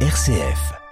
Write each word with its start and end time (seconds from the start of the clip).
RCF. 0.00 0.85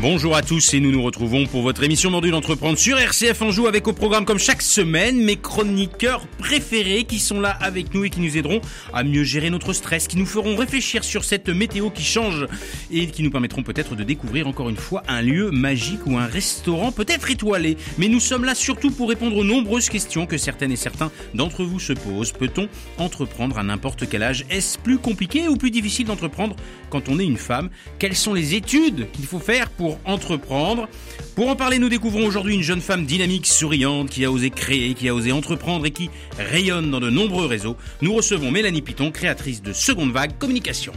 Bonjour 0.00 0.36
à 0.36 0.42
tous 0.42 0.74
et 0.74 0.80
nous 0.80 0.92
nous 0.92 1.02
retrouvons 1.02 1.44
pour 1.46 1.62
votre 1.62 1.82
émission 1.82 2.12
Mordu 2.12 2.30
d'entreprendre 2.30 2.78
sur 2.78 2.96
RCF 3.00 3.42
Anjou 3.42 3.66
avec 3.66 3.88
au 3.88 3.92
programme 3.92 4.24
comme 4.24 4.38
chaque 4.38 4.62
semaine 4.62 5.20
mes 5.20 5.34
chroniqueurs 5.34 6.24
préférés 6.38 7.02
qui 7.02 7.18
sont 7.18 7.40
là 7.40 7.50
avec 7.50 7.92
nous 7.92 8.04
et 8.04 8.10
qui 8.10 8.20
nous 8.20 8.36
aideront 8.36 8.60
à 8.94 9.02
mieux 9.02 9.24
gérer 9.24 9.50
notre 9.50 9.72
stress, 9.72 10.06
qui 10.06 10.16
nous 10.16 10.24
feront 10.24 10.54
réfléchir 10.54 11.02
sur 11.02 11.24
cette 11.24 11.48
météo 11.48 11.90
qui 11.90 12.04
change 12.04 12.46
et 12.92 13.08
qui 13.08 13.24
nous 13.24 13.32
permettront 13.32 13.64
peut-être 13.64 13.96
de 13.96 14.04
découvrir 14.04 14.46
encore 14.46 14.68
une 14.68 14.76
fois 14.76 15.02
un 15.08 15.20
lieu 15.20 15.50
magique 15.50 16.06
ou 16.06 16.16
un 16.16 16.26
restaurant 16.26 16.92
peut-être 16.92 17.28
étoilé. 17.28 17.76
Mais 17.98 18.06
nous 18.06 18.20
sommes 18.20 18.44
là 18.44 18.54
surtout 18.54 18.92
pour 18.92 19.08
répondre 19.08 19.36
aux 19.36 19.44
nombreuses 19.44 19.88
questions 19.88 20.26
que 20.26 20.38
certaines 20.38 20.70
et 20.70 20.76
certains 20.76 21.10
d'entre 21.34 21.64
vous 21.64 21.80
se 21.80 21.92
posent. 21.92 22.30
Peut-on 22.30 22.68
entreprendre 22.98 23.58
à 23.58 23.64
n'importe 23.64 24.08
quel 24.08 24.22
âge? 24.22 24.46
Est-ce 24.48 24.78
plus 24.78 24.98
compliqué 24.98 25.48
ou 25.48 25.56
plus 25.56 25.72
difficile 25.72 26.06
d'entreprendre 26.06 26.54
quand 26.88 27.08
on 27.08 27.18
est 27.18 27.26
une 27.26 27.36
femme? 27.36 27.68
Quelles 27.98 28.14
sont 28.14 28.32
les 28.32 28.54
études 28.54 29.10
qu'il 29.10 29.26
faut 29.26 29.40
faire 29.40 29.70
pour 29.70 29.87
entreprendre. 30.04 30.88
Pour 31.34 31.48
en 31.48 31.56
parler, 31.56 31.78
nous 31.78 31.88
découvrons 31.88 32.26
aujourd'hui 32.26 32.54
une 32.54 32.62
jeune 32.62 32.80
femme 32.80 33.06
dynamique, 33.06 33.46
souriante, 33.46 34.10
qui 34.10 34.24
a 34.24 34.30
osé 34.30 34.50
créer, 34.50 34.94
qui 34.94 35.08
a 35.08 35.14
osé 35.14 35.32
entreprendre 35.32 35.86
et 35.86 35.90
qui 35.90 36.10
rayonne 36.38 36.90
dans 36.90 37.00
de 37.00 37.10
nombreux 37.10 37.46
réseaux. 37.46 37.76
Nous 38.02 38.12
recevons 38.12 38.50
Mélanie 38.50 38.82
Piton, 38.82 39.10
créatrice 39.10 39.62
de 39.62 39.72
Seconde 39.72 40.12
Vague 40.12 40.32
Communication. 40.38 40.92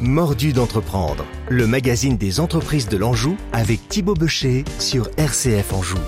Mordu 0.00 0.54
d'entreprendre, 0.54 1.26
le 1.50 1.66
magazine 1.66 2.16
des 2.16 2.40
entreprises 2.40 2.88
de 2.88 2.96
l'Anjou 2.96 3.36
avec 3.52 3.86
Thibaut 3.88 4.14
Becher 4.14 4.64
sur 4.78 5.10
RCF 5.18 5.74
Anjou. 5.74 5.98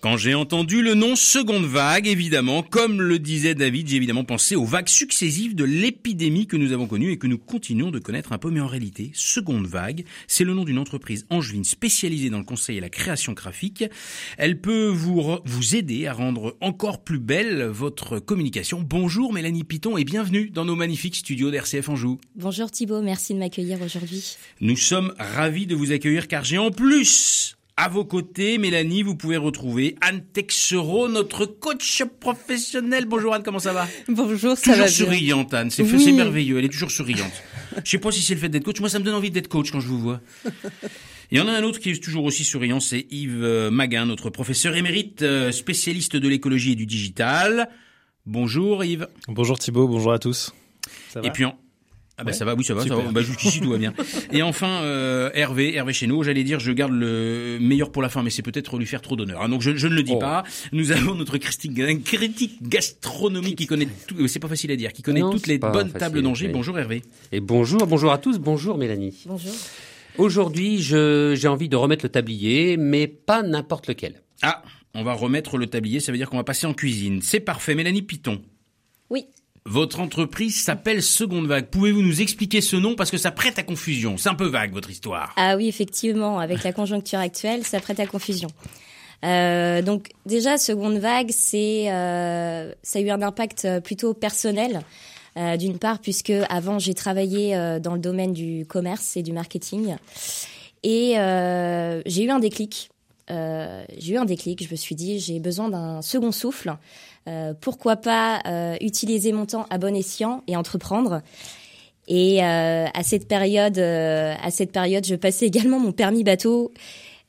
Quand 0.00 0.16
j'ai 0.16 0.34
entendu 0.34 0.80
le 0.80 0.94
nom 0.94 1.14
seconde 1.14 1.66
vague, 1.66 2.06
évidemment, 2.06 2.62
comme 2.62 3.02
le 3.02 3.18
disait 3.18 3.54
David, 3.54 3.86
j'ai 3.86 3.96
évidemment 3.96 4.24
pensé 4.24 4.56
aux 4.56 4.64
vagues 4.64 4.88
successives 4.88 5.54
de 5.54 5.64
l'épidémie 5.64 6.46
que 6.46 6.56
nous 6.56 6.72
avons 6.72 6.86
connue 6.86 7.10
et 7.10 7.18
que 7.18 7.26
nous 7.26 7.36
continuons 7.36 7.90
de 7.90 7.98
connaître 7.98 8.32
un 8.32 8.38
peu, 8.38 8.50
mais 8.50 8.60
en 8.60 8.66
réalité, 8.66 9.10
seconde 9.12 9.66
vague, 9.66 10.06
c'est 10.26 10.44
le 10.44 10.54
nom 10.54 10.64
d'une 10.64 10.78
entreprise 10.78 11.26
angevine 11.28 11.64
spécialisée 11.64 12.30
dans 12.30 12.38
le 12.38 12.44
conseil 12.44 12.78
et 12.78 12.80
la 12.80 12.88
création 12.88 13.34
graphique. 13.34 13.84
Elle 14.38 14.58
peut 14.58 14.86
vous, 14.86 15.36
vous 15.44 15.76
aider 15.76 16.06
à 16.06 16.14
rendre 16.14 16.56
encore 16.62 17.04
plus 17.04 17.18
belle 17.18 17.64
votre 17.64 18.20
communication. 18.20 18.80
Bonjour 18.80 19.34
Mélanie 19.34 19.64
Piton 19.64 19.98
et 19.98 20.04
bienvenue 20.04 20.48
dans 20.48 20.64
nos 20.64 20.76
magnifiques 20.76 21.16
studios 21.16 21.50
d'RCF 21.50 21.90
Anjou. 21.90 22.18
Bonjour 22.36 22.70
Thibault, 22.70 23.02
merci 23.02 23.34
de 23.34 23.38
m'accueillir 23.38 23.82
aujourd'hui. 23.82 24.38
Nous 24.62 24.78
sommes 24.78 25.12
ravis 25.18 25.66
de 25.66 25.74
vous 25.74 25.92
accueillir 25.92 26.26
car 26.26 26.42
j'ai 26.42 26.56
en 26.56 26.70
plus 26.70 27.58
à 27.80 27.88
vos 27.88 28.04
côtés, 28.04 28.58
Mélanie, 28.58 29.02
vous 29.02 29.16
pouvez 29.16 29.38
retrouver 29.38 29.96
Anne 30.02 30.22
Texereau, 30.34 31.08
notre 31.08 31.46
coach 31.46 32.02
professionnel. 32.20 33.06
Bonjour 33.06 33.32
Anne, 33.32 33.42
comment 33.42 33.58
ça 33.58 33.72
va? 33.72 33.88
Bonjour, 34.06 34.54
ça 34.54 34.72
toujours 34.72 34.76
va 34.84 34.88
souriante 34.88 35.54
Anne, 35.54 35.70
c'est 35.70 35.82
Oui. 35.82 36.12
merveilleux, 36.12 36.58
elle 36.58 36.66
est 36.66 36.68
toujours 36.68 36.90
souriante. 36.90 37.32
Je 37.82 37.90
sais 37.90 37.96
pas 37.98 38.12
si 38.12 38.20
c'est 38.20 38.34
le 38.34 38.40
fait 38.40 38.50
d'être 38.50 38.64
coach, 38.64 38.80
moi 38.80 38.90
ça 38.90 38.98
me 38.98 39.04
donne 39.04 39.14
envie 39.14 39.30
d'être 39.30 39.48
coach 39.48 39.70
quand 39.70 39.80
je 39.80 39.88
vous 39.88 39.98
vois. 39.98 40.20
Il 41.30 41.38
y 41.38 41.40
en 41.40 41.48
a 41.48 41.52
un 41.52 41.62
autre 41.62 41.78
qui 41.78 41.88
est 41.90 42.02
toujours 42.02 42.24
aussi 42.24 42.44
souriant, 42.44 42.80
c'est 42.80 43.06
Yves 43.10 43.42
euh, 43.42 43.70
Maguin, 43.70 44.04
notre 44.04 44.28
professeur 44.28 44.76
émérite, 44.76 45.22
euh, 45.22 45.50
spécialiste 45.50 46.16
de 46.16 46.28
l'écologie 46.28 46.72
et 46.72 46.76
du 46.76 46.84
digital. 46.84 47.70
Bonjour 48.26 48.84
Yves. 48.84 49.08
Bonjour 49.26 49.58
Thibaut, 49.58 49.88
bonjour 49.88 50.12
à 50.12 50.18
tous. 50.18 50.52
Ça 51.08 51.22
va? 51.22 51.26
Et 51.26 51.30
puis 51.30 51.46
en... 51.46 51.56
Ah 52.20 52.24
bah 52.24 52.30
Ouais. 52.32 52.36
ça 52.36 52.44
va, 52.44 52.54
oui 52.54 52.62
ça 52.64 52.74
va, 52.74 52.80
ça 52.82 52.88
Super. 52.88 53.00
va. 53.02 53.10
Bah 53.12 53.22
jusqu'ici 53.22 53.60
tout 53.60 53.70
va 53.70 53.78
bien. 53.78 53.94
Et 54.32 54.42
enfin 54.42 54.82
euh, 54.82 55.30
Hervé, 55.34 55.74
Hervé 55.74 55.92
Chéneau, 55.94 56.22
j'allais 56.22 56.44
dire 56.44 56.60
je 56.60 56.70
garde 56.72 56.92
le 56.92 57.58
meilleur 57.60 57.90
pour 57.90 58.02
la 58.02 58.08
fin, 58.10 58.22
mais 58.22 58.30
c'est 58.30 58.42
peut-être 58.42 58.76
lui 58.78 58.86
faire 58.86 59.00
trop 59.02 59.16
d'honneur. 59.16 59.42
hein. 59.42 59.48
donc 59.48 59.62
je, 59.62 59.74
je 59.76 59.86
ne 59.88 59.94
le 59.94 60.02
dis 60.02 60.12
Oh. 60.14 60.18
pas. 60.18 60.44
Nous 60.72 60.92
avons 60.92 61.14
notre 61.14 61.38
critique, 61.38 61.78
un 61.80 61.98
critique 61.98 62.62
gastronomique 62.62 63.56
qui 63.56 63.66
connaît 63.66 63.88
tout, 64.06 64.16
euh, 64.20 64.26
c'est 64.28 64.38
pas 64.38 64.48
facile 64.48 64.70
à 64.70 64.76
dire, 64.76 64.92
qui 64.92 65.02
connaît 65.02 65.20
Non, 65.20 65.30
toutes 65.30 65.46
les 65.46 65.58
bonnes 65.58 65.86
facile, 65.86 65.92
tables 65.98 66.22
d'Angers. 66.22 66.48
Bonjour 66.48 66.78
Hervé. 66.78 67.02
Et 67.32 67.40
bonjour, 67.40 67.86
bonjour 67.86 68.12
à 68.12 68.18
tous, 68.18 68.38
bonjour 68.38 68.76
Mélanie. 68.76 69.22
Bonjour. 69.26 69.52
Aujourd'hui, 70.18 70.82
je- 70.82 71.34
j'ai 71.36 71.48
envie 71.48 71.68
de 71.68 71.76
remettre 71.76 72.04
le 72.04 72.08
tablier, 72.10 72.76
mais 72.76 73.06
pas 73.06 73.42
n'importe 73.42 73.86
lequel. 73.86 74.22
Ah, 74.42 74.62
on 74.94 75.02
va 75.04 75.12
remettre 75.14 75.56
le 75.56 75.66
tablier, 75.68 76.00
ça 76.00 76.12
veut 76.12 76.18
dire 76.18 76.28
qu'on 76.28 76.36
va 76.36 76.44
passer 76.44 76.66
en 76.66 76.74
cuisine. 76.74 77.20
C'est 77.22 77.40
parfait, 77.40 77.74
Mélanie 77.74 78.02
Piton. 78.02 78.42
Oui. 79.08 79.24
Votre 79.66 80.00
entreprise 80.00 80.62
s'appelle 80.62 81.02
Seconde 81.02 81.46
Vague. 81.46 81.66
Pouvez-vous 81.66 82.00
nous 82.00 82.22
expliquer 82.22 82.62
ce 82.62 82.76
nom 82.76 82.94
parce 82.94 83.10
que 83.10 83.18
ça 83.18 83.30
prête 83.30 83.58
à 83.58 83.62
confusion? 83.62 84.16
C'est 84.16 84.30
un 84.30 84.34
peu 84.34 84.46
vague 84.46 84.72
votre 84.72 84.90
histoire. 84.90 85.34
Ah 85.36 85.56
oui, 85.56 85.68
effectivement, 85.68 86.38
avec 86.38 86.64
la 86.64 86.72
conjoncture 86.72 87.18
actuelle, 87.18 87.64
ça 87.64 87.78
prête 87.80 88.00
à 88.00 88.06
confusion. 88.06 88.48
Euh, 89.22 89.82
donc 89.82 90.08
déjà, 90.24 90.56
seconde 90.56 90.96
vague, 90.96 91.30
c'est 91.30 91.92
euh, 91.92 92.72
ça 92.82 92.98
a 92.98 93.02
eu 93.02 93.10
un 93.10 93.20
impact 93.20 93.64
euh, 93.66 93.80
plutôt 93.80 94.14
personnel. 94.14 94.82
D'une 95.58 95.78
part, 95.78 96.00
puisque 96.00 96.32
avant 96.50 96.78
j'ai 96.78 96.92
travaillé 96.92 97.56
dans 97.80 97.94
le 97.94 98.00
domaine 98.00 98.34
du 98.34 98.66
commerce 98.66 99.16
et 99.16 99.22
du 99.22 99.32
marketing, 99.32 99.96
et 100.82 101.12
j'ai 102.04 102.24
eu 102.24 102.30
un 102.30 102.40
déclic. 102.40 102.90
J'ai 103.28 104.12
eu 104.12 104.16
un 104.18 104.26
déclic. 104.26 104.62
Je 104.62 104.70
me 104.70 104.76
suis 104.76 104.96
dit, 104.96 105.18
j'ai 105.18 105.38
besoin 105.38 105.70
d'un 105.70 106.02
second 106.02 106.32
souffle. 106.32 106.76
Euh, 107.28 107.52
pourquoi 107.60 107.96
pas 107.96 108.40
euh, 108.46 108.76
utiliser 108.80 109.32
mon 109.32 109.46
temps 109.46 109.66
à 109.70 109.78
bon 109.78 109.94
escient 109.94 110.42
et 110.46 110.56
entreprendre 110.56 111.20
Et 112.08 112.42
euh, 112.42 112.86
à 112.92 113.02
cette 113.02 113.28
période, 113.28 113.78
à 113.78 114.50
cette 114.50 114.72
période, 114.72 115.04
je 115.04 115.14
passais 115.14 115.46
également 115.46 115.78
mon 115.78 115.92
permis 115.92 116.24
bateau. 116.24 116.72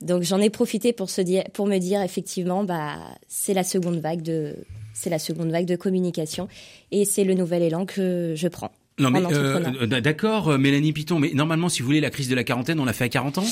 Donc 0.01 0.23
j'en 0.23 0.39
ai 0.39 0.49
profité 0.49 0.93
pour 0.93 1.09
se 1.09 1.21
dire, 1.21 1.43
pour 1.53 1.67
me 1.67 1.77
dire 1.77 2.01
effectivement, 2.01 2.63
bah 2.63 2.97
c'est 3.27 3.53
la 3.53 3.63
seconde 3.63 3.99
vague 3.99 4.23
de, 4.23 4.55
c'est 4.93 5.11
la 5.11 5.19
seconde 5.19 5.51
vague 5.51 5.67
de 5.67 5.75
communication 5.75 6.47
et 6.91 7.05
c'est 7.05 7.23
le 7.23 7.35
nouvel 7.35 7.61
élan 7.61 7.85
que 7.85 8.33
je 8.35 8.47
prends. 8.47 8.71
Non 8.97 9.11
mais 9.11 9.21
euh, 9.31 9.87
d'accord, 9.87 10.57
Mélanie 10.57 10.93
Piton, 10.93 11.19
mais 11.19 11.31
normalement, 11.33 11.69
si 11.69 11.81
vous 11.81 11.87
voulez, 11.87 12.01
la 12.01 12.09
crise 12.09 12.29
de 12.29 12.35
la 12.35 12.43
quarantaine, 12.43 12.79
on 12.79 12.85
l'a 12.85 12.93
fait 12.93 13.05
à 13.05 13.09
40 13.09 13.39
ans. 13.39 13.45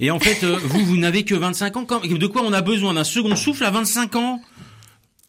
Et 0.00 0.10
en 0.10 0.18
fait, 0.18 0.44
vous, 0.44 0.84
vous 0.84 0.96
n'avez 0.96 1.24
que 1.24 1.34
25 1.34 1.76
ans. 1.76 1.86
De 2.04 2.26
quoi 2.26 2.42
on 2.42 2.52
a 2.52 2.62
besoin? 2.62 2.94
D'un 2.94 3.04
second 3.04 3.36
souffle 3.36 3.64
à 3.64 3.70
25 3.70 4.16
ans? 4.16 4.40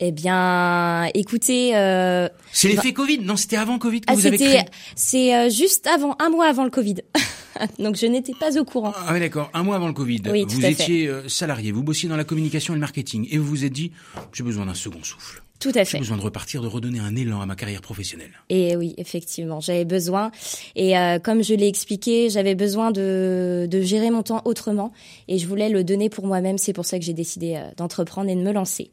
Eh 0.02 0.12
bien, 0.12 1.06
écoutez, 1.14 1.76
euh, 1.76 2.28
C'est 2.52 2.68
l'effet 2.68 2.92
Covid 2.92 3.20
Non, 3.20 3.38
c'était 3.38 3.56
avant 3.56 3.80
Covid 3.80 4.02
que 4.02 4.06
ah, 4.08 4.14
vous 4.16 4.26
avez 4.28 4.38
créé. 4.38 4.62
c'est 4.96 5.34
euh, 5.34 5.50
juste 5.50 5.88
avant, 5.88 6.16
un 6.20 6.30
mois 6.30 6.48
avant 6.48 6.66
le 6.66 6.70
Covid. 6.70 6.96
Donc 7.80 7.96
je 7.96 8.06
n'étais 8.06 8.34
pas 8.34 8.58
au 8.60 8.66
courant. 8.66 8.92
Ah 8.94 9.14
oui, 9.14 9.22
d'accord. 9.22 9.50
Un 9.54 9.64
mois 9.64 9.78
avant 9.78 9.88
le 9.88 9.94
Covid, 9.94 10.22
Oui, 10.30 10.44
tout 10.46 10.56
vous 10.56 10.66
à 10.66 10.70
étiez 10.70 11.08
euh, 11.08 11.30
salarié, 11.30 11.72
vous 11.72 11.82
bossiez 11.84 12.10
dans 12.10 12.18
la 12.18 12.26
communication 12.26 12.74
et 12.74 12.76
le 12.76 12.82
marketing, 12.82 13.26
et 13.32 13.38
vous 13.38 13.46
vous 13.46 13.64
êtes 13.64 13.72
dit, 13.72 13.94
j'ai 14.34 14.44
besoin 14.44 14.66
d'un 14.66 14.74
second 14.74 15.02
souffle. 15.02 15.42
Tout 15.62 15.70
à 15.70 15.80
J'ai 15.80 15.86
fait. 15.86 15.98
besoin 16.00 16.18
de 16.18 16.22
repartir, 16.22 16.62
de 16.62 16.68
redonner 16.68 17.00
un 17.00 17.16
élan 17.16 17.40
à 17.40 17.46
ma 17.46 17.56
carrière 17.56 17.80
professionnelle. 17.82 18.32
Et 18.50 18.76
oui, 18.76 18.94
effectivement, 18.98 19.62
j'avais 19.62 19.86
besoin. 19.86 20.32
Et 20.76 20.98
euh, 20.98 21.18
comme 21.20 21.42
je 21.42 21.54
l'ai 21.54 21.70
expliqué, 21.70 22.30
j'avais 22.30 22.56
besoin 22.56 22.92
de, 22.92 23.66
de 23.72 23.82
gérer 23.82 24.10
mon 24.12 24.22
temps 24.22 24.42
autrement. 24.44 24.92
Et 25.30 25.38
je 25.40 25.48
voulais 25.48 25.70
le 25.70 25.86
donner 25.86 26.10
pour 26.10 26.28
moi-même. 26.28 26.58
C'est 26.58 26.74
pour 26.74 26.84
ça 26.86 27.00
que 27.00 27.06
j'ai 27.06 27.14
décidé 27.14 27.56
euh, 27.56 27.70
d'entreprendre 27.78 28.30
et 28.30 28.36
de 28.36 28.42
me 28.42 28.52
lancer. 28.52 28.92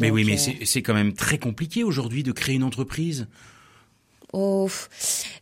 Mais 0.00 0.08
Donc, 0.08 0.14
oui, 0.16 0.24
mais 0.24 0.38
euh, 0.38 0.52
c'est 0.64 0.82
quand 0.82 0.94
même 0.94 1.12
très 1.12 1.38
compliqué 1.38 1.84
aujourd'hui 1.84 2.22
de 2.22 2.32
créer 2.32 2.56
une 2.56 2.64
entreprise. 2.64 3.26
Oh, 4.32 4.68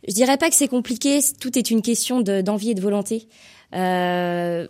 je 0.07 0.13
dirais 0.13 0.37
pas 0.37 0.49
que 0.49 0.55
c'est 0.55 0.67
compliqué. 0.67 1.19
Tout 1.39 1.57
est 1.57 1.71
une 1.71 1.81
question 1.81 2.21
de- 2.21 2.41
d'envie 2.41 2.71
et 2.71 2.73
de 2.75 2.81
volonté. 2.81 3.27
Euh, 3.73 4.67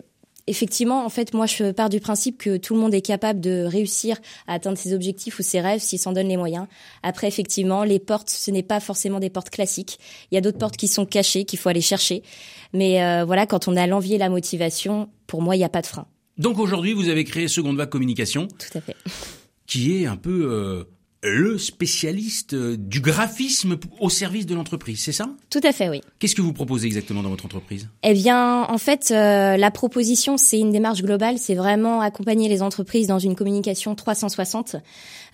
effectivement, 0.48 1.04
en 1.04 1.08
fait, 1.08 1.34
moi, 1.34 1.46
je 1.46 1.70
pars 1.70 1.88
du 1.90 2.00
principe 2.00 2.38
que 2.38 2.56
tout 2.56 2.74
le 2.74 2.80
monde 2.80 2.94
est 2.94 3.02
capable 3.02 3.40
de 3.40 3.64
réussir 3.64 4.16
à 4.46 4.54
atteindre 4.54 4.78
ses 4.78 4.94
objectifs 4.94 5.38
ou 5.38 5.42
ses 5.42 5.60
rêves 5.60 5.80
s'il 5.80 5.98
s'en 5.98 6.12
donne 6.12 6.28
les 6.28 6.36
moyens. 6.36 6.66
Après, 7.02 7.28
effectivement, 7.28 7.84
les 7.84 7.98
portes, 7.98 8.30
ce 8.30 8.50
n'est 8.50 8.62
pas 8.62 8.80
forcément 8.80 9.20
des 9.20 9.30
portes 9.30 9.50
classiques. 9.50 9.98
Il 10.30 10.34
y 10.34 10.38
a 10.38 10.40
d'autres 10.40 10.58
portes 10.58 10.76
qui 10.76 10.88
sont 10.88 11.06
cachées, 11.06 11.44
qu'il 11.44 11.58
faut 11.58 11.68
aller 11.68 11.80
chercher. 11.80 12.22
Mais 12.72 13.02
euh, 13.04 13.24
voilà, 13.24 13.46
quand 13.46 13.68
on 13.68 13.76
a 13.76 13.86
l'envie 13.86 14.14
et 14.14 14.18
la 14.18 14.28
motivation, 14.30 15.08
pour 15.26 15.42
moi, 15.42 15.54
il 15.56 15.58
n'y 15.58 15.64
a 15.64 15.68
pas 15.68 15.82
de 15.82 15.86
frein. 15.86 16.06
Donc 16.38 16.58
aujourd'hui, 16.58 16.92
vous 16.94 17.08
avez 17.08 17.24
créé 17.24 17.48
Seconde 17.48 17.76
Vague 17.76 17.88
Communication, 17.90 18.48
Tout 18.48 18.78
à 18.78 18.80
fait. 18.80 18.96
Qui 19.66 19.96
est 19.96 20.06
un 20.06 20.16
peu 20.16 20.48
euh, 20.50 20.84
le 21.26 21.58
spécialiste 21.58 22.54
euh, 22.54 22.76
du 22.78 23.00
graphisme 23.00 23.76
au 24.00 24.08
service 24.08 24.46
de 24.46 24.54
l'entreprise, 24.54 25.00
c'est 25.00 25.12
ça? 25.12 25.28
Tout 25.50 25.60
à 25.62 25.72
fait, 25.72 25.88
oui. 25.88 26.00
Qu'est-ce 26.18 26.34
que 26.34 26.42
vous 26.42 26.52
proposez 26.52 26.86
exactement 26.86 27.22
dans 27.22 27.30
votre 27.30 27.44
entreprise? 27.44 27.88
Eh 28.02 28.14
bien, 28.14 28.62
en 28.64 28.78
fait, 28.78 29.10
euh, 29.10 29.56
la 29.56 29.70
proposition, 29.70 30.36
c'est 30.36 30.58
une 30.58 30.72
démarche 30.72 31.02
globale. 31.02 31.38
C'est 31.38 31.54
vraiment 31.54 32.00
accompagner 32.00 32.48
les 32.48 32.62
entreprises 32.62 33.06
dans 33.06 33.18
une 33.18 33.34
communication 33.34 33.94
360, 33.94 34.76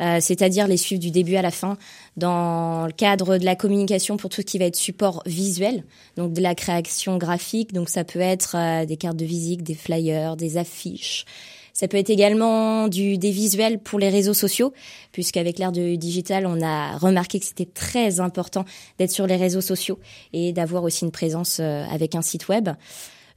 euh, 0.01 0.19
c'est-à-dire 0.21 0.67
les 0.67 0.77
suivre 0.77 1.01
du 1.01 1.11
début 1.11 1.37
à 1.37 1.43
la 1.43 1.51
fin, 1.51 1.77
dans 2.17 2.87
le 2.87 2.93
cadre 2.93 3.39
de 3.39 3.45
la 3.45 3.57
communication 3.57 4.17
pour 4.17 4.31
tout 4.31 4.41
ce 4.41 4.47
qui 4.47 4.59
va 4.59 4.67
être 4.67 4.77
support 4.77 5.23
visuel, 5.27 5.85
donc 6.17 6.33
de 6.33 6.41
la 6.41 6.55
création 6.55 7.19
graphique. 7.19 7.73
Donc, 7.73 7.89
ça 7.89 8.05
peut 8.05 8.21
être 8.21 8.57
euh, 8.57 8.87
des 8.87 8.97
cartes 8.97 9.17
de 9.17 9.25
visite, 9.25 9.63
des 9.63 9.75
flyers, 9.75 10.37
des 10.37 10.57
affiches. 10.57 11.27
Ça 11.73 11.89
peut 11.89 11.97
être 11.97 12.11
également 12.11 12.89
du, 12.89 13.19
des 13.19 13.31
visuels 13.31 13.79
pour 13.79 13.99
les 13.99 14.11
réseaux 14.11 14.35
sociaux, 14.35 14.73
puisqu'avec 15.11 15.59
l'ère 15.59 15.73
du 15.73 15.97
digital, 15.97 16.47
on 16.47 16.63
a 16.63 16.97
remarqué 16.99 17.41
que 17.41 17.47
c'était 17.47 17.67
très 17.67 18.21
important 18.21 18.65
d'être 18.99 19.11
sur 19.11 19.27
les 19.27 19.37
réseaux 19.37 19.61
sociaux 19.61 19.99
et 20.33 20.53
d'avoir 20.53 20.85
aussi 20.85 21.05
une 21.05 21.11
présence 21.11 21.59
euh, 21.61 21.85
avec 21.91 22.15
un 22.15 22.23
site 22.23 22.49
web. 22.49 22.69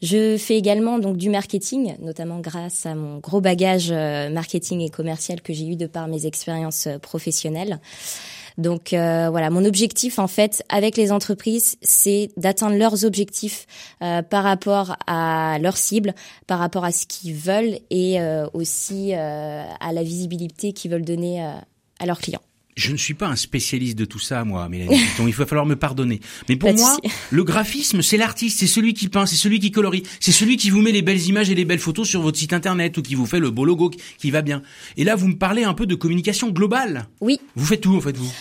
Je 0.02 0.38
fais 0.38 0.58
également 0.58 1.00
donc 1.00 1.18
du 1.18 1.30
marketing, 1.30 1.96
notamment 2.00 2.40
grâce 2.40 2.86
à 2.86 2.96
mon 2.96 3.20
gros 3.20 3.42
bagage 3.42 3.90
euh, 3.92 4.30
marketing 4.30 4.82
et 4.82 4.90
commercial 4.90 5.42
que 5.42 5.54
j'ai 5.54 5.68
eu 5.68 5.76
de 5.76 5.88
par 5.88 6.08
mes 6.08 6.26
expériences 6.26 6.88
euh, 6.88 7.00
professionnelles. 7.00 7.80
Donc 8.58 8.94
euh, 8.94 9.30
voilà, 9.30 9.50
mon 9.50 9.66
objectif 9.66 10.20
en 10.20 10.28
fait 10.28 10.64
avec 10.70 10.98
les 10.98 11.12
entreprises, 11.12 11.78
c'est 11.82 12.30
d'atteindre 12.38 12.78
leurs 12.78 13.06
objectifs 13.06 13.68
par 14.00 14.44
rapport 14.44 14.96
à 15.08 15.58
leurs 15.60 15.78
cibles, 15.78 16.14
par 16.48 16.60
rapport 16.60 16.86
à 16.86 16.92
ce 16.92 17.06
qu'ils 17.06 17.34
veulent 17.34 17.80
et 17.90 18.20
aussi 18.54 19.14
à 19.14 19.94
la 19.94 20.04
visibilité 20.04 20.74
qu'ils 20.74 20.92
veulent 20.92 21.06
donner 21.06 21.42
à 21.42 22.06
leurs 22.06 22.20
clients. 22.20 22.42
Je 22.76 22.92
ne 22.92 22.98
suis 22.98 23.14
pas 23.14 23.28
un 23.28 23.38
spécialiste 23.38 23.98
de 23.98 24.04
tout 24.04 24.20
ça, 24.20 24.44
moi, 24.44 24.68
Mélanie. 24.68 25.00
Donc 25.18 25.28
il 25.28 25.34
va 25.34 25.46
falloir 25.46 25.66
me 25.66 25.78
pardonner. 25.78 26.20
Mais 26.50 26.58
pour 26.58 26.74
moi, 26.74 26.98
le 27.32 27.44
graphisme, 27.46 28.02
c'est 28.02 28.18
l'artiste, 28.18 28.60
c'est 28.60 28.68
celui 28.68 28.94
qui 28.94 29.08
peint, 29.08 29.26
c'est 29.26 29.38
celui 29.38 29.60
qui 29.60 29.72
colorie, 29.72 30.04
c'est 30.20 30.34
celui 30.34 30.58
qui 30.58 30.70
vous 30.70 30.82
met 30.82 30.92
les 30.92 31.02
belles 31.02 31.26
images 31.26 31.50
et 31.50 31.56
les 31.56 31.64
belles 31.64 31.80
photos 31.80 32.08
sur 32.08 32.22
votre 32.22 32.38
site 32.38 32.52
internet 32.52 32.98
ou 32.98 33.02
qui 33.02 33.16
vous 33.16 33.26
fait 33.26 33.40
le 33.40 33.50
beau 33.50 33.64
logo 33.64 33.92
qui 34.18 34.30
va 34.30 34.42
bien. 34.42 34.62
Et 34.98 35.06
là, 35.06 35.16
vous 35.16 35.30
me 35.30 35.38
parlez 35.38 35.64
un 35.64 35.74
peu 35.74 35.86
de 35.86 35.96
communication 35.96 36.50
globale. 36.50 37.08
Oui. 37.22 37.40
Vous 37.56 37.66
faites 37.66 37.82
tout, 37.82 37.96
en 37.96 38.02
fait, 38.02 38.18
vous? 38.18 38.32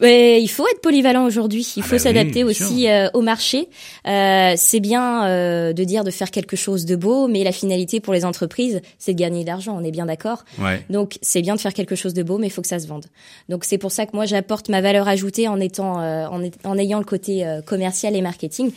Mais 0.00 0.42
il 0.42 0.48
faut 0.48 0.66
être 0.68 0.80
polyvalent 0.80 1.24
aujourd'hui. 1.24 1.66
Il 1.76 1.82
ah 1.82 1.86
faut 1.86 1.96
bah 1.96 1.98
s'adapter 2.00 2.44
aussi 2.44 2.88
euh, 2.88 3.08
au 3.14 3.20
marché. 3.20 3.68
Euh, 4.06 4.54
c'est 4.56 4.80
bien 4.80 5.26
euh, 5.26 5.72
de 5.72 5.84
dire 5.84 6.04
de 6.04 6.10
faire 6.10 6.30
quelque 6.30 6.56
chose 6.56 6.84
de 6.84 6.96
beau, 6.96 7.28
mais 7.28 7.44
la 7.44 7.52
finalité 7.52 8.00
pour 8.00 8.12
les 8.12 8.24
entreprises, 8.24 8.80
c'est 8.98 9.14
de 9.14 9.18
gagner 9.18 9.42
de 9.42 9.48
l'argent. 9.48 9.76
On 9.78 9.84
est 9.84 9.92
bien 9.92 10.06
d'accord. 10.06 10.44
Ouais. 10.58 10.84
Donc 10.90 11.18
c'est 11.22 11.42
bien 11.42 11.54
de 11.54 11.60
faire 11.60 11.74
quelque 11.74 11.94
chose 11.94 12.14
de 12.14 12.22
beau, 12.22 12.38
mais 12.38 12.48
il 12.48 12.50
faut 12.50 12.62
que 12.62 12.68
ça 12.68 12.78
se 12.78 12.86
vende. 12.86 13.06
Donc 13.48 13.64
c'est 13.64 13.78
pour 13.78 13.92
ça 13.92 14.06
que 14.06 14.14
moi 14.14 14.26
j'apporte 14.26 14.68
ma 14.68 14.80
valeur 14.80 15.08
ajoutée 15.08 15.48
en 15.48 15.60
étant 15.60 15.94
en, 15.94 16.42
en, 16.64 16.78
ayant 16.78 16.98
le 16.98 17.04
côté 17.04 17.46
commercial 17.66 18.16
et 18.16 18.20
marketing 18.20 18.72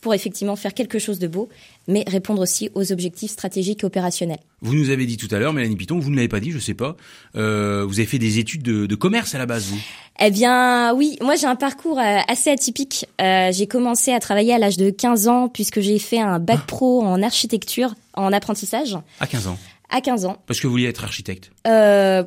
pour 0.00 0.14
effectivement 0.14 0.56
faire 0.56 0.74
quelque 0.74 0.98
chose 0.98 1.18
de 1.18 1.26
beau, 1.26 1.48
mais 1.86 2.04
répondre 2.06 2.40
aussi 2.40 2.70
aux 2.74 2.92
objectifs 2.92 3.32
stratégiques 3.32 3.82
et 3.82 3.86
opérationnels. 3.86 4.38
Vous 4.60 4.74
nous 4.74 4.90
avez 4.90 5.06
dit 5.06 5.16
tout 5.16 5.32
à 5.34 5.38
l'heure, 5.38 5.52
Mélanie 5.52 5.76
Piton, 5.76 5.98
vous 5.98 6.10
ne 6.10 6.16
l'avez 6.16 6.28
pas 6.28 6.40
dit, 6.40 6.50
je 6.50 6.58
sais 6.58 6.74
pas, 6.74 6.96
euh, 7.36 7.84
vous 7.86 7.98
avez 7.98 8.06
fait 8.06 8.18
des 8.18 8.38
études 8.38 8.62
de, 8.62 8.86
de, 8.86 8.94
commerce 8.94 9.34
à 9.34 9.38
la 9.38 9.46
base, 9.46 9.64
vous? 9.66 9.78
Eh 10.20 10.30
bien, 10.30 10.94
oui, 10.94 11.16
moi 11.20 11.36
j'ai 11.36 11.46
un 11.46 11.56
parcours 11.56 11.98
euh, 11.98 12.18
assez 12.28 12.50
atypique. 12.50 13.06
Euh, 13.20 13.50
j'ai 13.52 13.66
commencé 13.66 14.12
à 14.12 14.20
travailler 14.20 14.54
à 14.54 14.58
l'âge 14.58 14.76
de 14.76 14.90
15 14.90 15.28
ans, 15.28 15.48
puisque 15.48 15.80
j'ai 15.80 15.98
fait 15.98 16.20
un 16.20 16.38
bac 16.38 16.58
ah. 16.60 16.64
pro 16.66 17.02
en 17.02 17.22
architecture, 17.22 17.94
en 18.14 18.32
apprentissage. 18.32 18.96
À 19.20 19.26
15 19.26 19.46
ans 19.48 19.58
À 19.90 20.00
15 20.00 20.24
ans. 20.26 20.36
Parce 20.46 20.60
que 20.60 20.66
vous 20.66 20.72
vouliez 20.72 20.88
être 20.88 21.04
architecte? 21.04 21.50
Euh, 21.66 22.24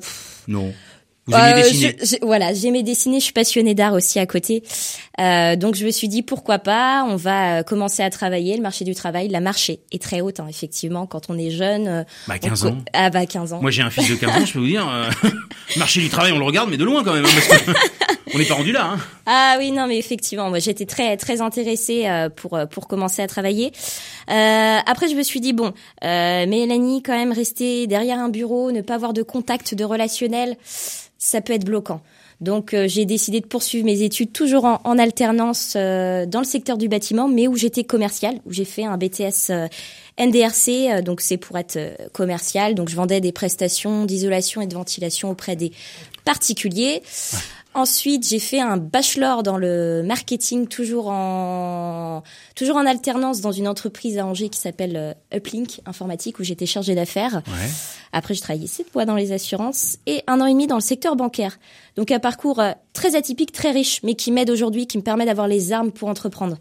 Non. 0.48 0.74
Vous 1.28 1.36
aimiez 1.36 1.64
euh, 1.64 1.64
dessiner 1.64 2.20
Voilà, 2.22 2.54
j'aimais 2.54 2.84
dessiner. 2.84 3.20
Je 3.20 3.26
suis 3.26 3.34
passionnée 3.34 3.76
d'art 3.76 3.94
aussi 3.94 4.20
à 4.20 4.26
côté. 4.26 4.64
Euh, 5.20 5.56
donc 5.56 5.76
je 5.76 5.86
me 5.86 5.92
suis 5.92 6.08
dit 6.08 6.24
pourquoi 6.24 6.60
pas. 6.60 7.06
On 7.08 7.16
va 7.16 7.60
euh, 7.60 7.64
commencer 7.64 8.02
à 8.02 8.10
travailler. 8.10 8.56
Le 8.56 8.64
marché 8.64 8.86
du 8.86 8.96
travail, 8.96 9.28
la 9.28 9.40
marché 9.40 9.82
est 9.92 10.02
très 10.02 10.22
haute, 10.22 10.40
hein, 10.40 10.48
effectivement, 10.50 11.06
quand 11.06 11.30
on 11.30 11.38
est 11.38 11.52
jeune. 11.52 11.88
Euh, 11.88 12.04
bah 12.28 12.40
15 12.40 12.66
ans. 12.66 12.78
Ah 12.94 13.10
bah 13.10 13.26
15 13.26 13.54
ans. 13.54 13.62
Moi 13.62 13.72
j'ai 13.72 13.82
un 13.84 13.90
fils 13.90 14.10
de 14.10 14.16
15 14.16 14.30
ans, 14.30 14.46
je 14.46 14.54
peux 14.54 14.60
vous 14.60 14.66
dire. 14.66 14.88
Euh, 14.90 15.10
marché 15.78 16.02
du 16.02 16.10
travail, 16.10 16.32
on 16.32 16.40
le 16.40 16.46
regarde, 16.46 16.70
mais 16.70 16.78
de 16.78 16.84
loin 16.84 17.04
quand 17.04 17.14
même. 17.14 17.26
Hein, 17.26 17.30
parce 17.34 17.62
que 17.62 17.72
on 18.34 18.40
n'est 18.40 18.46
pas 18.46 18.56
rendu 18.56 18.72
là. 18.72 18.92
Hein. 18.94 19.00
Ah 19.28 19.56
oui, 19.60 19.72
non, 19.72 19.86
mais 19.88 19.98
effectivement, 19.98 20.50
moi 20.50 20.60
j'étais 20.60 20.86
très 20.86 21.18
très 21.18 21.42
intéressée 21.42 22.08
pour 22.36 22.60
pour 22.72 22.88
commencer 22.88 23.22
à 23.22 23.28
travailler. 23.28 23.72
après, 24.28 25.08
je 25.08 25.16
me 25.16 25.24
suis 25.24 25.42
dit 25.42 25.54
bon, 25.54 25.74
Mélanie, 26.02 27.04
quand 27.04 27.18
même 27.18 27.32
rester 27.32 27.86
derrière 27.86 28.20
un 28.20 28.30
bureau, 28.30 28.72
ne 28.72 28.82
pas 28.82 28.96
avoir 28.96 29.14
de 29.14 29.22
contact, 29.22 29.76
de 29.76 29.84
relationnel 29.84 30.58
ça 31.24 31.40
peut 31.40 31.54
être 31.54 31.66
bloquant. 31.66 32.02
Donc 32.42 32.74
euh, 32.74 32.88
j'ai 32.88 33.06
décidé 33.06 33.40
de 33.40 33.46
poursuivre 33.46 33.86
mes 33.86 34.02
études 34.02 34.34
toujours 34.34 34.66
en, 34.66 34.98
alternance 34.98 35.76
euh, 35.78 36.26
dans 36.26 36.40
le 36.40 36.46
secteur 36.46 36.78
du 36.78 36.90
bâtiment, 36.90 37.28
mais 37.28 37.48
où 37.48 37.56
j'étais 37.56 37.84
commercial, 37.84 38.40
où 38.48 38.52
j'ai 38.52 38.66
fait 38.66 38.84
un 38.84 38.98
BTS 38.98 39.52
euh, 39.52 39.68
NDRC, 40.20 41.04
donc 41.04 41.22
c'est 41.22 41.38
pour 41.38 41.60
être 41.60 41.78
commercial. 42.12 42.74
Donc 42.74 42.90
je 42.90 42.96
vendais 42.96 43.22
des 43.22 43.32
prestations 43.32 44.06
d'isolation 44.06 44.62
et 44.62 44.68
de 44.68 44.74
ventilation 44.74 45.30
auprès 45.30 45.56
des 45.56 45.72
particuliers. 46.26 47.04
Ensuite, 47.74 48.28
j'ai 48.28 48.40
fait 48.40 48.60
un 48.60 48.76
bachelor 48.76 49.44
dans 49.44 49.58
le 49.58 50.04
marketing, 50.04 50.68
toujours 50.68 51.08
en 51.08 52.22
toujours 52.56 52.76
en 52.76 52.86
alternance 52.86 53.40
dans 53.40 53.54
une 53.54 53.68
entreprise 53.68 54.18
à 54.18 54.26
Angers 54.26 54.50
qui 54.50 54.60
s'appelle 54.60 54.98
euh, 54.98 55.14
Uplink 55.34 55.80
Informatique, 55.86 56.40
où 56.40 56.44
j'étais 56.44 56.66
chargée 56.66 56.96
d'affaires. 56.96 57.42
Ouais. 57.48 57.70
Après, 58.12 58.34
je 58.34 58.42
travaillais 58.42 58.68
sept 58.68 58.94
mois 58.94 59.06
dans 59.06 59.16
les 59.16 59.32
assurances 59.32 59.98
et 60.06 60.22
un 60.28 60.42
an 60.42 60.48
et 60.48 60.52
demi 60.52 60.68
dans 60.68 60.76
le 60.76 60.82
secteur 60.82 61.16
bancaire. 61.16 61.60
Donc 61.96 62.12
un 62.12 62.20
parcours 62.20 62.60
euh, 62.60 62.72
très 62.92 63.16
atypique, 63.16 63.54
très 63.54 63.72
riche, 63.72 64.02
mais 64.04 64.16
qui 64.16 64.32
m'aide 64.32 64.50
aujourd'hui, 64.50 64.86
qui 64.86 64.98
me 64.98 65.04
permet 65.04 65.26
d'avoir 65.26 65.48
les 65.48 65.72
armes 65.72 65.92
pour 65.92 66.10
entreprendre. 66.10 66.58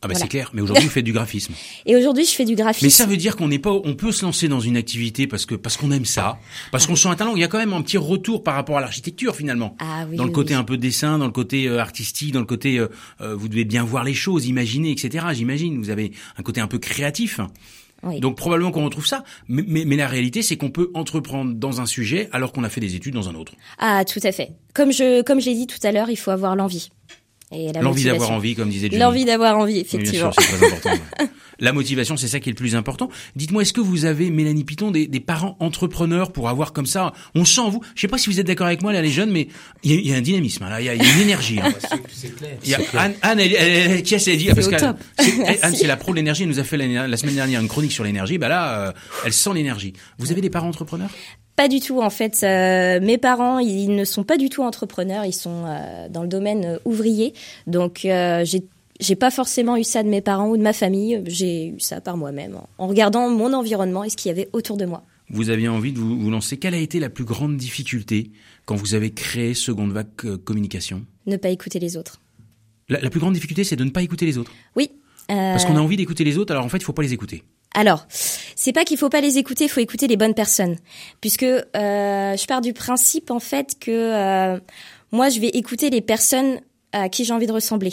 Ah 0.00 0.06
bah 0.06 0.14
c'est 0.14 0.28
clair, 0.28 0.50
mais 0.54 0.62
aujourd'hui 0.62 0.84
vous 0.84 0.90
faites 0.90 1.04
du 1.04 1.12
graphisme. 1.12 1.54
Et 1.86 1.96
aujourd'hui 1.96 2.24
je 2.24 2.30
fais 2.30 2.44
du 2.44 2.54
graphisme. 2.54 2.86
Mais 2.86 2.90
ça 2.90 3.04
veut 3.04 3.16
dire 3.16 3.34
qu'on 3.34 3.48
n'est 3.48 3.58
pas, 3.58 3.72
on 3.72 3.94
peut 3.94 4.12
se 4.12 4.24
lancer 4.24 4.46
dans 4.46 4.60
une 4.60 4.76
activité 4.76 5.26
parce 5.26 5.44
que 5.44 5.56
parce 5.56 5.76
qu'on 5.76 5.90
aime 5.90 6.04
ça, 6.04 6.38
parce 6.70 6.86
qu'on 6.86 6.94
sent 6.94 7.08
un 7.08 7.16
talent. 7.16 7.34
Il 7.34 7.40
y 7.40 7.44
a 7.44 7.48
quand 7.48 7.58
même 7.58 7.72
un 7.72 7.82
petit 7.82 7.98
retour 7.98 8.44
par 8.44 8.54
rapport 8.54 8.78
à 8.78 8.80
l'architecture 8.80 9.34
finalement. 9.34 9.76
Ah 9.80 10.06
oui. 10.08 10.16
Dans 10.16 10.24
le 10.24 10.30
côté 10.30 10.54
un 10.54 10.62
peu 10.62 10.76
dessin, 10.76 11.18
dans 11.18 11.26
le 11.26 11.32
côté 11.32 11.66
euh, 11.66 11.80
artistique, 11.80 12.32
dans 12.32 12.40
le 12.40 12.46
côté 12.46 12.78
euh, 12.78 12.88
euh, 13.20 13.34
vous 13.34 13.48
devez 13.48 13.64
bien 13.64 13.82
voir 13.82 14.04
les 14.04 14.14
choses, 14.14 14.46
imaginer, 14.46 14.92
etc. 14.92 15.26
J'imagine. 15.32 15.78
Vous 15.78 15.90
avez 15.90 16.12
un 16.36 16.42
côté 16.44 16.60
un 16.60 16.68
peu 16.68 16.78
créatif. 16.78 17.40
Oui. 18.04 18.20
Donc 18.20 18.36
probablement 18.36 18.70
qu'on 18.70 18.84
retrouve 18.84 19.06
ça, 19.06 19.24
mais, 19.48 19.64
mais, 19.66 19.84
mais 19.84 19.96
la 19.96 20.06
réalité 20.06 20.42
c'est 20.42 20.56
qu'on 20.56 20.70
peut 20.70 20.92
entreprendre 20.94 21.54
dans 21.54 21.80
un 21.80 21.86
sujet 21.86 22.28
alors 22.30 22.52
qu'on 22.52 22.62
a 22.62 22.68
fait 22.68 22.80
des 22.80 22.94
études 22.94 23.14
dans 23.14 23.28
un 23.28 23.34
autre. 23.34 23.54
Ah 23.78 24.04
tout 24.04 24.20
à 24.22 24.30
fait. 24.30 24.52
Comme 24.74 24.92
je 24.92 25.22
comme 25.22 25.40
je 25.40 25.46
l'ai 25.46 25.56
dit 25.56 25.66
tout 25.66 25.84
à 25.84 25.90
l'heure, 25.90 26.08
il 26.08 26.16
faut 26.16 26.30
avoir 26.30 26.54
l'envie. 26.54 26.90
L'envie 27.50 28.04
d'avoir 28.04 28.30
envie, 28.30 28.54
comme 28.54 28.68
disait 28.68 28.88
Johnny. 28.88 29.00
L'envie 29.00 29.24
d'avoir 29.24 29.58
envie, 29.58 29.78
effectivement. 29.78 30.30
c'est 30.38 30.44
très 30.44 30.66
important. 30.66 31.02
La 31.60 31.72
motivation, 31.72 32.16
c'est 32.16 32.28
ça 32.28 32.38
qui 32.38 32.50
est 32.50 32.52
le 32.52 32.56
plus 32.56 32.76
important. 32.76 33.08
Dites-moi, 33.34 33.62
est-ce 33.62 33.72
que 33.72 33.80
vous 33.80 34.04
avez, 34.04 34.30
Mélanie 34.30 34.62
Piton, 34.62 34.92
des, 34.92 35.08
des, 35.08 35.18
parents 35.18 35.56
entrepreneurs 35.58 36.30
pour 36.30 36.48
avoir 36.48 36.72
comme 36.72 36.86
ça 36.86 37.12
On 37.34 37.44
sent 37.44 37.68
vous. 37.68 37.82
Je 37.96 38.00
sais 38.02 38.06
pas 38.06 38.18
si 38.18 38.30
vous 38.30 38.38
êtes 38.38 38.46
d'accord 38.46 38.68
avec 38.68 38.80
moi, 38.80 38.92
là, 38.92 39.02
les 39.02 39.10
jeunes, 39.10 39.30
mais 39.30 39.48
il 39.82 39.92
y, 39.92 40.08
y, 40.08 40.14
a 40.14 40.16
un 40.16 40.20
dynamisme, 40.20 40.62
hein, 40.62 40.70
là, 40.70 40.80
il 40.80 40.84
y, 40.84 40.88
a 40.88 40.94
une 40.94 41.20
énergie. 41.20 41.58
Hein. 41.58 41.72
c'est 42.08 42.36
clair. 42.36 42.56
Il 42.62 42.70
y 42.70 42.74
a 42.74 42.80
Anne, 42.94 43.14
Anne, 43.22 43.40
elle, 43.40 43.54
elle, 43.54 43.90
elle, 43.90 44.02
qui 44.02 44.14
a 44.14 44.18
dit 44.18 44.48
parce 44.54 44.68
qu'Anne, 44.68 44.96
Anne, 45.62 45.74
c'est 45.74 45.88
la 45.88 45.96
pro 45.96 46.12
de 46.12 46.16
l'énergie. 46.16 46.44
Elle 46.44 46.48
nous 46.50 46.60
a 46.60 46.64
fait 46.64 46.76
la, 46.76 47.08
la, 47.08 47.16
semaine 47.16 47.34
dernière 47.34 47.60
une 47.60 47.68
chronique 47.68 47.92
sur 47.92 48.04
l'énergie. 48.04 48.38
Bah 48.38 48.48
là, 48.48 48.88
euh, 48.88 48.92
elle 49.24 49.32
sent 49.32 49.50
l'énergie. 49.54 49.94
Vous 50.18 50.30
avez 50.30 50.40
des 50.40 50.50
parents 50.50 50.68
entrepreneurs? 50.68 51.10
Pas 51.58 51.66
du 51.66 51.80
tout 51.80 52.00
en 52.00 52.08
fait. 52.08 52.44
Euh, 52.44 53.00
mes 53.04 53.18
parents, 53.18 53.58
ils 53.58 53.92
ne 53.92 54.04
sont 54.04 54.22
pas 54.22 54.36
du 54.36 54.48
tout 54.48 54.62
entrepreneurs, 54.62 55.24
ils 55.24 55.34
sont 55.34 55.64
euh, 55.66 56.08
dans 56.08 56.22
le 56.22 56.28
domaine 56.28 56.64
euh, 56.64 56.78
ouvrier. 56.84 57.34
Donc 57.66 58.02
j'ai 58.04 58.62
j'ai 59.00 59.16
pas 59.16 59.30
forcément 59.30 59.76
eu 59.76 59.84
ça 59.84 60.02
de 60.04 60.08
mes 60.08 60.20
parents 60.20 60.48
ou 60.50 60.56
de 60.56 60.62
ma 60.62 60.72
famille, 60.72 61.22
j'ai 61.26 61.68
eu 61.68 61.80
ça 61.80 62.00
par 62.00 62.16
moi-même 62.16 62.58
en 62.78 62.86
regardant 62.86 63.28
mon 63.28 63.52
environnement 63.52 64.04
et 64.04 64.10
ce 64.10 64.16
qu'il 64.16 64.28
y 64.28 64.32
avait 64.32 64.48
autour 64.52 64.76
de 64.76 64.86
moi. 64.86 65.02
Vous 65.30 65.50
aviez 65.50 65.68
envie 65.68 65.92
de 65.92 65.98
vous, 65.98 66.18
vous, 66.18 66.30
lancer. 66.30 66.56
Quelle 66.56 66.74
a 66.74 66.78
été 66.78 66.98
la 67.00 67.10
plus 67.10 67.24
grande 67.24 67.56
difficulté 67.56 68.30
quand 68.64 68.76
vous 68.76 68.94
avez 68.94 69.10
créé 69.10 69.54
Seconde 69.54 69.92
Vague 69.92 70.36
Communication? 70.44 71.04
Ne 71.26 71.36
pas 71.36 71.50
écouter 71.50 71.78
les 71.80 71.96
autres. 71.96 72.20
La, 72.88 73.00
la 73.00 73.10
plus 73.10 73.20
grande 73.20 73.34
difficulté, 73.34 73.62
c'est 73.62 73.76
de 73.76 73.84
ne 73.84 73.90
pas 73.90 74.02
écouter 74.02 74.26
les 74.26 74.38
autres? 74.38 74.52
Oui. 74.74 74.90
Parce 75.28 75.64
qu'on 75.64 75.76
a 75.76 75.80
envie 75.80 75.96
d'écouter 75.96 76.24
les 76.24 76.38
autres, 76.38 76.52
alors 76.52 76.64
en 76.64 76.68
fait, 76.68 76.78
il 76.78 76.84
faut 76.84 76.92
pas 76.92 77.02
les 77.02 77.12
écouter. 77.12 77.44
Alors, 77.74 78.06
c'est 78.08 78.72
pas 78.72 78.84
qu'il 78.84 78.96
faut 78.96 79.10
pas 79.10 79.20
les 79.20 79.38
écouter, 79.38 79.64
il 79.64 79.68
faut 79.68 79.80
écouter 79.80 80.06
les 80.06 80.16
bonnes 80.16 80.34
personnes, 80.34 80.76
puisque 81.20 81.42
euh, 81.42 81.66
je 81.74 82.46
pars 82.46 82.60
du 82.60 82.72
principe 82.72 83.30
en 83.30 83.40
fait 83.40 83.78
que 83.78 83.90
euh, 83.90 84.58
moi 85.12 85.28
je 85.28 85.38
vais 85.40 85.48
écouter 85.48 85.90
les 85.90 86.00
personnes 86.00 86.60
à 86.92 87.08
qui 87.08 87.24
j'ai 87.24 87.32
envie 87.32 87.46
de 87.46 87.52
ressembler. 87.52 87.92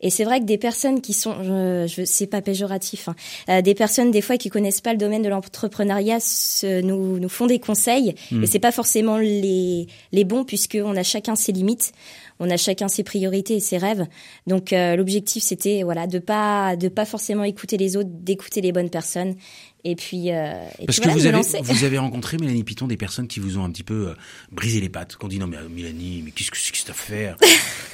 Et 0.00 0.10
c'est 0.10 0.24
vrai 0.24 0.40
que 0.40 0.44
des 0.44 0.58
personnes 0.58 1.00
qui 1.00 1.12
sont, 1.12 1.42
je, 1.42 1.86
je 1.86 2.04
c'est 2.04 2.26
pas 2.26 2.42
péjoratif, 2.42 3.08
hein, 3.08 3.16
euh, 3.48 3.62
des 3.62 3.74
personnes 3.74 4.10
des 4.10 4.20
fois 4.20 4.36
qui 4.36 4.50
connaissent 4.50 4.82
pas 4.82 4.92
le 4.92 4.98
domaine 4.98 5.22
de 5.22 5.28
l'entrepreneuriat 5.28 6.18
nous 6.82 7.18
nous 7.18 7.28
font 7.28 7.46
des 7.46 7.58
conseils 7.58 8.14
mmh. 8.30 8.42
et 8.42 8.46
c'est 8.46 8.58
pas 8.58 8.72
forcément 8.72 9.16
les 9.16 9.86
les 10.12 10.24
bons 10.24 10.44
puisque 10.44 10.78
on 10.82 10.96
a 10.96 11.02
chacun 11.02 11.34
ses 11.34 11.52
limites 11.52 11.92
on 12.38 12.50
a 12.50 12.56
chacun 12.56 12.88
ses 12.88 13.02
priorités 13.02 13.56
et 13.56 13.60
ses 13.60 13.78
rêves. 13.78 14.06
Donc 14.46 14.72
euh, 14.72 14.96
l'objectif 14.96 15.42
c'était 15.42 15.82
voilà 15.82 16.06
de 16.06 16.18
pas 16.18 16.76
de 16.76 16.88
pas 16.88 17.04
forcément 17.04 17.44
écouter 17.44 17.76
les 17.76 17.96
autres, 17.96 18.10
d'écouter 18.12 18.60
les 18.60 18.72
bonnes 18.72 18.90
personnes 18.90 19.34
et 19.88 19.94
puis, 19.94 20.32
euh, 20.32 20.66
et 20.80 20.86
Parce 20.86 20.98
puis 20.98 21.08
que 21.08 21.14
voilà, 21.14 21.38
vous, 21.38 21.52
avez, 21.52 21.62
vous 21.62 21.84
avez 21.84 21.98
rencontré, 21.98 22.38
Mélanie 22.38 22.64
Piton, 22.64 22.88
des 22.88 22.96
personnes 22.96 23.28
qui 23.28 23.38
vous 23.38 23.56
ont 23.56 23.64
un 23.64 23.70
petit 23.70 23.84
peu 23.84 24.08
euh, 24.08 24.14
brisé 24.50 24.80
les 24.80 24.88
pattes, 24.88 25.16
qui 25.16 25.24
ont 25.24 25.28
dit 25.28 25.38
non 25.38 25.46
mais 25.46 25.58
euh, 25.58 25.68
Mélanie, 25.68 26.22
mais 26.24 26.32
qu'est-ce 26.32 26.50
que 26.50 26.56
c'est 26.56 26.72
que 26.72 26.78
cette 26.78 26.90
affaire? 26.90 27.36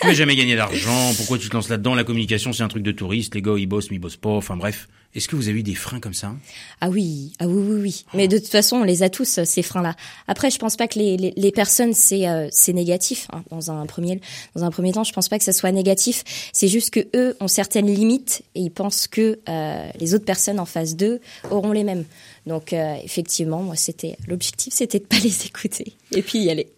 Tu 0.01 0.07
n'as 0.07 0.15
jamais 0.15 0.35
gagné 0.35 0.57
d'argent, 0.57 1.13
pourquoi 1.19 1.37
tu 1.37 1.51
te 1.51 1.55
lances 1.55 1.69
là-dedans? 1.69 1.95
La 1.95 2.05
communication 2.05 2.55
c'est 2.55 2.63
un 2.63 2.69
truc 2.69 2.83
de 2.83 2.93
touriste, 2.93 3.35
les 3.35 3.43
gars 3.43 3.57
ils 3.59 3.67
bossent 3.67 3.91
mais 3.91 3.97
ils 3.97 4.01
bossent 4.01 4.17
pas, 4.17 4.31
enfin 4.31 4.57
bref. 4.57 4.89
Est-ce 5.15 5.29
que 5.29 5.37
vous 5.37 5.49
avez 5.49 5.61
eu 5.61 5.63
des 5.63 5.75
freins 5.75 6.01
comme 6.01 6.15
ça? 6.15 6.35
Ah 6.81 6.89
oui, 6.89 7.35
ah 7.39 7.47
oui, 7.47 7.63
oui, 7.69 7.81
oui. 7.83 8.05
Mais 8.15 8.29
de 8.29 8.39
toute 8.39 8.49
façon, 8.49 8.77
on 8.77 8.85
les 8.85 9.03
a 9.03 9.11
tous 9.11 9.41
ces 9.45 9.63
freins-là. 9.63 9.95
Après, 10.27 10.51
je 10.51 10.59
pense 10.59 10.77
pas 10.77 10.89
que 10.89 10.99
les, 10.99 11.19
les, 11.19 11.35
les 11.37 11.53
personnes 11.53 11.93
c'est 11.93 12.27
euh, 12.27 12.49
c'est 12.51 12.73
négatif 12.73 13.27
hein, 13.33 13.45
dans 13.51 13.71
un 13.71 13.85
premier 13.85 14.21
dans 14.55 14.65
un 14.65 14.71
premier 14.71 14.93
temps. 14.93 15.05
Je 15.05 15.13
pense 15.13 15.29
pas 15.29 15.39
que 15.39 15.45
ça 15.45 15.53
soit 15.53 15.71
négatif. 15.73 16.25
C'est 16.53 16.69
juste 16.69 16.91
que 16.91 17.01
eux 17.15 17.37
ont 17.41 17.49
certaines 17.49 17.93
limites 17.93 18.43
et 18.55 18.61
ils 18.61 18.71
pensent 18.71 19.07
que 19.07 19.39
euh, 19.49 19.91
les 20.01 20.15
autres 20.15 20.25
personnes 20.25 20.59
en 20.59 20.67
face 20.67 20.97
d'eux 20.97 21.21
auront 21.51 21.73
les 21.73 21.85
mêmes. 21.85 22.05
Donc 22.47 22.73
euh, 22.73 22.95
effectivement, 23.05 23.63
moi 23.63 23.77
c'était 23.77 24.17
l'objectif, 24.27 24.73
c'était 24.73 24.99
de 24.99 25.05
pas 25.05 25.19
les 25.19 25.45
écouter 25.47 25.95
et 26.13 26.23
puis 26.23 26.39
y 26.39 26.51
aller. 26.51 26.69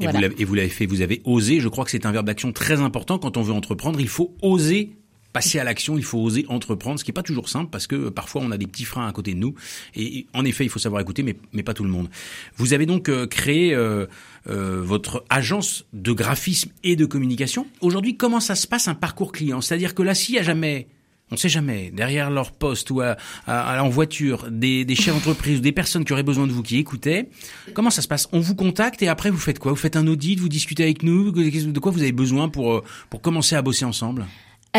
Et 0.00 0.08
voilà. 0.08 0.28
vous 0.28 0.54
l'avez 0.54 0.68
fait, 0.68 0.86
vous 0.86 1.00
avez 1.00 1.22
osé. 1.24 1.60
Je 1.60 1.68
crois 1.68 1.84
que 1.84 1.90
c'est 1.90 2.06
un 2.06 2.12
verbe 2.12 2.26
d'action 2.26 2.52
très 2.52 2.80
important 2.80 3.18
quand 3.18 3.36
on 3.36 3.42
veut 3.42 3.52
entreprendre. 3.52 4.00
Il 4.00 4.08
faut 4.08 4.34
oser 4.42 4.96
passer 5.32 5.58
à 5.58 5.64
l'action, 5.64 5.96
il 5.98 6.04
faut 6.04 6.18
oser 6.18 6.44
entreprendre, 6.48 6.98
ce 6.98 7.04
qui 7.04 7.10
est 7.10 7.14
pas 7.14 7.22
toujours 7.22 7.48
simple 7.48 7.70
parce 7.70 7.86
que 7.86 8.08
parfois 8.08 8.42
on 8.42 8.50
a 8.50 8.58
des 8.58 8.66
petits 8.66 8.84
freins 8.84 9.06
à 9.06 9.12
côté 9.12 9.34
de 9.34 9.38
nous. 9.38 9.54
Et 9.94 10.26
en 10.34 10.44
effet, 10.44 10.64
il 10.64 10.68
faut 10.68 10.78
savoir 10.78 11.00
écouter, 11.00 11.22
mais, 11.22 11.36
mais 11.52 11.62
pas 11.62 11.74
tout 11.74 11.84
le 11.84 11.90
monde. 11.90 12.08
Vous 12.56 12.72
avez 12.72 12.86
donc 12.86 13.08
euh, 13.08 13.26
créé 13.26 13.74
euh, 13.74 14.06
euh, 14.48 14.80
votre 14.82 15.24
agence 15.30 15.84
de 15.92 16.12
graphisme 16.12 16.70
et 16.84 16.96
de 16.96 17.06
communication. 17.06 17.66
Aujourd'hui, 17.80 18.16
comment 18.16 18.40
ça 18.40 18.54
se 18.54 18.66
passe 18.66 18.88
un 18.88 18.94
parcours 18.94 19.32
client? 19.32 19.60
C'est-à-dire 19.60 19.94
que 19.94 20.02
là, 20.02 20.14
s'il 20.14 20.34
y 20.34 20.38
a 20.38 20.42
jamais 20.42 20.86
on 21.30 21.36
ne 21.36 21.38
sait 21.38 21.48
jamais, 21.48 21.90
derrière 21.90 22.30
leur 22.30 22.52
poste 22.52 22.90
ou 22.90 23.00
à, 23.00 23.16
en 23.46 23.88
voiture, 23.88 24.48
des, 24.50 24.84
des 24.84 24.94
chefs 24.94 25.14
d'entreprise 25.14 25.60
ou 25.60 25.62
des 25.62 25.72
personnes 25.72 26.04
qui 26.04 26.12
auraient 26.12 26.22
besoin 26.22 26.46
de 26.46 26.52
vous, 26.52 26.62
qui 26.62 26.76
écoutaient, 26.76 27.30
comment 27.72 27.88
ça 27.88 28.02
se 28.02 28.08
passe? 28.08 28.28
On 28.32 28.40
vous 28.40 28.54
contacte 28.54 29.02
et 29.02 29.08
après 29.08 29.30
vous 29.30 29.38
faites 29.38 29.58
quoi? 29.58 29.72
Vous 29.72 29.78
faites 29.78 29.96
un 29.96 30.06
audit, 30.08 30.38
vous 30.38 30.50
discutez 30.50 30.82
avec 30.82 31.02
nous, 31.02 31.32
de 31.32 31.78
quoi 31.80 31.90
vous 31.90 32.02
avez 32.02 32.12
besoin 32.12 32.50
pour, 32.50 32.82
pour 33.08 33.22
commencer 33.22 33.56
à 33.56 33.62
bosser 33.62 33.86
ensemble? 33.86 34.26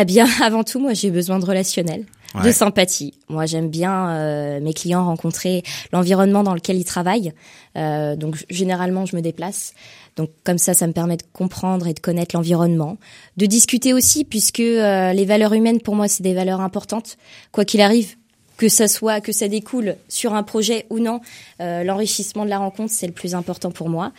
Eh 0.00 0.04
bien, 0.04 0.26
avant 0.42 0.64
tout, 0.64 0.80
moi, 0.80 0.92
j'ai 0.94 1.10
besoin 1.10 1.38
de 1.38 1.44
relationnel, 1.44 2.04
de 2.42 2.50
sympathie. 2.50 3.14
Moi, 3.28 3.46
j'aime 3.46 3.68
bien 3.68 4.08
euh, 4.08 4.60
mes 4.60 4.74
clients 4.74 5.04
rencontrer 5.04 5.62
l'environnement 5.92 6.42
dans 6.42 6.54
lequel 6.54 6.76
ils 6.76 6.84
travaillent. 6.84 7.32
Euh, 7.76 8.16
donc, 8.16 8.44
généralement, 8.50 9.06
je 9.06 9.14
me 9.14 9.22
déplace. 9.22 9.72
Donc, 10.16 10.30
comme 10.44 10.58
ça, 10.58 10.74
ça 10.74 10.86
me 10.86 10.92
permet 10.92 11.16
de 11.16 11.22
comprendre 11.32 11.86
et 11.86 11.94
de 11.94 12.00
connaître 12.00 12.36
l'environnement, 12.36 12.98
de 13.36 13.46
discuter 13.46 13.92
aussi, 13.92 14.24
puisque 14.24 14.60
euh, 14.60 15.12
les 15.12 15.24
valeurs 15.24 15.52
humaines, 15.52 15.80
pour 15.80 15.94
moi, 15.94 16.08
c'est 16.08 16.22
des 16.22 16.34
valeurs 16.34 16.60
importantes. 16.60 17.16
Quoi 17.52 17.64
qu'il 17.64 17.80
arrive, 17.80 18.16
que 18.56 18.68
ça 18.68 18.88
soit 18.88 19.20
que 19.20 19.32
ça 19.32 19.48
découle 19.48 19.96
sur 20.08 20.34
un 20.34 20.42
projet 20.42 20.86
ou 20.90 20.98
non, 20.98 21.20
euh, 21.60 21.82
l'enrichissement 21.82 22.44
de 22.44 22.50
la 22.50 22.58
rencontre 22.58 22.92
c'est 22.92 23.06
le 23.06 23.12
plus 23.12 23.34
important 23.34 23.70
pour 23.70 23.88
moi. 23.88 24.12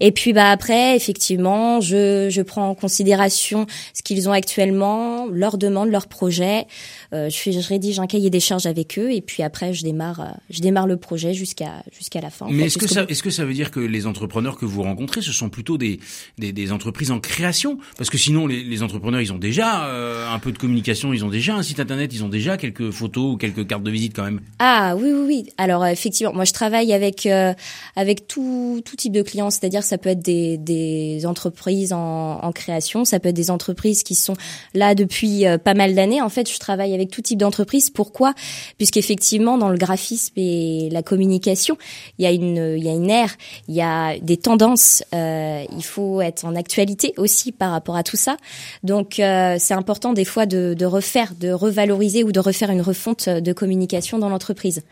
Et 0.00 0.12
puis 0.12 0.32
bah 0.32 0.50
après 0.50 0.96
effectivement, 0.96 1.80
je, 1.80 2.28
je 2.30 2.42
prends 2.42 2.68
en 2.68 2.74
considération 2.74 3.66
ce 3.94 4.02
qu'ils 4.02 4.28
ont 4.28 4.32
actuellement, 4.32 5.26
leurs 5.30 5.58
demandes, 5.58 5.90
leurs 5.90 6.08
projets. 6.08 6.66
Euh, 7.12 7.30
je, 7.30 7.50
je 7.50 7.68
rédige 7.68 8.00
un 8.00 8.06
cahier 8.06 8.30
des 8.30 8.40
charges 8.40 8.66
avec 8.66 8.98
eux 8.98 9.12
et 9.12 9.20
puis 9.20 9.42
après 9.42 9.72
je 9.72 9.82
démarre 9.82 10.20
euh, 10.20 10.30
je 10.50 10.60
démarre 10.60 10.86
le 10.86 10.96
projet 10.96 11.34
jusqu'à 11.34 11.84
jusqu'à 11.96 12.20
la 12.20 12.30
fin. 12.30 12.46
Mais 12.50 12.64
est-ce 12.64 12.78
que 12.78 12.88
ça 12.88 13.04
est-ce 13.08 13.22
que 13.22 13.30
ça 13.30 13.44
veut 13.44 13.54
dire 13.54 13.70
que 13.70 13.80
les 13.80 14.06
entrepreneurs 14.06 14.56
que 14.56 14.64
vous 14.64 14.82
rencontrez 14.82 15.22
ce 15.22 15.32
sont 15.32 15.48
plutôt 15.48 15.78
des 15.78 16.00
des, 16.36 16.52
des 16.52 16.72
entreprises 16.72 17.10
en 17.10 17.20
création? 17.20 17.78
Parce 17.96 18.10
que 18.10 18.18
sinon 18.18 18.46
les, 18.46 18.64
les 18.64 18.82
entrepreneurs 18.82 19.20
ils 19.20 19.32
ont 19.32 19.38
déjà 19.38 19.86
euh, 19.86 20.28
un 20.28 20.38
peu 20.40 20.50
de 20.50 20.58
communication, 20.58 21.12
ils 21.12 21.24
ont 21.24 21.28
déjà 21.28 21.54
un 21.54 21.62
site 21.62 21.80
internet, 21.80 22.12
ils 22.12 22.24
ont 22.24 22.28
déjà 22.28 22.56
quelques 22.56 22.90
photos 22.90 23.34
ou 23.34 23.36
quelques 23.36 23.67
carte 23.68 23.84
de 23.84 23.90
visite 23.90 24.14
quand 24.16 24.24
même. 24.24 24.40
Ah 24.58 24.94
oui 24.96 25.12
oui 25.12 25.24
oui. 25.26 25.52
Alors 25.58 25.84
euh, 25.84 25.88
effectivement, 25.88 26.32
moi 26.32 26.44
je 26.44 26.52
travaille 26.52 26.92
avec 26.92 27.26
euh, 27.26 27.54
avec 27.94 28.26
tout 28.26 28.82
tout 28.84 28.96
type 28.96 29.12
de 29.12 29.22
clients, 29.22 29.50
c'est-à-dire 29.50 29.84
ça 29.84 29.98
peut 29.98 30.08
être 30.08 30.22
des 30.22 30.58
des 30.58 31.26
entreprises 31.26 31.92
en, 31.92 32.40
en, 32.42 32.52
création, 32.52 33.04
ça 33.04 33.20
peut 33.20 33.28
être 33.28 33.36
des 33.36 33.50
entreprises 33.50 34.02
qui 34.02 34.14
sont 34.14 34.34
là 34.74 34.94
depuis 34.94 35.46
euh, 35.46 35.58
pas 35.58 35.74
mal 35.74 35.94
d'années. 35.94 36.20
En 36.20 36.28
fait, 36.28 36.50
je 36.52 36.58
travaille 36.58 36.94
avec 36.94 37.10
tout 37.10 37.22
type 37.22 37.38
d'entreprise. 37.38 37.90
Pourquoi? 37.90 38.34
Puisqu'effectivement, 38.78 39.58
dans 39.58 39.68
le 39.68 39.78
graphisme 39.78 40.32
et 40.36 40.88
la 40.90 41.02
communication, 41.02 41.76
il 42.18 42.24
y 42.24 42.26
a 42.26 42.32
une 42.32 42.74
il 42.76 42.82
y 42.82 42.88
a 42.88 42.92
une 42.92 43.10
ère, 43.10 43.36
il 43.68 43.74
y 43.74 43.82
a 43.82 44.18
des 44.18 44.36
tendances. 44.36 45.04
il 45.12 45.84
faut 45.84 46.20
être 46.20 46.44
en 46.44 46.56
actualité 46.56 47.12
aussi 47.16 47.52
par 47.52 47.70
rapport 47.70 47.96
à 47.96 48.02
tout 48.02 48.16
ça. 48.16 48.36
Donc 48.82 49.14
c'est 49.16 49.74
important 49.74 50.12
des 50.14 50.24
fois 50.24 50.46
de, 50.46 50.74
de 50.74 50.86
refaire, 50.86 51.34
de 51.38 51.50
revaloriser 51.50 52.24
ou 52.24 52.32
de 52.32 52.40
refaire 52.40 52.70
une 52.70 52.82
refonte 52.82 53.28
de 53.28 53.52
communication 53.58 54.18
dans 54.18 54.28
l'entreprise. 54.28 54.82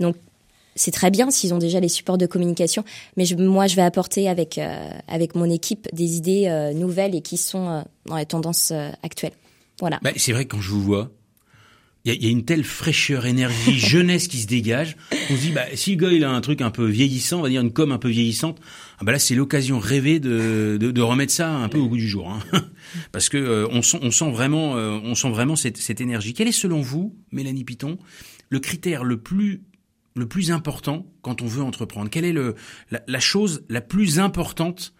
Donc 0.00 0.16
c'est 0.78 0.90
très 0.90 1.10
bien 1.10 1.30
s'ils 1.30 1.52
ont 1.52 1.58
déjà 1.58 1.80
les 1.80 1.88
supports 1.88 2.18
de 2.18 2.26
communication, 2.26 2.84
mais 3.16 3.24
moi 3.36 3.66
je 3.66 3.76
vais 3.76 3.82
apporter 3.82 4.28
avec 4.28 4.58
euh, 4.58 4.90
avec 5.08 5.34
mon 5.34 5.50
équipe 5.50 5.88
des 5.92 6.16
idées 6.16 6.46
euh, 6.46 6.72
nouvelles 6.72 7.14
et 7.14 7.20
qui 7.20 7.36
sont 7.36 7.68
euh, 7.68 7.82
dans 8.06 8.16
les 8.16 8.26
tendances 8.26 8.72
actuelles. 9.02 9.32
Voilà. 9.80 9.98
Bah, 10.02 10.10
c'est 10.16 10.32
vrai 10.32 10.44
que 10.44 10.56
quand 10.56 10.60
je 10.60 10.70
vous 10.70 10.82
vois, 10.82 11.10
il 12.08 12.22
y, 12.22 12.26
y 12.26 12.28
a, 12.28 12.30
une 12.30 12.44
telle 12.44 12.64
fraîcheur, 12.64 13.26
énergie, 13.26 13.78
jeunesse 13.78 14.28
qui 14.28 14.38
se 14.38 14.46
dégage. 14.46 14.96
On 15.30 15.36
se 15.36 15.40
dit, 15.40 15.52
bah, 15.52 15.64
si 15.74 15.96
le 15.96 15.96
gars 15.96 16.12
il 16.12 16.24
a 16.24 16.30
un 16.30 16.40
truc 16.40 16.60
un 16.60 16.70
peu 16.70 16.86
vieillissant, 16.86 17.38
on 17.38 17.42
va 17.42 17.48
dire 17.48 17.60
une 17.60 17.72
com 17.72 17.92
un 17.92 17.98
peu 17.98 18.08
vieillissante, 18.08 18.58
ah 18.98 19.04
bah 19.04 19.12
là 19.12 19.18
c'est 19.18 19.34
l'occasion 19.34 19.78
rêvée 19.78 20.18
de, 20.18 20.76
de, 20.80 20.90
de, 20.90 21.02
remettre 21.02 21.32
ça 21.32 21.50
un 21.50 21.68
peu 21.68 21.78
au 21.78 21.88
goût 21.88 21.96
du 21.96 22.08
jour, 22.08 22.30
hein. 22.30 22.40
parce 23.12 23.28
que 23.28 23.68
on 23.70 23.82
sent, 23.82 23.98
on 24.02 24.10
sent 24.10 24.30
vraiment, 24.30 24.72
on 24.72 25.14
sent 25.14 25.30
vraiment 25.30 25.56
cette, 25.56 25.76
cette 25.76 26.00
énergie. 26.00 26.34
Quel 26.34 26.48
est 26.48 26.52
selon 26.52 26.80
vous, 26.80 27.14
Mélanie 27.30 27.64
Piton, 27.64 27.98
le 28.48 28.60
critère 28.60 29.04
le 29.04 29.18
plus 29.18 29.62
le 30.14 30.26
plus 30.26 30.50
important 30.50 31.06
quand 31.22 31.42
on 31.42 31.46
veut 31.46 31.62
entreprendre? 31.62 32.10
Quelle 32.10 32.24
est 32.24 32.32
le, 32.32 32.56
la, 32.90 33.20
chose 33.20 33.64
la 33.68 33.80
plus 33.80 34.18
importante 34.18 34.92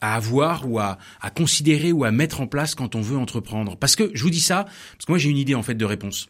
à 0.00 0.14
avoir 0.14 0.68
ou 0.68 0.78
à, 0.78 0.98
à, 1.20 1.30
considérer 1.30 1.92
ou 1.92 2.04
à 2.04 2.10
mettre 2.10 2.40
en 2.40 2.46
place 2.46 2.74
quand 2.74 2.94
on 2.94 3.00
veut 3.00 3.16
entreprendre? 3.16 3.76
Parce 3.76 3.96
que 3.96 4.10
je 4.14 4.22
vous 4.22 4.30
dis 4.30 4.40
ça, 4.40 4.64
parce 4.64 5.06
que 5.06 5.12
moi 5.12 5.18
j'ai 5.18 5.30
une 5.30 5.38
idée 5.38 5.54
en 5.54 5.62
fait 5.62 5.74
de 5.74 5.84
réponse. 5.84 6.28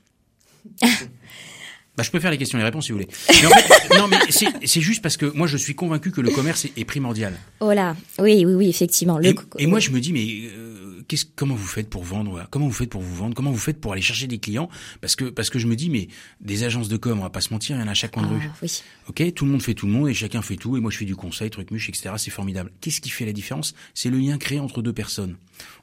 bah, 1.97 2.03
je 2.03 2.11
peux 2.11 2.21
faire 2.21 2.31
les 2.31 2.39
questions 2.39 2.59
et 2.59 2.61
les 2.61 2.67
réponses 2.67 2.87
si 2.87 2.93
vous 2.93 2.99
voulez. 2.99 3.11
Mais 3.29 3.47
en 3.47 3.51
fait, 3.51 3.99
non, 3.99 4.09
mais 4.09 4.19
c'est 4.67 4.81
juste 4.81 5.03
parce 5.03 5.17
que 5.17 5.27
moi 5.27 5.47
je 5.47 5.57
suis 5.57 5.75
convaincu 5.75 6.11
que 6.11 6.21
le 6.21 6.31
commerce 6.31 6.67
est, 6.77 6.85
primordial. 6.85 7.35
Oh 7.61 7.73
là, 7.73 7.97
oui, 8.19 8.45
oui, 8.47 8.55
oui, 8.55 8.69
effectivement. 8.69 9.19
Le... 9.19 9.35
Et, 9.59 9.67
moi 9.67 9.81
je 9.81 9.91
me 9.91 10.01
dis, 10.01 10.13
mais 10.13 10.51
euh, 11.13 11.17
comment 11.37 11.55
vous 11.55 11.67
faites 11.67 11.89
pour 11.89 12.05
vendre 12.05 12.47
Comment 12.51 12.67
vous 12.67 12.73
faites 12.73 12.91
pour 12.91 13.03
vous 13.03 13.15
vendre 13.15 13.35
Comment 13.35 13.51
vous 13.51 13.59
faites 13.59 13.81
pour 13.81 13.93
aller 13.93 14.03
chercher 14.03 14.27
des 14.27 14.39
clients? 14.39 14.69
Parce 15.01 15.17
que 15.17 15.27
parce 15.27 15.51
que 15.51 15.59
je 15.59 15.67
me 15.67 15.77
dis 15.77 15.91
mais 15.91 16.09
des 16.41 16.65
agences 16.65 16.89
de 16.89 16.97
com, 16.97 17.19
on 17.19 17.23
va 17.23 17.31
pas 17.31 17.41
se 17.41 17.53
mentir, 17.53 17.77
il 17.77 17.81
y 17.81 17.83
en 17.83 17.89
a 17.89 17.93
à 17.93 17.95
chaque 17.95 18.13
coin 18.13 18.23
de 18.23 18.29
ah, 18.29 18.39
rue. 18.39 18.51
Oui. 18.63 18.83
Ok, 19.09 19.35
tout 19.35 19.45
le 19.45 19.51
monde 19.51 19.63
fait 19.63 19.75
tout 19.75 19.87
le 19.87 19.93
monde 19.93 20.09
et 20.09 20.15
chacun 20.15 20.43
fait 20.43 20.57
tout 20.57 20.77
et 20.77 20.81
moi 20.81 20.91
je 20.91 20.99
fais 20.99 21.05
du 21.05 21.17
conseil, 21.17 21.51
truc 21.51 21.71
muche, 21.71 21.89
etc. 21.89 22.15
C'est 22.19 22.31
formidable. 22.31 22.73
Qu'est-ce 22.81 23.01
qui 23.01 23.11
fait 23.11 23.27
la 23.27 23.33
différence? 23.33 23.75
C'est 23.95 24.11
le 24.11 24.19
lien 24.19 24.39
créé 24.39 24.61
entre 24.61 24.83
deux 24.83 24.93
personnes. 24.93 25.37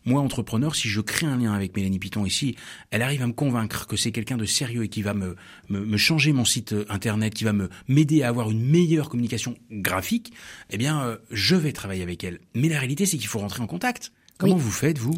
Moi, 0.05 0.21
entrepreneur, 0.21 0.75
si 0.75 0.87
je 0.87 1.01
crée 1.01 1.25
un 1.25 1.37
lien 1.37 1.53
avec 1.53 1.75
Mélanie 1.75 1.99
Piton 1.99 2.25
ici, 2.25 2.55
elle 2.91 3.01
arrive 3.01 3.23
à 3.23 3.27
me 3.27 3.33
convaincre 3.33 3.87
que 3.87 3.97
c'est 3.97 4.11
quelqu'un 4.11 4.37
de 4.37 4.45
sérieux 4.45 4.83
et 4.83 4.87
qui 4.87 5.01
va 5.01 5.13
me, 5.13 5.35
me, 5.69 5.79
me, 5.79 5.97
changer 5.97 6.31
mon 6.31 6.45
site 6.45 6.73
euh, 6.73 6.85
internet, 6.89 7.33
qui 7.33 7.43
va 7.43 7.53
me 7.53 7.69
m'aider 7.87 8.21
à 8.23 8.29
avoir 8.29 8.51
une 8.51 8.63
meilleure 8.63 9.09
communication 9.09 9.57
graphique, 9.71 10.31
eh 10.69 10.77
bien, 10.77 11.01
euh, 11.01 11.17
je 11.31 11.55
vais 11.55 11.71
travailler 11.71 12.03
avec 12.03 12.23
elle. 12.23 12.39
Mais 12.53 12.69
la 12.69 12.77
réalité, 12.77 13.05
c'est 13.05 13.17
qu'il 13.17 13.27
faut 13.27 13.39
rentrer 13.39 13.61
en 13.61 13.67
contact. 13.67 14.11
Comment 14.37 14.55
vous 14.55 14.71
faites, 14.71 14.97
vous? 14.97 15.15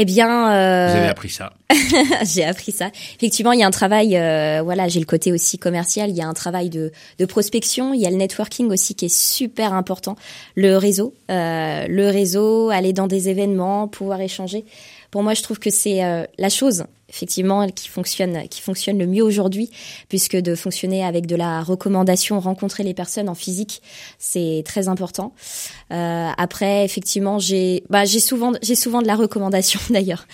Eh 0.00 0.04
bien, 0.04 0.52
euh... 0.52 0.90
vous 0.90 0.96
avez 0.96 1.08
appris 1.08 1.28
ça. 1.28 1.52
j'ai 2.24 2.44
appris 2.44 2.70
ça. 2.70 2.90
Effectivement, 3.16 3.50
il 3.50 3.58
y 3.58 3.64
a 3.64 3.66
un 3.66 3.72
travail. 3.72 4.16
Euh, 4.16 4.60
voilà, 4.62 4.86
j'ai 4.86 5.00
le 5.00 5.06
côté 5.06 5.32
aussi 5.32 5.58
commercial. 5.58 6.10
Il 6.10 6.16
y 6.16 6.22
a 6.22 6.28
un 6.28 6.34
travail 6.34 6.70
de, 6.70 6.92
de, 7.18 7.26
prospection. 7.26 7.92
Il 7.94 8.00
y 8.00 8.06
a 8.06 8.10
le 8.10 8.16
networking 8.16 8.70
aussi 8.70 8.94
qui 8.94 9.06
est 9.06 9.14
super 9.14 9.72
important. 9.72 10.14
Le 10.54 10.76
réseau, 10.76 11.14
euh, 11.30 11.86
le 11.88 12.08
réseau, 12.10 12.70
aller 12.70 12.92
dans 12.92 13.08
des 13.08 13.28
événements, 13.28 13.88
pouvoir 13.88 14.20
échanger. 14.20 14.64
Pour 15.10 15.22
moi, 15.22 15.34
je 15.34 15.42
trouve 15.42 15.58
que 15.58 15.70
c'est 15.70 16.04
euh, 16.04 16.24
la 16.38 16.48
chose 16.48 16.84
effectivement 17.08 17.66
qui 17.68 17.88
fonctionne 17.88 18.48
qui 18.48 18.60
fonctionne 18.60 18.98
le 18.98 19.06
mieux 19.06 19.22
aujourd'hui 19.22 19.70
puisque 20.08 20.36
de 20.36 20.54
fonctionner 20.54 21.04
avec 21.04 21.26
de 21.26 21.36
la 21.36 21.62
recommandation 21.62 22.38
rencontrer 22.38 22.82
les 22.82 22.94
personnes 22.94 23.28
en 23.28 23.34
physique 23.34 23.82
c'est 24.18 24.62
très 24.64 24.88
important. 24.88 25.34
Euh, 25.90 26.28
après 26.36 26.84
effectivement 26.84 27.38
j'ai 27.38 27.82
bah 27.88 28.04
j'ai 28.04 28.20
souvent 28.20 28.52
j'ai 28.62 28.74
souvent 28.74 29.00
de 29.00 29.06
la 29.06 29.16
recommandation 29.16 29.80
d'ailleurs. 29.90 30.26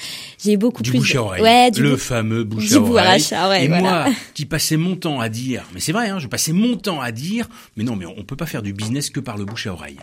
J'ai 0.43 0.57
beaucoup 0.57 0.83
du 0.83 0.91
plus 0.91 0.99
bouche 0.99 1.15
à 1.15 1.23
oreille. 1.23 1.43
Ouais, 1.43 1.71
le 1.71 1.97
fameux 1.97 2.45
bouche 2.45 2.73
à 2.73 2.81
oreille. 2.81 3.65
et 3.65 3.69
moi 3.69 4.07
qui 4.35 4.45
passais 4.45 4.77
mon 4.77 4.97
temps 4.97 5.21
à 5.21 5.29
dire 5.29 5.65
mais 5.75 5.81
c'est 5.81 5.93
vrai 5.93 6.09
hein, 6.09 6.19
je 6.19 6.27
passais 6.27 6.53
mon 6.53 6.77
temps 6.77 7.01
à 7.01 7.13
dire 7.13 7.49
mais 7.77 7.85
non 7.85 7.95
mais 7.95 8.07
on 8.07 8.25
peut 8.25 8.37
pas 8.37 8.47
faire 8.47 8.63
du 8.63 8.73
business 8.73 9.11
que 9.11 9.21
par 9.21 9.37
le 9.37 9.45
bouche 9.45 9.69
à 9.69 9.73
oreille 9.73 9.99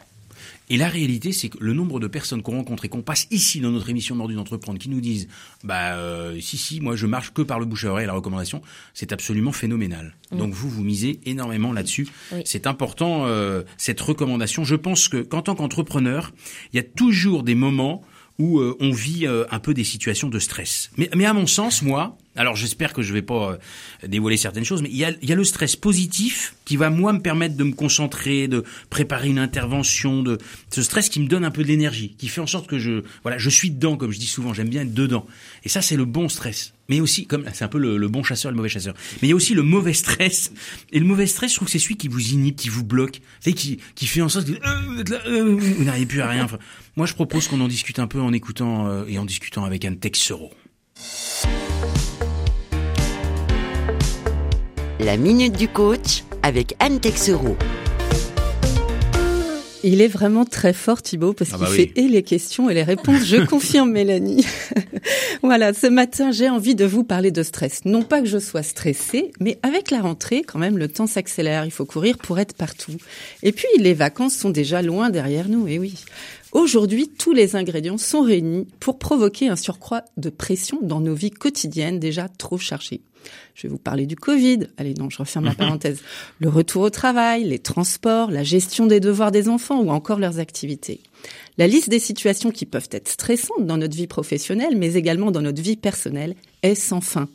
et 0.72 0.78
la 0.78 0.88
réalité, 0.88 1.34
c'est 1.34 1.50
que 1.50 1.58
le 1.60 1.74
nombre 1.74 2.00
de 2.00 2.08
personnes 2.08 2.42
qu'on 2.42 2.54
rencontre 2.54 2.86
et 2.86 2.88
qu'on 2.88 3.02
passe 3.02 3.28
ici 3.30 3.60
dans 3.60 3.72
notre 3.72 3.90
émission 3.90 4.16
Mordu 4.16 4.36
d'entreprendre, 4.36 4.80
qui 4.80 4.88
nous 4.88 5.02
disent, 5.02 5.28
bah 5.66 5.96
euh, 5.96 6.40
si 6.40 6.56
si, 6.56 6.80
moi 6.80 6.96
je 6.96 7.08
marche 7.08 7.34
que 7.34 7.42
par 7.42 7.60
le 7.60 7.66
bouche 7.66 7.84
à 7.84 7.90
oreille, 7.90 8.08
la 8.08 8.14
recommandation, 8.14 8.62
c'est 8.94 9.12
absolument 9.12 9.52
phénoménal. 9.52 10.16
Mm. 10.32 10.38
Donc 10.38 10.54
vous 10.54 10.70
vous 10.70 10.82
misez 10.82 11.20
énormément 11.26 11.74
là-dessus. 11.74 12.08
C'est 12.46 12.68
important 12.68 13.26
euh, 13.26 13.64
cette 13.76 14.00
recommandation. 14.00 14.64
Je 14.64 14.76
pense 14.76 15.10
que 15.10 15.18
qu'en 15.18 15.42
tant 15.42 15.56
qu'entrepreneur, 15.56 16.32
il 16.72 16.78
y 16.78 16.80
a 16.80 16.84
toujours 16.84 17.44
des 17.44 17.56
moments 17.56 18.02
où 18.40 18.62
euh, 18.62 18.78
on 18.80 18.92
vit 18.92 19.28
un 19.28 19.60
peu 19.60 19.74
des 19.74 19.84
situations 19.84 20.30
de 20.30 20.40
stress. 20.40 20.90
Mais, 20.96 21.10
mais 21.14 21.26
à 21.26 21.34
mon 21.34 21.48
sens, 21.48 21.82
moi, 21.82 22.18
alors 22.36 22.56
j'espère 22.56 22.94
que 22.94 23.02
je 23.02 23.14
vais 23.14 23.22
pas 23.22 23.52
euh, 23.52 24.08
dévoiler 24.08 24.38
certaines 24.38 24.64
choses, 24.64 24.82
mais 24.82 24.90
il 24.90 24.96
y 24.96 25.04
a, 25.04 25.12
il 25.22 25.30
y 25.30 25.34
a 25.34 25.36
le 25.36 25.44
stress 25.44 25.76
positif 25.76 26.56
qui 26.64 26.78
va 26.78 26.90
moi 26.90 27.12
me 27.12 27.20
permettre 27.20 27.58
de 27.58 27.64
me 27.64 27.74
concentrer, 27.74 28.48
de 28.48 28.64
préparer 28.90 29.28
une 29.28 29.40
intervention, 29.40 30.24
de 30.24 30.38
ce 30.74 30.82
stress 30.82 31.10
qui 31.10 31.20
me 31.20 31.28
donne 31.28 31.44
un 31.44 31.52
peu 31.52 31.64
d'énergie, 31.64 32.16
qui 32.18 32.30
fait 32.30 32.42
en 32.42 32.48
sorte 32.48 32.68
que 32.68 32.80
je 32.80 33.04
voilà, 33.24 33.38
je 33.38 33.50
suis 33.50 33.70
dedans 33.70 33.98
comme 33.98 34.12
je 34.12 34.20
dis 34.20 34.28
souvent, 34.28 34.54
j'aime 34.54 34.70
bien 34.70 34.84
être 34.84 34.94
dedans. 34.94 35.26
Et 35.66 35.70
ça 35.70 35.82
c'est 35.82 35.98
le 35.98 36.06
bon 36.06 36.30
stress. 36.30 36.74
Mais 36.88 37.02
aussi 37.02 37.26
comme 37.26 37.46
c'est 37.54 37.66
un 37.66 37.70
peu 37.70 37.80
le, 37.80 38.08
bon 38.08 38.24
chasseur 38.24 38.50
et 38.50 38.54
le 38.54 38.58
mauvais 38.58 38.70
chasseur. 38.70 38.94
Mais 39.22 39.28
il 39.28 39.32
y 39.32 39.34
a 39.34 39.36
aussi 39.36 39.54
le 39.54 39.64
mauvais 39.64 39.94
stress. 39.94 40.52
Et 40.92 41.00
le 41.00 41.06
mauvais 41.06 41.28
stress, 41.28 41.52
je 41.52 41.56
trouve 41.58 41.68
que 41.68 41.72
c'est 41.72 41.80
celui 41.80 41.96
qui 41.96 42.08
vous 42.08 42.34
inhibe, 42.34 42.56
qui 42.56 42.70
vous 42.70 42.84
bloque, 42.84 43.22
c'est 43.42 43.54
qui 43.54 43.80
qui 43.96 44.08
fait 44.08 44.22
en 44.22 44.30
sorte 44.30 44.48
que 44.48 45.76
vous 45.76 45.84
n'arrivez 45.84 46.06
plus 46.06 46.22
à 46.22 46.30
rien. 46.30 46.48
moi 46.96 47.06
je 47.06 47.14
propose 47.14 47.50
qu'on 47.50 47.60
en 47.60 47.68
discute 47.68 48.00
un 48.00 48.08
peu 48.08 48.22
en 48.22 48.32
écoutant 48.32 49.06
et 49.06 49.18
en 49.18 49.26
discutant 49.26 49.66
avec 49.66 49.84
Anne 49.84 50.00
Texero. 50.00 50.52
La 55.04 55.18
minute 55.18 55.58
du 55.58 55.68
coach 55.68 56.24
avec 56.44 56.76
Anne 56.78 57.00
Texero. 57.00 57.58
Il 59.84 60.00
est 60.00 60.08
vraiment 60.08 60.46
très 60.46 60.74
fort 60.74 61.02
Thibaut 61.02 61.34
parce 61.34 61.50
Ah 61.54 61.58
qu'il 61.58 61.66
bah 61.66 61.72
fait 61.72 61.92
et 61.96 62.08
les 62.08 62.22
questions 62.22 62.70
et 62.70 62.76
les 62.76 62.84
réponses. 62.84 63.26
Je 63.26 63.38
confirme 63.46 63.90
Mélanie. 63.90 64.46
voilà, 65.42 65.74
ce 65.74 65.88
matin 65.88 66.32
j'ai 66.32 66.50
envie 66.50 66.76
de 66.76 66.86
vous 66.86 67.04
parler 67.04 67.32
de 67.32 67.42
stress. 67.42 67.84
Non 67.86 68.04
pas 68.04 68.22
que 68.22 68.28
je 68.28 68.38
sois 68.38 68.62
stressée, 68.62 69.32
mais 69.40 69.58
avec 69.64 69.90
la 69.90 70.02
rentrée 70.02 70.44
quand 70.44 70.60
même 70.60 70.78
le 70.78 70.88
temps 70.88 71.08
s'accélère. 71.08 71.66
Il 71.66 71.72
faut 71.72 71.86
courir 71.86 72.20
pour 72.20 72.38
être 72.38 72.54
partout. 72.54 72.94
Et 73.42 73.52
puis 73.52 73.68
les 73.80 73.96
vacances 73.96 74.36
sont 74.36 74.52
déjà 74.52 74.84
loin 74.84 75.10
derrière 75.10 75.50
nous. 75.50 75.68
Et 75.68 75.80
oui. 75.80 75.96
Aujourd'hui, 76.52 77.08
tous 77.08 77.32
les 77.32 77.56
ingrédients 77.56 77.98
sont 77.98 78.22
réunis 78.22 78.68
pour 78.82 79.00
provoquer 79.00 79.48
un 79.48 79.56
surcroît 79.56 80.04
de 80.18 80.30
pression 80.30 80.80
dans 80.82 81.00
nos 81.00 81.14
vies 81.14 81.32
quotidiennes 81.32 81.98
déjà 81.98 82.28
trop 82.28 82.58
chargées. 82.58 83.02
Je 83.56 83.64
vais 83.64 83.70
vous 83.70 83.78
parler 83.78 84.06
du 84.06 84.18
Covid. 84.18 84.68
Allez, 84.78 84.94
non, 84.96 85.10
je 85.10 85.20
referme 85.20 85.46
la 85.46 85.56
parenthèse. 85.56 86.02
Le 86.40 86.50
retour 86.50 86.82
au 86.82 86.90
travail, 86.90 87.46
les 87.46 87.60
transports, 87.60 88.32
la 88.32 88.44
gestion 88.44 88.86
des 88.86 89.00
devoirs 89.00 89.32
des 89.32 89.48
enfants 89.48 89.82
ou 89.82 89.92
encore 89.92 90.20
leurs 90.20 90.40
activités. 90.40 91.02
La 91.58 91.68
liste 91.68 91.90
des 91.90 92.00
situations 92.00 92.52
qui 92.52 92.66
peuvent 92.66 92.90
être 92.92 93.08
stressantes 93.08 93.66
dans 93.66 93.78
notre 93.78 93.96
vie 93.96 94.08
professionnelle, 94.08 94.76
mais 94.76 94.96
également 94.96 95.32
dans 95.32 95.42
notre 95.42 95.62
vie 95.62 95.78
personnelle, 95.78 96.36
est 96.64 96.76
sans 96.76 97.02
fin. 97.02 97.30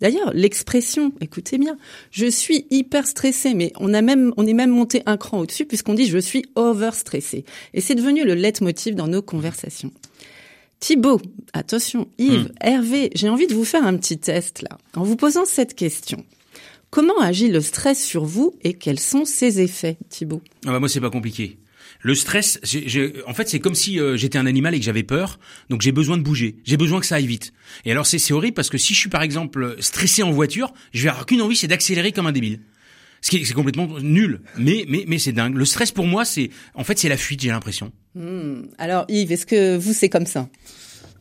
D'ailleurs, 0.00 0.32
l'expression, 0.34 1.12
écoutez 1.20 1.58
bien, 1.58 1.76
je 2.10 2.26
suis 2.26 2.66
hyper 2.70 3.06
stressé, 3.06 3.54
mais 3.54 3.72
on 3.78 3.94
a 3.94 4.02
même, 4.02 4.32
on 4.36 4.46
est 4.46 4.52
même 4.52 4.70
monté 4.70 5.02
un 5.06 5.16
cran 5.16 5.40
au-dessus 5.40 5.64
puisqu'on 5.64 5.94
dit 5.94 6.06
je 6.06 6.18
suis 6.18 6.44
over 6.56 6.90
stressé. 6.92 7.44
Et 7.72 7.80
c'est 7.80 7.94
devenu 7.94 8.24
le 8.24 8.34
leitmotiv 8.34 8.94
dans 8.94 9.08
nos 9.08 9.22
conversations. 9.22 9.92
Thibaut, 10.80 11.20
attention, 11.54 12.08
Yves, 12.18 12.52
Hervé, 12.60 13.10
j'ai 13.14 13.28
envie 13.28 13.46
de 13.46 13.54
vous 13.54 13.64
faire 13.64 13.86
un 13.86 13.96
petit 13.96 14.18
test 14.18 14.62
là, 14.62 14.76
en 14.94 15.04
vous 15.04 15.16
posant 15.16 15.46
cette 15.46 15.74
question. 15.74 16.24
Comment 16.90 17.18
agit 17.20 17.48
le 17.48 17.60
stress 17.60 18.04
sur 18.04 18.24
vous 18.24 18.54
et 18.62 18.74
quels 18.74 19.00
sont 19.00 19.24
ses 19.24 19.60
effets, 19.60 19.96
Thibaut? 20.10 20.42
Ah 20.66 20.72
bah 20.72 20.80
moi 20.80 20.88
c'est 20.88 21.00
pas 21.00 21.10
compliqué. 21.10 21.58
Le 22.06 22.14
stress, 22.14 22.60
j'ai- 22.62 22.86
j'ai- 22.86 23.14
en 23.26 23.32
fait, 23.32 23.48
c'est 23.48 23.60
comme 23.60 23.74
si 23.74 23.98
euh, 23.98 24.16
j'étais 24.18 24.36
un 24.36 24.44
animal 24.44 24.74
et 24.74 24.78
que 24.78 24.84
j'avais 24.84 25.02
peur, 25.02 25.38
donc 25.70 25.80
j'ai 25.80 25.90
besoin 25.90 26.18
de 26.18 26.22
bouger, 26.22 26.56
j'ai 26.64 26.76
besoin 26.76 27.00
que 27.00 27.06
ça 27.06 27.14
aille 27.14 27.26
vite. 27.26 27.54
Et 27.86 27.90
alors 27.92 28.06
c'est 28.06 28.18
c'est 28.18 28.34
horrible 28.34 28.52
parce 28.54 28.68
que 28.68 28.76
si 28.76 28.92
je 28.92 28.98
suis 28.98 29.08
par 29.08 29.22
exemple 29.22 29.76
stressé 29.80 30.22
en 30.22 30.30
voiture, 30.30 30.72
je 30.92 31.02
vais 31.02 31.08
avoir 31.08 31.24
qu'une 31.24 31.40
envie, 31.40 31.56
c'est 31.56 31.66
d'accélérer 31.66 32.12
comme 32.12 32.26
un 32.26 32.32
débile. 32.32 32.60
Ce 33.22 33.30
qui 33.30 33.38
est, 33.38 33.44
c'est 33.46 33.54
complètement 33.54 33.88
nul, 34.00 34.42
mais 34.58 34.84
mais 34.86 35.04
mais 35.08 35.18
c'est 35.18 35.32
dingue. 35.32 35.56
Le 35.56 35.64
stress 35.64 35.92
pour 35.92 36.06
moi, 36.06 36.26
c'est 36.26 36.50
en 36.74 36.84
fait 36.84 36.98
c'est 36.98 37.08
la 37.08 37.16
fuite, 37.16 37.40
j'ai 37.40 37.48
l'impression. 37.48 37.90
Hmm, 38.14 38.64
Alors 38.76 39.06
Yves, 39.08 39.32
est-ce 39.32 39.46
que 39.46 39.78
vous 39.78 39.94
c'est 39.94 40.10
comme 40.10 40.26
ça? 40.26 40.46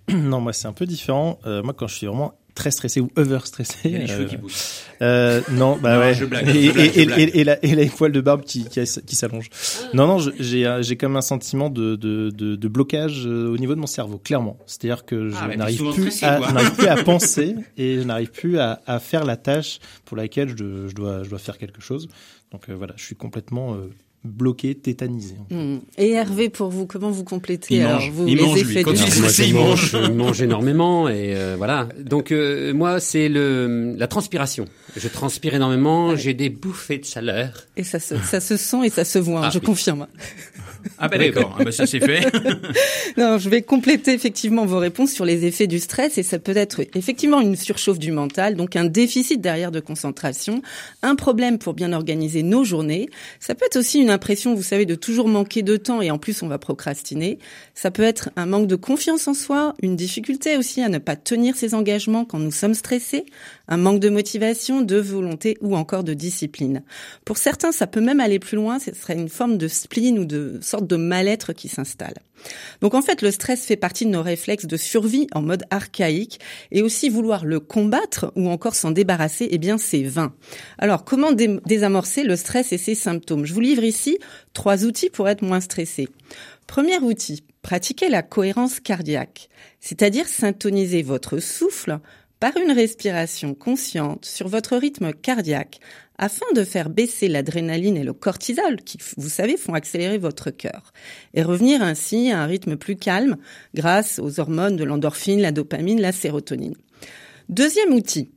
Non, 0.10 0.42
moi 0.42 0.52
c'est 0.52 0.68
un 0.68 0.74
peu 0.74 0.86
différent. 0.86 1.40
Euh, 1.46 1.63
moi 1.63 1.74
quand 1.74 1.88
je 1.88 1.96
suis 1.96 2.08
vraiment 2.08 2.34
très 2.55 2.72
stressé 2.72 3.00
ou 3.01 3.10
over 3.17 3.39
stressé. 3.45 3.75
Il 3.86 3.91
y 3.91 3.95
a 3.95 4.00
les 4.00 4.07
cheveux 4.07 4.25
euh, 4.25 4.27
qui 4.27 4.38
poussent. 4.38 4.83
euh, 5.01 5.41
non, 5.51 5.77
bah 5.77 5.95
Non, 5.95 6.00
ouais. 6.01 6.13
je 6.13 6.25
blague, 6.25 6.48
et, 6.50 6.63
je 6.67 6.72
blague, 6.72 6.86
et- 6.88 6.91
je 6.93 7.00
et- 7.00 7.05
blague. 7.05 7.19
et- 7.19 7.39
et 7.39 7.43
la- 7.43 7.65
et 7.65 7.75
les 7.75 7.86
poils 7.88 8.12
de 8.12 8.22
barbe 8.22 8.43
qui, 8.43 8.65
qui, 8.65 8.79
qui 9.05 9.15
s'allongent. 9.15 9.50
Non, 9.93 10.07
non, 10.07 10.19
je- 10.19 10.31
j'ai 10.39 10.65
euh, 10.67 10.81
j'ai 10.83 10.95
comme 10.95 11.15
un 11.15 11.22
sentiment 11.22 11.69
de, 11.69 11.95
de, 11.95 12.29
de, 12.29 12.55
de 12.55 12.67
blocage 12.67 13.25
au 13.25 13.57
niveau 13.57 13.74
de 13.75 13.79
mon 13.79 13.88
cerveau, 13.88 14.17
clairement. 14.17 14.57
C'est-à-dire 14.67 15.05
que 15.05 15.29
je 15.29 15.36
Ah, 15.39 15.48
t'es 15.50 15.57
n'arrive 15.57 15.91
plus, 15.93 16.12
stressé, 16.12 16.25
à, 16.25 16.39
je 16.60 16.69
plus 16.72 16.88
à 16.88 17.03
penser 17.03 17.55
et 17.77 17.98
je 17.98 18.03
n'arrive 18.03 18.31
plus 18.31 18.60
à, 18.60 18.81
à 18.86 19.00
faire 19.00 19.25
la 19.25 19.36
tâche 19.38 19.79
pour 20.05 20.17
laquelle 20.17 20.50
je, 20.50 20.55
dois- 20.55 20.88
je 20.89 20.93
dois 20.95 21.24
je 21.24 21.29
dois 21.29 21.39
faire 21.39 21.57
quelque 21.57 21.81
chose. 21.81 22.07
Donc 22.51 22.69
euh, 22.69 22.74
voilà, 22.75 22.93
je 22.98 23.03
suis 23.03 23.15
complètement 23.15 23.74
euh, 23.74 23.89
bloqué, 24.24 24.74
tétanisé. 24.75 25.36
Hmm. 25.50 25.77
Et 25.98 26.12
Hervé, 26.12 26.50
pour 26.50 26.70
vous, 26.70 26.86
comment 26.88 27.12
vous 27.12 27.24
complétez 27.24 27.75
Il 27.75 27.82
alors, 27.82 28.00
mange, 28.00 28.10
vous, 28.12 28.27
il 28.27 28.38
les 28.38 28.44
mange, 28.44 28.53
lui. 28.63 28.72
effets 28.72 28.84
Quand 28.84 28.92
il 28.92 29.12
stressé, 29.12 29.48
il 29.48 29.53
mange. 29.53 29.92
Je 29.92 30.12
mange 30.12 30.42
énormément 30.42 31.10
et 31.10 31.36
euh, 31.36 31.56
voilà. 31.58 31.89
Donc 32.00 32.32
euh, 32.32 32.74
moi, 32.74 33.00
c'est 33.00 33.27
le 33.30 33.96
la 33.98 34.08
transpiration. 34.08 34.65
Je 34.96 35.08
transpire 35.08 35.56
énormément. 35.56 36.15
J'ai 36.15 36.34
des 36.34 36.50
bouffées 36.50 37.00
de 37.00 37.06
chaleur. 37.06 37.51
Et 37.75 37.84
ça 37.84 38.00
se, 38.00 38.15
ça 38.18 38.39
se 38.39 38.56
sent 38.58 38.86
et 38.86 38.89
ça 38.89 39.03
se 39.06 39.20
voit, 39.20 39.39
hein, 39.39 39.44
Ah, 39.46 39.50
je 39.50 39.60
oui. 39.60 39.65
confirme. 39.65 40.08
Ah 40.98 41.08
Oui, 41.12 41.18
d'accord, 41.18 41.56
ah 41.60 41.63
bah 41.63 41.72
ça 41.72 41.86
c'est 41.86 42.00
fait. 42.00 42.25
Non, 43.18 43.38
je 43.38 43.50
vais 43.50 43.62
compléter 43.62 44.13
effectivement 44.13 44.66
vos 44.66 44.80
réponses 44.80 45.12
sur 45.12 45.25
les 45.25 45.46
effets 45.46 45.68
du 45.68 45.80
stress 45.80 46.18
et 46.18 46.24
ça 46.24 46.40
peut 46.40 46.56
être 46.58 46.82
effectivement 46.96 47.42
une 47.42 47.56
surchauffe 47.56 48.00
du 48.00 48.12
mental, 48.12 48.56
donc 48.56 48.75
un 48.75 48.86
déficit 48.86 49.40
derrière 49.42 49.72
de 49.72 49.80
concentration, 49.80 50.62
un 51.02 51.16
problème 51.16 51.58
pour 51.60 51.74
bien 51.74 51.94
organiser 51.94 52.44
nos 52.44 52.63
journées. 52.63 53.10
Ça 53.40 53.56
peut 53.56 53.66
être 53.66 53.78
aussi 53.78 54.00
une 54.00 54.10
impression, 54.10 54.56
vous 54.56 54.63
savez, 54.63 54.86
de 54.86 54.96
toujours 54.96 55.28
manquer 55.28 55.62
de 55.62 55.78
temps 55.78 56.02
et 56.02 56.12
en 56.12 56.17
plus 56.17 56.41
on 56.41 56.48
va 56.48 56.58
procrastiner. 56.58 57.39
Ça 57.76 57.91
peut 57.91 58.04
être 58.04 58.30
un 58.36 58.46
manque 58.46 58.67
de 58.67 58.76
confiance 58.76 59.28
en 59.28 59.34
soi, 59.34 59.74
une 59.82 59.96
difficulté 59.96 60.58
aussi 60.58 60.82
à 60.82 60.89
ne 60.89 60.98
pas 60.98 61.15
tenir 61.15 61.56
ses 61.56 61.74
engagements 61.74 62.26
quand 62.26 62.39
nous 62.39 62.52
sommes 62.52 62.74
stressés, 62.74 63.26
un 63.67 63.78
manque 63.78 63.99
de 63.99 64.10
motivation, 64.10 64.82
de 64.82 64.97
volonté 64.97 65.58
ou 65.62 65.76
encore 65.76 66.04
de 66.04 66.13
discipline. 66.13 66.84
Pour 67.26 67.38
certains, 67.38 67.71
ça 67.71 67.88
peut 67.88 68.02
même 68.02 68.19
aller 68.19 68.39
plus 68.39 68.58
loin, 68.58 68.80
ce 68.80 68.93
serait 68.93 69.15
une 69.15 69.30
forme 69.30 69.58
de 69.58 69.67
spleen 69.67 70.19
ou 70.19 70.26
de 70.26 70.60
sorte 70.62 70.88
de 70.88 70.95
mal-être 70.95 71.54
qui 71.54 71.69
s'installe. 71.69 72.15
Donc 72.82 72.93
en 72.93 73.02
fait, 73.02 73.21
le 73.21 73.32
stress 73.32 73.65
fait 73.65 73.78
partie 73.78 74.06
de 74.06 74.12
nos 74.12 74.21
réflexes 74.21 74.65
de 74.65 74.76
survie 74.76 75.28
en 75.34 75.41
mode 75.41 75.63
archaïque 75.69 76.41
et 76.71 76.82
aussi 76.82 77.08
vouloir 77.10 77.45
le 77.45 77.62
combattre 77.62 78.34
ou 78.36 78.49
encore 78.49 78.76
s'en 78.76 78.91
débarrasser, 78.91 79.47
eh 79.49 79.58
bien 79.58 79.78
c'est 79.78 80.04
vain. 80.04 80.34
Alors 80.78 81.06
comment 81.06 81.32
dé- 81.32 81.60
désamorcer 81.65 82.23
le 82.23 82.36
stress 82.36 82.73
et 82.73 82.78
ses 82.78 82.95
symptômes? 82.95 83.45
Je 83.45 83.54
vous 83.54 83.62
livre 83.62 83.84
ici 83.84 84.17
trois 84.52 84.84
outils 84.84 85.10
pour 85.10 85.30
être 85.30 85.41
moins 85.41 85.62
stressé. 85.62 86.10
Premier 86.67 86.97
outil, 86.99 87.43
pratiquer 87.62 88.10
la 88.10 88.23
cohérence 88.23 88.80
cardiaque, 88.80 89.47
c'est-à-dire 89.80 90.28
syntoniser 90.28 91.02
votre 91.02 91.39
souffle 91.39 91.99
par 92.43 92.58
une 92.58 92.73
respiration 92.73 93.53
consciente 93.53 94.25
sur 94.25 94.49
votre 94.49 94.75
rythme 94.75 95.13
cardiaque 95.13 95.79
afin 96.17 96.45
de 96.53 96.65
faire 96.65 96.89
baisser 96.89 97.29
l'adrénaline 97.29 97.95
et 97.95 98.03
le 98.03 98.12
cortisol 98.12 98.82
qui, 98.84 98.97
vous 99.15 99.29
savez, 99.29 99.56
font 99.56 99.73
accélérer 99.73 100.17
votre 100.17 100.51
cœur 100.51 100.91
et 101.34 101.41
revenir 101.41 101.82
ainsi 101.82 102.32
à 102.32 102.41
un 102.41 102.45
rythme 102.45 102.75
plus 102.75 102.97
calme 102.97 103.38
grâce 103.73 104.19
aux 104.19 104.41
hormones 104.41 104.75
de 104.75 104.84
l'endorphine, 104.84 105.39
la 105.39 105.53
dopamine, 105.53 106.01
la 106.01 106.12
sérotonine. 106.12 106.75
Deuxième 107.47 107.93
outil, 107.93 108.33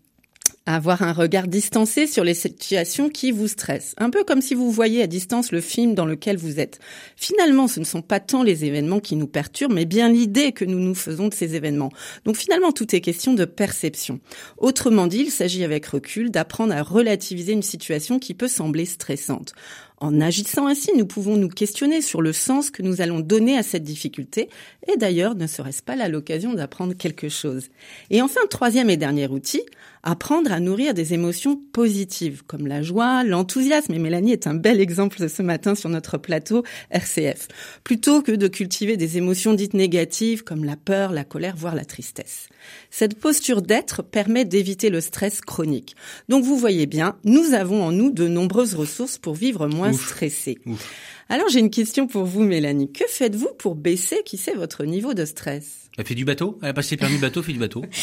avoir 0.67 1.03
un 1.03 1.13
regard 1.13 1.47
distancé 1.47 2.07
sur 2.07 2.25
les 2.25 2.35
situations 2.35 3.09
qui 3.09 3.31
vous 3.31 3.49
stressent. 3.49 3.95
Un 3.99 4.11
peu 4.11 4.25
comme 4.25 4.43
si 4.43 4.55
vous 4.55 4.71
voyez 4.71 5.03
à 5.03 5.07
distance 5.07 5.53
le 5.53 5.61
film 5.61 5.95
dans 5.95 6.07
lequel 6.07 6.37
vous 6.37 6.59
êtes. 6.59 6.81
Finalement, 7.15 7.69
ce 7.69 7.81
ne 7.81 7.85
sont 7.85 8.03
pas 8.03 8.21
tant 8.21 8.43
les 8.43 8.65
événements 8.65 9.01
qui 9.01 9.17
nous 9.17 9.29
perturbent, 9.29 9.75
mais 9.75 9.85
bien 9.85 10.09
l'idée 10.09 10.53
que 10.53 10.65
nous 10.65 10.81
nous 10.81 10.95
faisons 10.95 11.29
de 11.29 11.35
ces 11.35 11.55
événements. 11.55 11.93
Donc 12.25 12.37
finalement, 12.37 12.73
tout 12.73 12.95
est 12.95 13.01
question 13.01 13.33
de 13.33 13.45
perception. 13.45 14.21
Autrement 14.59 15.07
dit, 15.07 15.25
il 15.27 15.31
s'agit 15.31 15.65
avec 15.65 15.87
recul 15.87 16.31
d'apprendre 16.31 16.75
à 16.75 16.83
relativiser 16.83 17.53
une 17.53 17.63
situation 17.63 18.19
qui 18.19 18.35
peut 18.35 18.49
sembler 18.49 18.85
stressante. 18.85 19.53
En 19.99 20.21
agissant 20.21 20.67
ainsi, 20.67 20.91
nous 20.95 21.07
pouvons 21.07 21.37
nous 21.39 21.49
questionner 21.49 22.03
sur 22.03 22.21
le 22.21 22.35
sens 22.35 22.71
que 22.71 22.83
nous 22.83 23.01
allons 23.01 23.21
donner 23.21 23.57
à 23.57 23.63
cette 23.63 23.83
difficulté, 23.83 24.51
et 24.93 24.99
d'ailleurs, 24.99 25.35
ne 25.35 25.47
serait-ce 25.47 25.83
pas 25.83 25.97
là 25.97 26.09
l'occasion 26.09 26.53
d'apprendre 26.53 26.95
quelque 26.95 27.31
chose? 27.31 27.69
Et 28.11 28.21
enfin, 28.21 28.41
troisième 28.51 28.91
et 28.91 28.99
dernier 28.99 29.27
outil, 29.27 29.63
apprendre 30.03 30.53
à 30.53 30.61
nourrir 30.61 30.93
des 30.93 31.15
émotions 31.15 31.59
positives, 31.73 32.45
comme 32.47 32.67
la 32.67 32.83
joie, 32.83 33.25
l'enthousiasme, 33.25 33.95
et 33.95 33.99
Mélanie 33.99 34.33
est 34.33 34.47
un 34.47 34.55
bel 34.55 34.81
exemple 34.81 35.29
ce 35.29 35.43
matin 35.43 35.75
sur 35.75 35.89
notre 35.89 36.19
plateau 36.19 36.63
RCF, 36.91 37.49
plutôt 37.83 38.21
que 38.21 38.33
de 38.33 38.49
cultiver 38.49 38.99
des 38.99 39.17
émotions 39.17 39.55
dites 39.55 39.75
négatives, 39.75 40.45
comme 40.45 40.65
la 40.65 40.77
peur, 40.77 41.11
la 41.11 41.25
colère, 41.25 41.57
voire 41.57 41.75
la 41.75 41.87
tristesse. 41.87 42.49
Cette 42.91 43.19
posture 43.19 43.63
d'être 43.63 44.03
permet 44.03 44.45
d'éviter 44.45 44.91
le 44.91 45.01
stress 45.01 45.41
chronique. 45.41 45.97
Donc 46.29 46.45
vous 46.45 46.59
voyez 46.59 46.87
bien, 46.87 47.17
nous 47.25 47.55
avons 47.55 47.83
en 47.83 47.93
nous 47.93 48.11
de 48.11 48.29
nombreuses 48.29 48.75
ressources 48.75 49.19
pour 49.19 49.35
vivre 49.35 49.67
moins 49.67 49.86
Ouf. 49.91 50.07
stressé. 50.09 50.59
Ouf. 50.67 50.93
Alors 51.29 51.49
j'ai 51.49 51.61
une 51.61 51.71
question 51.71 52.07
pour 52.07 52.25
vous, 52.25 52.43
Mélanie. 52.43 52.93
Que 52.93 53.05
faites-vous 53.09 53.51
pour 53.59 53.75
baisser, 53.75 54.19
qui 54.25 54.37
sait, 54.37 54.55
votre 54.55 54.85
niveau 54.85 55.15
de 55.15 55.25
stress? 55.25 55.65
Elle 55.99 56.05
fait 56.07 56.15
du 56.15 56.25
bateau? 56.25 56.59
Elle 56.63 56.69
a 56.69 56.75
passé 56.75 56.95
le 56.97 57.01
permis 57.01 57.19
bateau, 57.19 57.43
fait 57.43 57.53
du 57.53 57.59
bateau. 57.59 57.83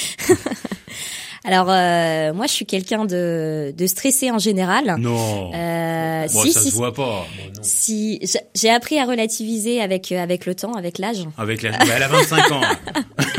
Alors 1.45 1.69
euh, 1.69 2.33
moi, 2.33 2.47
je 2.47 2.53
suis 2.53 2.65
quelqu'un 2.65 3.03
de, 3.05 3.73
de 3.75 3.87
stressé 3.87 4.31
en 4.31 4.39
général. 4.39 4.95
Non. 4.99 5.51
Euh, 5.53 6.27
Bon, 6.33 6.41
si, 6.43 6.53
ça 6.53 6.61
si, 6.61 6.71
se 6.71 6.75
voit 6.75 6.93
pas. 6.93 7.27
si, 7.61 8.19
j'ai- 8.55 8.69
appris 8.69 8.97
à 8.97 9.03
relativiser 9.05 9.81
avec 9.81 10.11
euh, 10.13 10.19
avec 10.23 10.45
le 10.45 10.55
temps, 10.55 10.71
avec 10.73 10.97
l'âge. 10.99 11.25
Avec 11.37 11.63
bah, 11.63 11.69
elle 11.93 12.03
a 12.03 12.07
25 12.07 12.51
ans. 12.53 12.61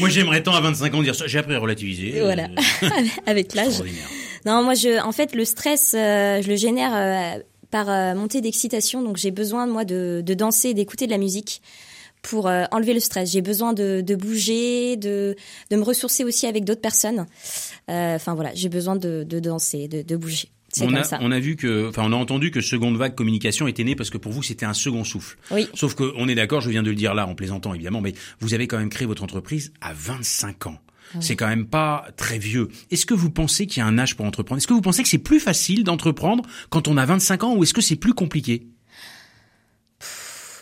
Moi, 0.00 0.08
j'aimerais 0.08 0.42
tant 0.42 0.54
à 0.54 0.60
25 0.60 0.94
ans 0.94 1.02
dire 1.02 1.14
ça. 1.14 1.26
J'ai 1.26 1.38
appris 1.38 1.54
à 1.54 1.58
relativiser. 1.58 2.20
Voilà. 2.20 2.48
Euh, 2.84 2.88
avec 3.26 3.54
l'âge. 3.54 3.82
Non, 4.46 4.62
moi, 4.62 4.74
je, 4.74 5.00
en 5.02 5.12
fait, 5.12 5.34
le 5.34 5.44
stress, 5.44 5.94
euh, 5.94 6.40
je 6.42 6.48
le 6.48 6.56
génère 6.56 6.94
euh, 6.94 7.42
par 7.70 7.90
euh, 7.90 8.14
montée 8.14 8.40
d'excitation. 8.40 9.02
Donc, 9.02 9.16
j'ai 9.16 9.30
besoin, 9.30 9.66
moi, 9.66 9.84
de, 9.84 10.22
de 10.24 10.34
danser, 10.34 10.74
d'écouter 10.74 11.06
de 11.06 11.10
la 11.10 11.18
musique 11.18 11.62
pour 12.22 12.46
enlever 12.46 12.92
le 12.92 13.00
stress. 13.00 13.32
J'ai 13.32 13.40
besoin 13.40 13.72
de, 13.72 14.02
de 14.02 14.14
bouger, 14.14 14.98
de, 14.98 15.36
de 15.70 15.76
me 15.76 15.82
ressourcer 15.82 16.22
aussi 16.22 16.46
avec 16.46 16.64
d'autres 16.64 16.82
personnes. 16.82 17.26
Enfin, 17.88 18.34
voilà, 18.34 18.50
j'ai 18.52 18.68
besoin 18.68 18.94
de, 18.94 19.24
danser, 19.24 19.88
de, 19.88 20.16
bouger. 20.16 20.50
On 20.82 20.94
a, 20.94 21.02
on 21.22 21.32
a 21.32 21.40
vu 21.40 21.56
que, 21.56 21.88
enfin, 21.88 22.02
on 22.04 22.12
a 22.12 22.16
entendu 22.16 22.50
que 22.50 22.60
seconde 22.60 22.98
vague 22.98 23.14
communication 23.14 23.68
était 23.68 23.84
née 23.84 23.96
parce 23.96 24.10
que 24.10 24.18
pour 24.18 24.32
vous 24.32 24.42
c'était 24.42 24.66
un 24.66 24.74
second 24.74 25.02
souffle. 25.02 25.38
Oui. 25.50 25.66
Sauf 25.72 25.94
que 25.94 26.12
on 26.14 26.28
est 26.28 26.34
d'accord, 26.34 26.60
je 26.60 26.68
viens 26.68 26.82
de 26.82 26.90
le 26.90 26.94
dire 26.94 27.14
là 27.14 27.26
en 27.26 27.34
plaisantant 27.34 27.72
évidemment, 27.72 28.02
mais 28.02 28.12
vous 28.40 28.52
avez 28.52 28.68
quand 28.68 28.78
même 28.78 28.90
créé 28.90 29.06
votre 29.06 29.24
entreprise 29.24 29.72
à 29.80 29.94
25 29.94 30.66
ans. 30.66 30.78
C'est 31.18 31.34
quand 31.34 31.48
même 31.48 31.66
pas 31.66 32.06
très 32.16 32.38
vieux. 32.38 32.68
Est-ce 32.90 33.04
que 33.04 33.14
vous 33.14 33.30
pensez 33.30 33.66
qu'il 33.66 33.80
y 33.80 33.82
a 33.82 33.86
un 33.86 33.98
âge 33.98 34.16
pour 34.16 34.26
entreprendre? 34.26 34.58
Est-ce 34.58 34.68
que 34.68 34.74
vous 34.74 34.80
pensez 34.80 35.02
que 35.02 35.08
c'est 35.08 35.18
plus 35.18 35.40
facile 35.40 35.82
d'entreprendre 35.82 36.44
quand 36.68 36.86
on 36.86 36.96
a 36.96 37.04
25 37.04 37.44
ans 37.44 37.56
ou 37.56 37.64
est-ce 37.64 37.74
que 37.74 37.80
c'est 37.80 37.96
plus 37.96 38.14
compliqué? 38.14 38.68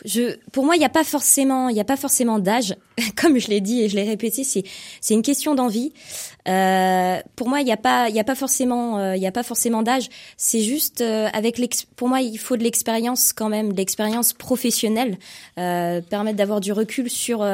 Je, 0.05 0.37
pour 0.51 0.65
moi, 0.65 0.75
il 0.75 0.79
n'y 0.79 0.85
a 0.85 0.89
pas 0.89 1.03
forcément, 1.03 1.69
il 1.69 1.73
n'y 1.73 1.81
a 1.81 1.85
pas 1.85 1.97
forcément 1.97 2.39
d'âge. 2.39 2.75
Comme 3.15 3.37
je 3.39 3.47
l'ai 3.47 3.61
dit 3.61 3.81
et 3.81 3.89
je 3.89 3.95
l'ai 3.95 4.03
répété, 4.03 4.43
c'est, 4.43 4.63
c'est 5.01 5.13
une 5.13 5.21
question 5.21 5.55
d'envie. 5.55 5.93
Euh, 6.47 7.19
pour 7.35 7.49
moi, 7.49 7.61
il 7.61 7.65
n'y 7.65 7.71
a 7.71 7.77
pas, 7.77 8.09
il 8.09 8.15
y 8.15 8.19
a 8.19 8.23
pas 8.23 8.35
forcément, 8.35 8.99
euh, 8.99 9.15
il 9.15 9.21
y 9.21 9.27
a 9.27 9.31
pas 9.31 9.43
forcément 9.43 9.83
d'âge. 9.83 10.09
C'est 10.37 10.61
juste 10.61 11.01
euh, 11.01 11.27
avec 11.33 11.57
l'ex. 11.57 11.85
Pour 11.95 12.07
moi, 12.07 12.21
il 12.21 12.37
faut 12.37 12.57
de 12.57 12.63
l'expérience 12.63 13.33
quand 13.33 13.49
même, 13.49 13.73
de 13.73 13.77
l'expérience 13.77 14.33
professionnelle, 14.33 15.17
euh, 15.57 16.01
permettre 16.01 16.37
d'avoir 16.37 16.61
du 16.61 16.71
recul 16.71 17.09
sur. 17.09 17.45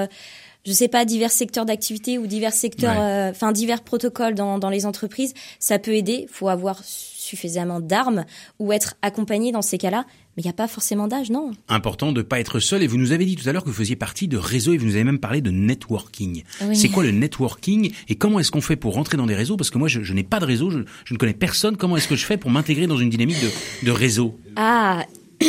Je 0.65 0.71
sais 0.71 0.87
pas 0.87 1.05
divers 1.05 1.31
secteurs 1.31 1.65
d'activité 1.65 2.17
ou 2.17 2.25
divers 2.27 2.53
secteurs, 2.53 2.95
Ouais. 2.95 3.01
euh, 3.01 3.29
enfin 3.31 3.51
divers 3.51 3.83
protocoles 3.83 4.33
dans, 4.35 4.57
dans 4.57 4.69
les 4.69 4.85
entreprises, 4.85 5.33
ça 5.59 5.77
peut 5.79 5.93
aider. 5.93 6.25
Faut 6.31 6.47
avoir 6.49 6.81
suffisamment 6.83 7.79
d'armes 7.79 8.25
ou 8.59 8.71
être 8.73 8.95
accompagné 9.01 9.51
dans 9.51 9.61
ces 9.61 9.77
cas-là. 9.77 10.05
Mais 10.37 10.43
il 10.43 10.45
n'y 10.47 10.49
a 10.49 10.53
pas 10.53 10.67
forcément 10.67 11.07
d'âge, 11.07 11.29
non. 11.29 11.51
Important 11.69 12.11
de 12.11 12.21
pas 12.21 12.39
être 12.39 12.59
seul. 12.59 12.83
Et 12.83 12.87
vous 12.87 12.97
nous 12.97 13.13
avez 13.13 13.23
dit 13.25 13.35
tout 13.35 13.47
à 13.47 13.53
l'heure 13.53 13.63
que 13.63 13.69
vous 13.69 13.75
faisiez 13.75 13.95
partie 13.95 14.27
de 14.27 14.37
réseaux 14.37 14.73
et 14.73 14.77
vous 14.77 14.85
nous 14.85 14.95
avez 14.95 15.03
même 15.05 15.19
parlé 15.19 15.39
de 15.41 15.49
networking. 15.49 16.43
Oui. 16.67 16.75
C'est 16.75 16.89
quoi 16.89 17.03
le 17.03 17.11
networking 17.11 17.91
et 18.09 18.15
comment 18.15 18.39
est-ce 18.39 18.51
qu'on 18.51 18.59
fait 18.61 18.75
pour 18.75 18.93
rentrer 18.95 19.15
dans 19.17 19.27
des 19.27 19.35
réseaux? 19.35 19.55
Parce 19.57 19.69
que 19.69 19.77
moi, 19.77 19.87
je, 19.87 20.03
je 20.03 20.13
n'ai 20.13 20.23
pas 20.23 20.39
de 20.39 20.45
réseau, 20.45 20.69
je, 20.71 20.79
je 21.05 21.13
ne 21.13 21.17
connais 21.17 21.33
personne. 21.33 21.77
Comment 21.77 21.95
est-ce 21.95 22.07
que 22.07 22.15
je 22.15 22.25
fais 22.25 22.37
pour 22.37 22.51
m'intégrer 22.51 22.85
dans 22.85 22.97
une 22.97 23.09
dynamique 23.09 23.39
de, 23.41 23.85
de 23.85 23.91
réseau? 23.91 24.37
Ah. 24.55 25.05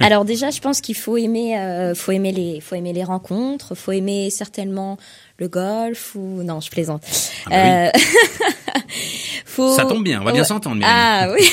Alors 0.00 0.24
déjà, 0.24 0.50
je 0.50 0.60
pense 0.60 0.80
qu'il 0.80 0.94
faut 0.94 1.16
aimer, 1.16 1.58
euh, 1.58 1.94
faut 1.94 2.12
aimer 2.12 2.32
les, 2.32 2.60
faut 2.60 2.74
aimer 2.74 2.92
les 2.92 3.04
rencontres, 3.04 3.74
faut 3.74 3.92
aimer 3.92 4.30
certainement 4.30 4.96
le 5.38 5.48
golf 5.48 6.14
ou 6.14 6.42
non, 6.42 6.60
je 6.60 6.70
plaisante. 6.70 7.02
Ah 7.46 7.50
bah 7.50 7.56
oui. 7.56 7.70
Euh, 7.70 8.80
faut... 9.44 9.74
Ça 9.74 9.86
tombe 9.86 10.04
bien, 10.04 10.20
on 10.20 10.24
va 10.24 10.32
bien 10.32 10.44
s'entendre. 10.44 10.82
Ah 10.84 11.28
oui. 11.32 11.48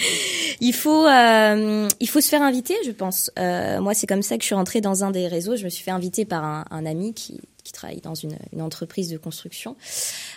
il 0.60 0.72
faut, 0.72 1.06
euh, 1.06 1.88
il 2.00 2.08
faut 2.08 2.20
se 2.20 2.28
faire 2.28 2.42
inviter, 2.42 2.74
je 2.84 2.90
pense. 2.90 3.30
Euh, 3.38 3.80
moi, 3.80 3.94
c'est 3.94 4.06
comme 4.06 4.22
ça 4.22 4.36
que 4.36 4.42
je 4.42 4.46
suis 4.46 4.54
rentrée 4.54 4.80
dans 4.80 5.04
un 5.04 5.10
des 5.10 5.26
réseaux. 5.28 5.56
Je 5.56 5.64
me 5.64 5.68
suis 5.68 5.84
fait 5.84 5.90
inviter 5.90 6.24
par 6.24 6.44
un, 6.44 6.64
un 6.70 6.86
ami 6.86 7.14
qui, 7.14 7.40
qui 7.62 7.72
travaille 7.72 8.00
dans 8.00 8.14
une, 8.14 8.36
une 8.52 8.62
entreprise 8.62 9.08
de 9.08 9.16
construction. 9.16 9.76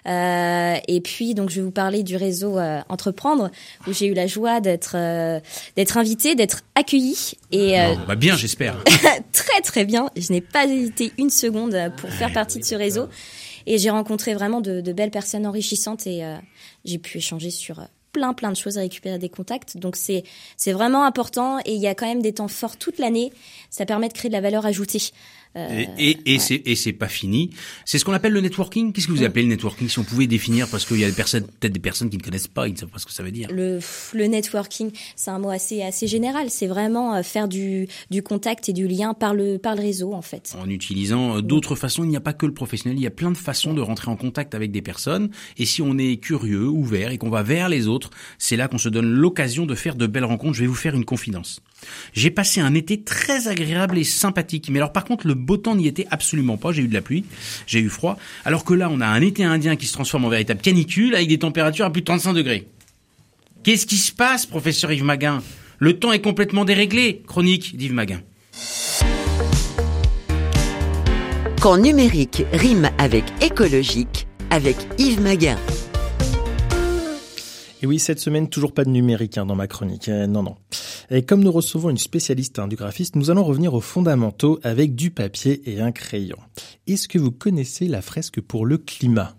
Euh, 0.07 0.75
et 0.88 1.01
puis, 1.01 1.33
donc, 1.33 1.49
je 1.49 1.55
vais 1.57 1.62
vous 1.62 1.71
parler 1.71 2.03
du 2.03 2.15
réseau 2.15 2.57
euh, 2.57 2.81
Entreprendre, 2.89 3.49
où 3.88 3.93
j'ai 3.93 4.07
eu 4.07 4.13
la 4.13 4.27
joie 4.27 4.59
d'être, 4.59 4.95
euh, 4.95 5.39
d'être 5.75 5.97
invitée, 5.97 6.36
d'être 6.36 6.62
accueillie 6.75 7.33
et 7.51 7.79
euh, 7.79 7.95
Bon, 7.95 8.01
bah 8.07 8.15
bien, 8.15 8.36
j'espère. 8.36 8.83
très 9.31 9.62
très 9.62 9.86
bien. 9.86 10.09
Je 10.15 10.31
n'ai 10.31 10.41
pas 10.41 10.65
hésité 10.65 11.13
une 11.17 11.29
seconde 11.29 11.77
pour 11.97 12.09
faire 12.09 12.33
partie 12.33 12.59
de 12.59 12.65
ce 12.65 12.75
réseau. 12.75 13.07
Et 13.65 13.77
j'ai 13.77 13.89
rencontré 13.89 14.33
vraiment 14.33 14.62
de, 14.62 14.81
de 14.81 14.93
belles 14.93 15.12
personnes 15.12 15.45
enrichissantes 15.45 16.07
et 16.07 16.23
euh, 16.23 16.36
j'ai 16.86 16.97
pu 16.97 17.17
échanger 17.17 17.49
sur 17.49 17.79
euh, 17.79 17.86
plein 18.12 18.33
plein 18.33 18.51
de 18.51 18.57
choses, 18.57 18.77
récupérer 18.77 19.17
des 19.17 19.29
contacts. 19.29 19.77
Donc 19.77 19.95
c'est 19.95 20.23
c'est 20.57 20.73
vraiment 20.73 21.05
important 21.05 21.59
et 21.65 21.73
il 21.73 21.81
y 21.81 21.88
a 21.88 21.95
quand 21.95 22.05
même 22.05 22.21
des 22.21 22.33
temps 22.33 22.47
forts 22.47 22.77
toute 22.77 22.99
l'année. 22.99 23.31
Ça 23.69 23.86
permet 23.86 24.07
de 24.07 24.13
créer 24.13 24.29
de 24.29 24.33
la 24.36 24.41
valeur 24.41 24.65
ajoutée. 24.65 24.99
Euh, 25.56 25.84
Et, 26.00 26.10
et, 26.10 26.34
et 26.36 26.39
c'est 26.39 26.62
et 26.66 26.76
c'est 26.76 26.94
pas 26.94 27.08
fini. 27.08 27.52
C'est 27.86 28.00
ce 28.00 28.06
qu'on 28.06 28.13
appelle 28.13 28.34
le 28.34 28.42
networking. 28.42 28.92
Qu'est-ce 28.92 29.08
que 29.08 29.12
vous 29.12 29.24
appelez 29.24 29.44
le 29.44 29.50
networking 29.50 29.88
Si 29.88 30.00
on 30.00 30.04
pouvait 30.04 30.26
définir, 30.28 30.68
parce 30.68 30.86
qu'il 30.86 31.00
y 31.00 31.04
a 31.04 31.10
des 31.10 31.16
personnes, 31.16 31.44
peut-être 31.60 31.74
des 31.74 31.80
personnes 31.80 32.10
qui 32.10 32.18
ne 32.18 32.24
connaissent 32.24 32.48
pas, 32.48 32.68
ils 32.68 32.74
ne 32.74 32.78
savent 32.78 32.89
pas 32.89 33.00
ce 33.00 33.06
que 33.06 33.12
ça 33.12 33.22
veut 33.24 33.32
dire. 33.32 33.50
le, 33.52 33.80
le 34.13 34.26
networking, 34.26 34.92
c'est 35.16 35.30
un 35.32 35.39
mot 35.39 35.50
assez 35.52 35.82
assez 35.84 36.08
général. 36.08 36.50
C'est 36.50 36.68
vraiment 36.68 37.13
euh, 37.16 37.24
faire 37.24 37.48
du, 37.48 37.88
du 38.10 38.24
contact 38.24 38.70
et 38.70 38.74
du 38.74 38.88
lien 38.88 39.13
par 39.13 39.34
le 39.34 39.58
par 39.58 39.76
le 39.76 39.82
réseau 39.82 40.13
en 40.13 40.22
fait. 40.22 40.56
En 40.60 40.70
utilisant 40.70 41.38
euh, 41.38 41.42
d'autres 41.42 41.76
façons, 41.76 42.04
il 42.04 42.10
n'y 42.10 42.18
a 42.18 42.22
pas 42.22 42.34
que 42.34 42.46
le 42.46 42.54
professionnel, 42.54 42.98
il 42.98 43.04
y 43.04 43.08
a 43.08 43.12
plein 43.12 43.32
de 43.32 43.38
façons 43.38 43.74
de 43.74 43.82
rentrer 43.82 44.10
en 44.10 44.16
contact 44.16 44.56
avec 44.56 44.72
des 44.72 44.82
personnes. 44.82 45.30
Et 45.58 45.66
si 45.66 45.82
on 45.82 45.98
est 45.98 46.18
curieux, 46.18 46.68
ouvert 46.68 47.12
et 47.12 47.18
qu'on 47.18 47.30
va 47.30 47.44
vers 47.44 47.70
les 47.70 47.88
autres, 47.88 48.10
c'est 48.39 48.56
là 48.58 48.68
qu'on 48.68 48.78
se 48.80 48.89
donne 48.89 49.06
l'occasion 49.12 49.66
de 49.66 49.76
faire 49.76 49.96
de 49.96 50.08
belles 50.08 50.26
rencontres. 50.26 50.56
Je 50.56 50.62
vais 50.62 50.68
vous 50.68 50.74
faire 50.76 50.96
une 50.96 51.06
confidence. 51.06 51.62
J'ai 52.13 52.32
passé 52.32 52.62
un 52.62 52.74
été 52.74 53.02
très 53.02 53.48
agréable 53.48 53.98
et 53.98 54.04
sympathique. 54.04 54.69
Mais 54.69 54.80
alors 54.80 54.91
par 54.91 55.06
contre, 55.06 55.28
le 55.28 55.34
beau 55.34 55.58
temps 55.58 55.76
n'y 55.76 55.88
était 55.88 56.08
absolument 56.12 56.58
pas. 56.58 56.72
J'ai 56.72 56.84
eu 56.84 56.88
de 56.88 56.93
la 56.93 57.02
pluie, 57.02 57.26
j'ai 57.67 57.80
eu 57.80 57.89
froid. 57.89 58.17
Alors 58.46 58.63
que 58.63 58.74
là, 58.74 58.89
on 58.91 59.02
a 59.02 59.08
un 59.08 59.22
été 59.22 59.43
indien 59.43 59.76
qui 59.76 59.86
se 59.86 59.93
transforme 59.93 60.26
en 60.26 60.30
véritable 60.30 60.62
canicule 60.62 61.15
avec 61.15 61.28
des 61.28 61.39
températures 61.39 61.86
à 61.86 61.91
plus 61.91 62.02
de 62.02 62.06
35 62.06 62.34
degrés. 62.34 62.67
Qu'est-ce 63.63 63.86
qui 63.86 63.98
se 63.98 64.12
passe, 64.12 64.46
professeur 64.46 64.91
Yves 64.91 65.04
Maguin? 65.06 65.41
Le 65.80 65.98
temps 66.00 66.12
est 66.12 66.22
complètement 66.22 66.65
déréglé. 66.65 67.24
Chronique 67.28 67.78
d'Yves 67.78 67.93
Maguin. 67.93 68.22
Quand 71.62 71.78
numérique 71.78 72.43
rime 72.52 72.89
avec 72.98 73.24
écologique, 73.41 74.28
avec 74.50 74.76
Yves 74.98 75.22
Maguin. 75.22 75.58
Et 77.84 77.86
oui, 77.86 78.00
cette 78.00 78.19
semaine, 78.19 78.48
toujours 78.48 78.72
pas 78.72 78.86
de 78.86 78.89
numérique 78.89 79.38
hein, 79.38 79.46
dans 79.46 79.56
ma 79.56 79.67
chronique. 79.67 80.08
Euh, 80.08 80.26
non, 80.26 80.41
non. 80.41 80.56
Et 81.12 81.24
comme 81.24 81.43
nous 81.43 81.52
recevons 81.52 81.89
une 81.89 81.98
spécialiste 81.98 82.58
hein, 82.58 82.69
du 82.69 82.78
graphiste, 82.78 83.17
nous 83.17 83.30
allons 83.30 83.43
revenir 83.43 83.74
aux 83.74 83.82
fondamentaux 83.82 84.58
avec 84.63 84.96
du 84.96 85.12
papier 85.12 85.62
et 85.69 85.82
un 85.82 85.91
crayon. 85.91 86.38
Est-ce 86.88 87.10
que 87.10 87.19
vous 87.19 87.32
connaissez 87.32 87.89
la 87.89 88.02
fresque 88.02 88.39
pour 88.39 88.65
le 88.65 88.78
climat? 88.78 89.36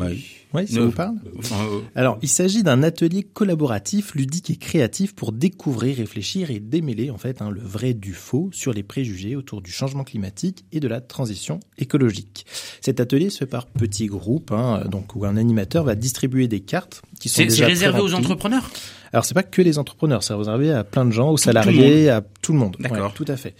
Oui, 0.00 0.35
ça 0.52 0.62
Ne- 0.76 0.80
vous 0.86 0.90
parle 0.92 1.16
euh, 1.24 1.80
Alors, 1.94 2.18
il 2.22 2.28
s'agit 2.28 2.62
d'un 2.62 2.82
atelier 2.82 3.22
collaboratif, 3.22 4.14
ludique 4.14 4.50
et 4.50 4.56
créatif 4.56 5.14
pour 5.14 5.32
découvrir, 5.32 5.96
réfléchir 5.98 6.50
et 6.50 6.60
démêler 6.60 7.10
en 7.10 7.18
fait 7.18 7.42
hein, 7.42 7.50
le 7.50 7.60
vrai 7.60 7.92
du 7.94 8.12
faux 8.14 8.48
sur 8.52 8.72
les 8.72 8.82
préjugés 8.82 9.36
autour 9.36 9.60
du 9.60 9.70
changement 9.70 10.04
climatique 10.04 10.64
et 10.72 10.80
de 10.80 10.88
la 10.88 11.00
transition 11.00 11.60
écologique. 11.78 12.46
Cet 12.80 13.00
atelier 13.00 13.28
se 13.30 13.38
fait 13.38 13.46
par 13.46 13.66
petits 13.66 14.06
groupes, 14.06 14.52
hein, 14.52 14.84
donc 14.90 15.14
où 15.16 15.24
un 15.26 15.36
animateur 15.36 15.84
va 15.84 15.94
distribuer 15.94 16.48
des 16.48 16.60
cartes 16.60 17.02
qui 17.20 17.28
sont 17.28 17.42
déjà 17.42 17.66
réservé 17.66 18.00
aux 18.00 18.14
entrepreneurs? 18.14 18.70
Alors 19.12 19.24
c'est 19.24 19.34
pas 19.34 19.42
que 19.44 19.62
les 19.62 19.78
entrepreneurs, 19.78 20.22
c'est 20.22 20.34
réservé 20.34 20.72
à 20.72 20.84
plein 20.84 21.04
de 21.04 21.10
gens, 21.12 21.30
aux 21.30 21.36
Tout- 21.36 21.42
tout 21.44 21.48
le 21.48 21.54
salariés, 21.54 22.08
à 22.10 22.22
tout 22.42 22.52
le 22.52 22.58
monde. 22.58 22.76
D'accord. 22.80 23.06
Ouais, 23.08 23.12
tout 23.14 23.24
à 23.28 23.36
fait. 23.36 23.54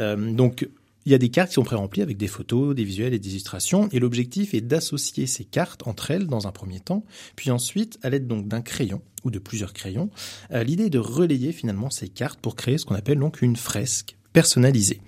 Euh, 0.00 0.32
donc 0.32 0.68
il 1.06 1.12
y 1.12 1.14
a 1.14 1.18
des 1.18 1.28
cartes 1.28 1.50
qui 1.50 1.54
sont 1.54 1.62
pré-remplies 1.62 2.02
avec 2.02 2.16
des 2.16 2.26
photos, 2.26 2.74
des 2.74 2.82
visuels 2.82 3.14
et 3.14 3.20
des 3.20 3.30
illustrations, 3.30 3.88
et 3.92 4.00
l'objectif 4.00 4.54
est 4.54 4.60
d'associer 4.60 5.26
ces 5.26 5.44
cartes 5.44 5.86
entre 5.86 6.10
elles 6.10 6.26
dans 6.26 6.48
un 6.48 6.52
premier 6.52 6.80
temps, 6.80 7.04
puis 7.36 7.52
ensuite 7.52 7.98
à 8.02 8.10
l'aide 8.10 8.26
donc 8.26 8.48
d'un 8.48 8.60
crayon 8.60 9.00
ou 9.24 9.30
de 9.30 9.38
plusieurs 9.38 9.72
crayons, 9.72 10.10
euh, 10.52 10.64
l'idée 10.64 10.86
est 10.86 10.90
de 10.90 10.98
relayer 10.98 11.52
finalement 11.52 11.90
ces 11.90 12.08
cartes 12.08 12.40
pour 12.40 12.56
créer 12.56 12.76
ce 12.76 12.84
qu'on 12.84 12.96
appelle 12.96 13.20
donc 13.20 13.40
une 13.40 13.56
fresque 13.56 14.16
personnalisée. 14.32 15.00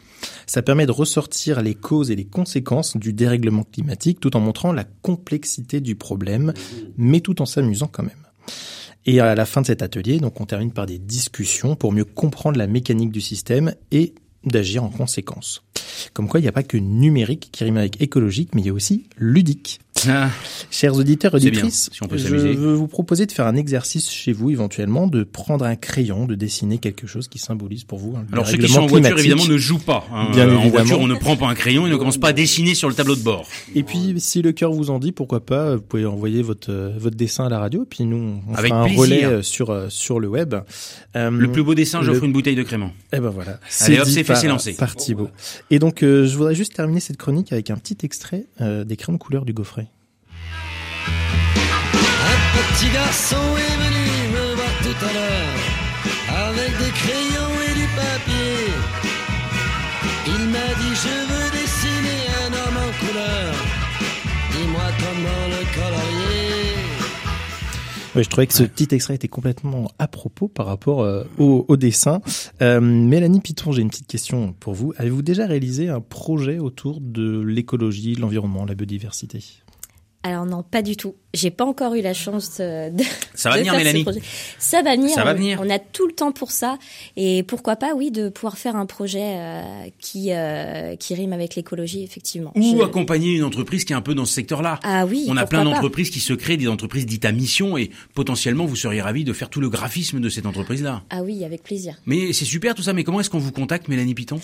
Ça 0.46 0.62
permet 0.62 0.86
de 0.86 0.92
ressortir 0.92 1.62
les 1.62 1.74
causes 1.74 2.12
et 2.12 2.16
les 2.16 2.24
conséquences 2.24 2.96
du 2.96 3.12
dérèglement 3.12 3.64
climatique 3.64 4.20
tout 4.20 4.36
en 4.36 4.40
montrant 4.40 4.72
la 4.72 4.84
complexité 4.84 5.80
du 5.80 5.96
problème, 5.96 6.54
mais 6.96 7.20
tout 7.20 7.42
en 7.42 7.46
s'amusant 7.46 7.88
quand 7.88 8.04
même. 8.04 8.24
Et 9.04 9.20
à 9.20 9.34
la 9.34 9.46
fin 9.46 9.62
de 9.62 9.66
cet 9.66 9.82
atelier, 9.82 10.18
donc 10.18 10.40
on 10.40 10.46
termine 10.46 10.72
par 10.72 10.86
des 10.86 10.98
discussions 10.98 11.76
pour 11.76 11.92
mieux 11.92 12.04
comprendre 12.04 12.58
la 12.58 12.66
mécanique 12.66 13.10
du 13.10 13.20
système 13.20 13.74
et 13.90 14.14
d'agir 14.44 14.84
en 14.84 14.90
conséquence. 14.90 15.62
Comme 16.12 16.28
quoi, 16.28 16.40
il 16.40 16.44
n'y 16.44 16.48
a 16.48 16.52
pas 16.52 16.62
que 16.62 16.76
numérique 16.76 17.48
qui 17.52 17.64
rime 17.64 17.76
avec 17.76 18.00
écologique, 18.00 18.54
mais 18.54 18.62
il 18.62 18.66
y 18.66 18.70
a 18.70 18.74
aussi 18.74 19.06
ludique. 19.16 19.80
Ah, 20.08 20.30
Chers 20.70 20.94
auditeurs 20.96 21.32
bien, 21.32 21.38
auditrices, 21.48 21.88
si 21.92 22.02
on 22.02 22.06
peut 22.06 22.18
je 22.18 22.28
veux 22.28 22.74
vous 22.74 22.88
proposer 22.88 23.24
de 23.24 23.32
faire 23.32 23.46
un 23.46 23.56
exercice 23.56 24.10
chez 24.10 24.32
vous 24.32 24.50
éventuellement, 24.50 25.06
de 25.06 25.22
prendre 25.24 25.64
un 25.64 25.76
crayon, 25.76 26.26
de 26.26 26.34
dessiner 26.34 26.76
quelque 26.78 27.06
chose 27.06 27.26
qui 27.26 27.38
symbolise 27.38 27.84
pour 27.84 27.98
vous 27.98 28.14
hein, 28.16 28.24
Alors 28.32 28.46
ceux 28.46 28.58
qui 28.58 28.68
sont 28.68 28.80
en 28.82 28.86
voiture 28.86 29.18
évidemment 29.18 29.46
ne 29.46 29.56
jouent 29.56 29.78
pas. 29.78 30.06
hein. 30.12 30.28
Bien 30.32 30.46
Euh, 30.46 30.56
en 30.56 30.60
évidemment. 30.60 30.70
voiture 30.84 31.00
on 31.00 31.06
ne 31.06 31.14
prend 31.14 31.36
pas 31.36 31.46
un 31.48 31.54
crayon 31.54 31.86
et 31.86 31.90
ne 31.90 31.96
commence 31.96 32.18
pas 32.18 32.28
à 32.28 32.32
dessiner 32.34 32.74
sur 32.74 32.88
le 32.88 32.94
tableau 32.94 33.16
de 33.16 33.22
bord. 33.22 33.48
Et 33.74 33.82
puis, 33.82 34.14
si 34.18 34.42
le 34.42 34.52
cœur 34.52 34.72
vous 34.72 34.90
en 34.90 34.98
dit, 34.98 35.12
pourquoi 35.12 35.44
pas, 35.44 35.76
vous 35.76 35.82
pouvez 35.82 36.04
envoyer 36.04 36.42
votre 36.42 36.70
euh, 36.70 36.92
votre 36.98 37.16
dessin 37.16 37.46
à 37.46 37.48
la 37.48 37.58
radio, 37.58 37.86
puis 37.88 38.04
nous 38.04 38.40
on 38.46 38.54
Avec 38.54 38.68
fera 38.70 38.82
un 38.82 38.84
plaisir. 38.84 39.00
relais 39.00 39.24
euh, 39.24 39.42
sur 39.42 39.70
euh, 39.70 39.86
sur 39.88 40.20
le 40.20 40.28
web. 40.28 40.54
Euh, 41.16 41.30
Le 41.30 41.50
plus 41.50 41.62
beau 41.62 41.74
dessin, 41.74 42.02
j'offre 42.02 42.20
le- 42.20 42.26
une 42.26 42.32
bouteille 42.32 42.56
de 42.56 42.62
crément. 42.62 42.92
Eh 43.14 43.20
ben 43.20 43.30
voilà. 43.30 43.58
Allez, 43.80 43.98
hop, 44.00 44.06
c'est 44.06 44.22
fait, 44.22 44.34
c'est 44.36 44.48
lancé. 44.48 44.74
Par 44.74 44.94
Thibaut. 44.94 45.30
Et 45.70 45.78
donc, 45.78 46.02
euh, 46.02 46.26
je 46.26 46.36
voudrais 46.36 46.54
juste 46.54 46.74
terminer 46.74 47.00
cette 47.00 47.16
chronique 47.16 47.52
avec 47.52 47.70
un 47.70 47.76
petit 47.76 47.96
extrait 48.04 48.44
euh, 48.60 48.84
des 48.84 48.96
crayons 48.96 49.14
de 49.16 49.22
couleur 49.22 49.44
du 49.44 49.52
Gaufret. 49.54 49.87
Petit 52.58 52.90
garçon 52.92 53.36
est 53.36 53.76
venu 53.84 54.04
me 54.34 54.54
voir 54.54 54.74
tout 54.82 55.04
à 55.04 55.12
l'heure 55.12 55.58
avec 56.48 56.70
des 56.78 56.90
crayons 56.90 57.54
et 57.68 57.74
du 57.74 57.86
papier. 57.94 58.58
Il 60.26 60.42
m'a 60.50 60.70
dit 60.80 60.94
je 60.94 61.16
veux 61.30 61.50
dessiner 61.52 62.20
un 62.44 62.50
homme 62.52 62.76
en 62.76 62.90
couleur. 63.06 63.54
Dis-moi 64.52 64.86
comment 64.98 65.42
le 65.50 65.62
colorier. 65.74 66.74
Ouais, 68.14 68.24
je 68.24 68.28
trouvais 68.28 68.46
que 68.46 68.54
ce 68.54 68.64
petit 68.64 68.88
extrait 68.92 69.14
était 69.14 69.28
complètement 69.28 69.90
à 69.98 70.08
propos 70.08 70.48
par 70.48 70.66
rapport 70.66 71.02
euh, 71.02 71.24
au, 71.38 71.64
au 71.68 71.76
dessin. 71.76 72.20
Euh, 72.60 72.80
Mélanie 72.80 73.40
Piton, 73.40 73.70
j'ai 73.70 73.82
une 73.82 73.90
petite 73.90 74.08
question 74.08 74.52
pour 74.58 74.74
vous. 74.74 74.92
Avez-vous 74.96 75.22
déjà 75.22 75.46
réalisé 75.46 75.88
un 75.88 76.00
projet 76.00 76.58
autour 76.58 77.00
de 77.00 77.40
l'écologie, 77.40 78.14
l'environnement, 78.16 78.64
la 78.64 78.74
biodiversité? 78.74 79.44
Alors 80.28 80.44
non, 80.44 80.62
pas 80.62 80.82
du 80.82 80.94
tout. 80.96 81.14
J'ai 81.34 81.50
pas 81.50 81.64
encore 81.64 81.94
eu 81.94 82.00
la 82.00 82.12
chance 82.14 82.58
de. 82.58 82.90
de- 82.90 83.04
Ça 83.34 83.48
va 83.50 83.56
de 83.56 83.60
venir, 83.60 83.72
faire 83.74 83.84
Mélanie. 83.84 84.04
Ça 84.58 84.82
va 84.82 84.94
venir. 84.96 85.10
Ça 85.10 85.24
va 85.24 85.32
on- 85.32 85.34
venir. 85.36 85.60
On 85.62 85.70
a 85.70 85.78
tout 85.78 86.06
le 86.06 86.12
temps 86.12 86.32
pour 86.32 86.50
ça. 86.50 86.78
Et 87.16 87.42
pourquoi 87.44 87.76
pas, 87.76 87.94
oui, 87.94 88.10
de 88.10 88.28
pouvoir 88.28 88.58
faire 88.58 88.76
un 88.76 88.86
projet 88.86 89.36
euh, 89.36 89.62
qui 90.00 90.32
euh, 90.32 90.96
qui 90.96 91.14
rime 91.14 91.32
avec 91.32 91.54
l'écologie, 91.54 92.02
effectivement. 92.02 92.52
Ou 92.56 92.78
Je- 92.78 92.82
accompagner 92.84 93.32
une 93.32 93.44
entreprise 93.44 93.84
qui 93.84 93.92
est 93.92 93.96
un 93.96 94.00
peu 94.02 94.14
dans 94.14 94.24
ce 94.24 94.34
secteur-là. 94.34 94.80
Ah 94.82 95.06
oui. 95.06 95.26
On 95.28 95.36
a 95.36 95.46
plein 95.46 95.64
d'entreprises 95.64 96.10
qui 96.10 96.20
se 96.20 96.32
créent, 96.34 96.56
des 96.56 96.68
entreprises 96.68 97.06
dites 97.06 97.24
à 97.24 97.32
mission, 97.32 97.76
et 97.78 97.90
potentiellement 98.14 98.64
vous 98.66 98.76
seriez 98.76 99.00
ravis 99.02 99.24
de 99.24 99.32
faire 99.32 99.48
tout 99.50 99.60
le 99.60 99.68
graphisme 99.70 100.20
de 100.20 100.28
cette 100.28 100.46
entreprise-là. 100.46 101.02
Ah 101.10 101.22
oui, 101.22 101.44
avec 101.44 101.62
plaisir. 101.62 101.96
Mais 102.06 102.32
c'est 102.32 102.44
super 102.44 102.74
tout 102.74 102.82
ça, 102.82 102.92
mais 102.92 103.04
comment 103.04 103.20
est-ce 103.20 103.30
qu'on 103.30 103.38
vous 103.38 103.52
contacte, 103.52 103.88
Mélanie 103.88 104.14
Piton? 104.14 104.40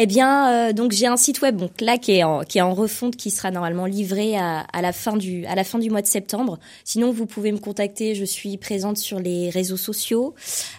Eh 0.00 0.06
bien, 0.06 0.68
euh, 0.68 0.72
donc 0.72 0.92
j'ai 0.92 1.08
un 1.08 1.16
site 1.16 1.42
web 1.42 1.56
donc 1.56 1.80
là 1.80 1.98
qui 1.98 2.12
est 2.12 2.22
en 2.22 2.74
refonte, 2.74 3.16
qui 3.16 3.32
sera 3.32 3.50
normalement 3.50 3.84
livré 3.84 4.36
à, 4.36 4.64
la 4.80 4.92
fin 4.92 5.16
du 5.16 5.42
mois 5.90 6.02
de 6.02 6.06
septembre. 6.06 6.60
Sinon, 6.84 7.10
vous 7.10 7.26
pouvez 7.26 7.50
me 7.50 7.58
contacter. 7.58 8.14
Je 8.14 8.24
suis 8.24 8.56
présente 8.58 8.96
sur 8.96 9.18
les 9.18 9.50
réseaux 9.50 9.76
sociaux. 9.76 10.36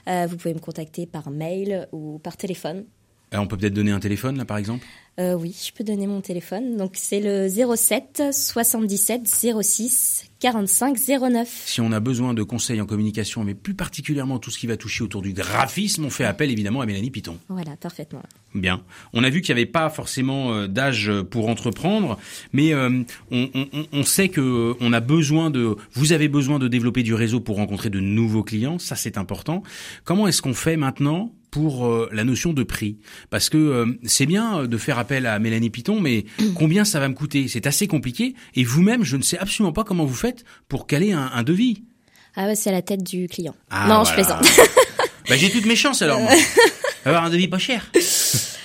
Euh, 0.08 0.26
vous 0.30 0.38
pouvez 0.38 0.54
me 0.54 0.60
contacter 0.60 1.06
par 1.06 1.32
mail 1.32 1.90
ou 1.92 2.20
par 2.20 2.38
téléphone. 2.38 2.86
On 3.34 3.46
peut 3.46 3.58
peut-être 3.58 3.74
donner 3.74 3.92
un 3.92 4.00
téléphone, 4.00 4.38
là, 4.38 4.46
par 4.46 4.58
exemple? 4.58 4.86
Euh, 5.20 5.34
oui, 5.34 5.54
je 5.66 5.74
peux 5.74 5.84
donner 5.84 6.08
mon 6.08 6.22
téléphone. 6.22 6.78
Donc 6.78 6.92
c'est 6.94 7.20
le 7.20 7.50
07 7.50 8.24
77 8.32 9.28
06 9.62 10.26
45 10.40 10.98
09. 11.30 11.64
Si 11.66 11.82
on 11.82 11.92
a 11.92 12.00
besoin 12.00 12.34
de 12.34 12.42
conseils 12.44 12.80
en 12.80 12.86
communication, 12.86 13.44
mais 13.44 13.54
plus 13.54 13.74
particulièrement 13.74 14.40
tout 14.40 14.50
ce 14.52 14.58
qui 14.58 14.68
va 14.68 14.78
toucher 14.78 15.04
autour 15.04 15.22
du 15.22 15.34
graphisme, 15.34 16.06
on 16.06 16.10
fait 16.10 16.24
appel 16.24 16.50
évidemment 16.52 16.80
à 16.80 16.86
Mélanie 16.86 17.12
Piton. 17.12 17.38
Voilà, 17.50 17.76
parfaitement. 17.76 18.22
Bien. 18.56 18.82
On 19.12 19.26
a 19.26 19.30
vu 19.30 19.42
qu'il 19.42 19.54
n'y 19.54 19.62
avait 19.62 19.70
pas 19.70 19.90
forcément 19.90 20.54
euh, 20.54 20.68
d'âge 20.68 21.12
pour 21.30 21.50
entreprendre, 21.50 22.18
mais 22.54 22.74
euh, 22.74 23.04
on, 23.32 23.50
on- 23.92 24.04
sait 24.04 24.30
que 24.30 24.40
euh, 24.40 24.74
on 24.80 24.94
a 24.94 25.02
besoin 25.02 25.50
de. 25.52 25.76
Vous 25.92 26.14
avez 26.14 26.30
besoin 26.30 26.58
de 26.60 26.70
développer 26.70 27.04
du 27.04 27.14
réseau 27.14 27.42
pour 27.42 27.58
rencontrer 27.58 27.90
de 27.90 28.00
nouveaux 28.00 28.44
clients. 28.44 28.80
Ça, 28.80 28.96
c'est 28.96 29.18
important. 29.18 29.62
Comment 30.06 30.28
est-ce 30.30 30.42
qu'on 30.42 30.54
fait 30.54 30.78
maintenant 30.78 31.32
pour 31.52 31.88
euh, 31.88 32.10
la 32.12 32.24
notion 32.24 32.54
de 32.54 32.64
prix 32.64 32.98
Parce 33.30 33.50
que 33.50 33.58
euh, 33.58 33.86
c'est 34.04 34.26
bien 34.26 34.60
euh, 34.60 34.68
de 34.68 34.78
faire 34.78 35.00
appel 35.00 35.26
à 35.26 35.40
Mélanie 35.40 35.70
Piton, 35.70 36.00
mais 36.00 36.26
combien 36.56 36.86
ça 36.86 37.00
va 37.00 37.10
me 37.10 37.14
coûter? 37.14 37.48
C'est 37.48 37.68
assez 37.68 37.88
compliqué. 37.88 38.36
Et 38.56 38.64
vous-même, 38.64 39.04
je 39.04 39.18
ne 39.18 39.22
sais 39.22 39.38
absolument 39.38 39.74
pas 39.74 39.84
comment 39.84 40.06
vous 40.06 40.16
faites 40.16 40.44
pour 40.68 40.88
caler 40.88 41.12
un, 41.12 41.30
un 41.34 41.44
devis. 41.44 41.84
Ah 42.36 42.46
ouais, 42.46 42.56
c'est 42.56 42.70
à 42.70 42.74
la 42.74 42.82
tête 42.82 43.04
du 43.04 43.28
client. 43.28 43.56
Ah, 43.70 43.88
non, 43.88 44.04
voilà. 44.04 44.10
je 44.10 44.14
plaisante. 44.14 44.46
bah, 45.30 45.36
j'ai 45.36 45.50
toutes 45.50 45.66
mes 45.66 45.76
chances 45.76 46.02
alors. 46.02 46.20
Moi. 46.20 46.32
Avoir 47.06 47.26
un 47.26 47.30
devis 47.30 47.48
pas 47.48 47.60
cher. 47.60 47.92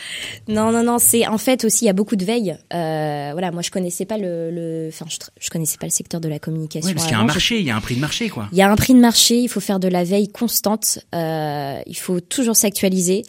Non, 0.49 0.73
non, 0.73 0.83
non, 0.83 0.99
c'est 0.99 1.27
en 1.27 1.39
fait 1.39 1.65
aussi 1.65 1.85
il 1.85 1.87
y 1.87 1.91
a 1.91 1.95
beaucoup 1.95 2.17
de 2.17 2.25
veille. 2.25 2.57
Euh, 2.73 3.31
voilà, 3.33 3.51
moi 3.51 3.63
je 3.63 3.71
connaissais 3.71 4.05
pas 4.05 4.19
le, 4.19 4.51
le 4.51 4.89
enfin 4.89 5.07
je, 5.09 5.17
je 5.41 5.51
connaissais 5.51 5.79
pas 5.79 5.87
le 5.87 5.93
secteur 5.93 6.21
de 6.21 6.29
la 6.29 6.39
communication. 6.39 6.89
Ouais, 6.89 6.95
parce 6.95 7.07
qu'il 7.07 7.17
y 7.17 7.19
a 7.19 7.23
un 7.23 7.27
marché, 7.27 7.59
il 7.59 7.67
y 7.67 7.71
a 7.71 7.77
un 7.77 7.81
prix 7.81 7.95
de 7.97 8.01
marché, 8.01 8.29
quoi. 8.29 8.49
Il 8.53 8.59
y 8.59 8.63
a 8.63 8.71
un 8.71 8.77
prix 8.77 8.95
de 8.95 9.01
marché, 9.01 9.39
il 9.39 9.49
faut 9.49 9.61
faire 9.61 9.81
de 9.81 9.89
la 9.89 10.05
veille 10.05 10.29
constante, 10.29 10.99
euh, 11.15 11.81
il 11.87 11.97
faut 11.97 12.21
toujours 12.21 12.57
s'actualiser. 12.57 13.23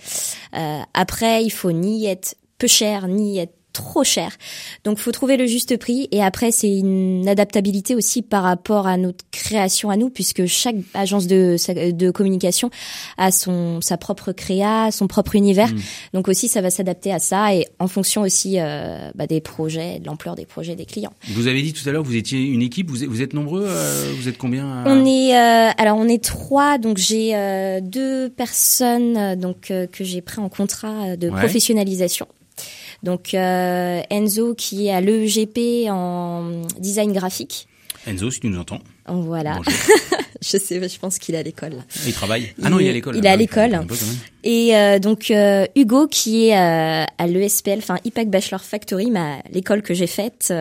Euh, 0.55 0.79
après, 0.93 1.43
il 1.43 1.51
faut 1.51 1.71
ni 1.71 2.05
être 2.05 2.35
peu 2.57 2.67
cher, 2.67 3.07
ni 3.07 3.39
être 3.39 3.53
trop 3.75 4.03
cher. 4.03 4.31
Donc, 4.85 4.97
faut 4.97 5.11
trouver 5.11 5.37
le 5.37 5.45
juste 5.45 5.77
prix. 5.77 6.07
Et 6.11 6.23
après, 6.23 6.51
c'est 6.51 6.73
une 6.77 7.27
adaptabilité 7.27 7.93
aussi 7.95 8.21
par 8.21 8.43
rapport 8.43 8.87
à 8.87 8.97
notre 8.97 9.23
création 9.31 9.89
à 9.89 9.97
nous, 9.97 10.09
puisque 10.09 10.45
chaque 10.45 10.77
agence 10.93 11.27
de, 11.27 11.57
de 11.91 12.11
communication 12.11 12.69
a 13.17 13.31
son 13.31 13.81
sa 13.81 13.97
propre 13.97 14.31
créa, 14.31 14.89
son 14.91 15.07
propre 15.07 15.35
univers. 15.35 15.71
Mm. 15.73 15.79
Donc 16.13 16.27
aussi, 16.27 16.47
ça 16.47 16.61
va 16.61 16.69
s'adapter 16.69 17.11
à 17.13 17.19
ça 17.19 17.53
et 17.53 17.67
en 17.79 17.87
fonction 17.87 18.21
aussi 18.21 18.59
euh, 18.59 19.11
bah, 19.15 19.27
des 19.27 19.41
projets, 19.41 19.99
de 19.99 20.05
l'ampleur 20.07 20.35
des 20.35 20.45
projets 20.45 20.75
des 20.75 20.85
clients. 20.85 21.13
Vous 21.29 21.47
avez 21.47 21.61
dit 21.61 21.73
tout 21.73 21.87
à 21.87 21.91
l'heure, 21.91 22.03
vous 22.03 22.15
étiez 22.15 22.39
une 22.39 22.61
équipe. 22.61 22.89
Vous 22.89 23.03
êtes, 23.03 23.09
vous 23.09 23.21
êtes 23.21 23.33
nombreux. 23.33 23.65
euh, 23.67 24.13
vous 24.17 24.27
êtes 24.29 24.37
combien 24.37 24.65
à- 24.67 24.83
On 24.87 25.05
est 25.05 25.35
euh, 25.35 25.71
alors 25.77 25.97
on 25.97 26.07
est 26.07 26.23
trois, 26.23 26.77
donc 26.77 26.97
j'ai 26.97 27.35
euh, 27.35 27.81
deux 27.81 28.29
personnes 28.29 29.17
euh, 29.17 29.35
donc 29.35 29.69
euh, 29.71 29.85
que 29.87 30.03
j'ai 30.03 30.21
pris 30.21 30.39
en 30.39 30.49
contrat 30.49 31.17
de 31.17 31.25
Ouais. 31.29 31.39
professionnalisation. 31.41 32.27
Donc 33.03 33.33
euh, 33.33 34.01
Enzo 34.09 34.55
qui 34.55 34.87
est 34.87 34.91
à 34.91 35.01
l'EGP 35.01 35.89
en 35.89 36.61
design 36.79 37.13
graphique. 37.13 37.67
Enzo, 38.07 38.29
si 38.31 38.39
tu 38.39 38.47
nous 38.47 38.59
entends. 38.59 38.79
Voilà. 39.07 39.59
Je 40.41 40.57
sais, 40.57 40.87
je 40.87 40.99
pense 40.99 41.17
qu'il 41.17 41.33
est 41.33 41.39
à 41.39 41.43
l'école. 41.43 41.73
Il 42.05 42.13
travaille. 42.13 42.53
Il 42.59 42.65
Ah 42.65 42.69
non, 42.69 42.79
il 42.79 42.85
est 42.85 42.89
à 42.89 42.93
l'école. 42.93 43.15
il 43.17 43.25
est 43.25 43.29
à 43.29 43.31
Ah 43.31 43.35
l'école. 43.35 43.79
Et 44.43 44.75
euh, 44.75 44.99
donc 44.99 45.31
euh, 45.31 45.65
Hugo 45.75 46.07
qui 46.07 46.49
est 46.49 46.57
euh, 46.57 47.03
à 47.17 47.27
l'ESPL, 47.27 47.77
enfin 47.79 47.97
IPAC 48.05 48.29
Bachelor 48.29 48.61
Factory, 48.61 49.09
ma 49.09 49.37
l'école 49.51 49.81
que 49.81 49.95
j'ai 49.95 50.07
faite 50.07 50.53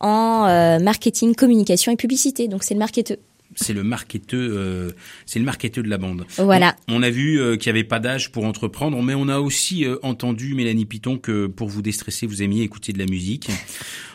en 0.00 0.78
marketing, 0.80 1.34
communication 1.34 1.92
et 1.92 1.96
publicité. 1.96 2.48
Donc 2.48 2.64
c'est 2.64 2.74
le 2.74 2.80
marketeur. 2.80 3.18
C'est 3.60 3.72
le 3.72 3.82
marketeur, 3.82 4.38
euh, 4.40 4.90
c'est 5.26 5.40
le 5.40 5.44
marketeur 5.44 5.82
de 5.82 5.88
la 5.88 5.98
bande. 5.98 6.24
Voilà. 6.36 6.76
On, 6.86 7.00
on 7.00 7.02
a 7.02 7.10
vu 7.10 7.40
euh, 7.40 7.56
qu'il 7.56 7.72
n'y 7.72 7.78
avait 7.78 7.88
pas 7.88 7.98
d'âge 7.98 8.30
pour 8.30 8.44
entreprendre, 8.44 9.02
mais 9.02 9.14
on 9.14 9.28
a 9.28 9.40
aussi 9.40 9.84
euh, 9.84 9.96
entendu 10.02 10.54
Mélanie 10.54 10.86
Piton 10.86 11.18
que 11.18 11.48
pour 11.48 11.68
vous 11.68 11.82
déstresser, 11.82 12.26
vous 12.26 12.42
aimiez 12.42 12.62
écouter 12.62 12.92
de 12.92 13.00
la 13.00 13.06
musique. 13.06 13.50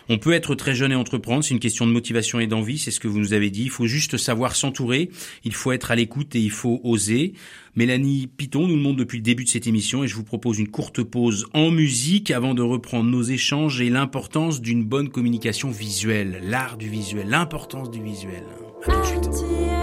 On 0.10 0.18
peut 0.18 0.34
être 0.34 0.56
très 0.56 0.76
jeune 0.76 0.92
et 0.92 0.96
entreprendre, 0.96 1.44
c'est 1.44 1.54
une 1.54 1.60
question 1.60 1.88
de 1.88 1.92
motivation 1.92 2.39
et 2.39 2.48
d'envie, 2.48 2.78
c'est 2.78 2.92
ce 2.92 3.00
que 3.00 3.08
vous 3.08 3.20
nous 3.20 3.34
avez 3.34 3.50
dit. 3.50 3.63
Il 3.63 3.70
faut 3.70 3.88
juste 3.88 4.18
savoir 4.18 4.56
s'entourer, 4.56 5.10
il 5.44 5.54
faut 5.54 5.72
être 5.72 5.92
à 5.92 5.96
l'écoute 5.96 6.36
et 6.36 6.39
il 6.39 6.52
faut 6.52 6.82
oser. 6.84 7.34
Mélanie 7.76 8.28
Piton 8.28 8.68
nous 8.68 8.76
le 8.76 8.82
montre 8.82 8.98
depuis 8.98 9.18
le 9.18 9.24
début 9.24 9.46
de 9.46 9.50
cette 9.50 9.68
émission 9.68 10.04
et 10.04 10.08
je 10.08 10.16
vous 10.16 10.24
propose 10.24 10.60
une 10.60 10.68
courte 10.68 11.02
pause 11.02 11.48
en 11.54 11.72
musique 11.72 12.32
avant 12.32 12.54
de 12.54 12.62
reprendre 12.62 13.10
nos 13.10 13.24
échanges 13.24 13.82
et 13.82 13.89
l'importance 13.89 14.62
d'une 14.62 14.84
bonne 14.84 15.10
communication 15.10 15.72
visuelle, 15.72 16.42
l'art 16.44 16.78
du 16.78 16.89
visuel, 16.89 17.30
l'importance 17.30 17.89
du 17.89 18.02
visuel. 18.04 18.44
À 18.86 18.92
tout 18.92 19.00
de 19.30 19.36
suite. 19.36 19.83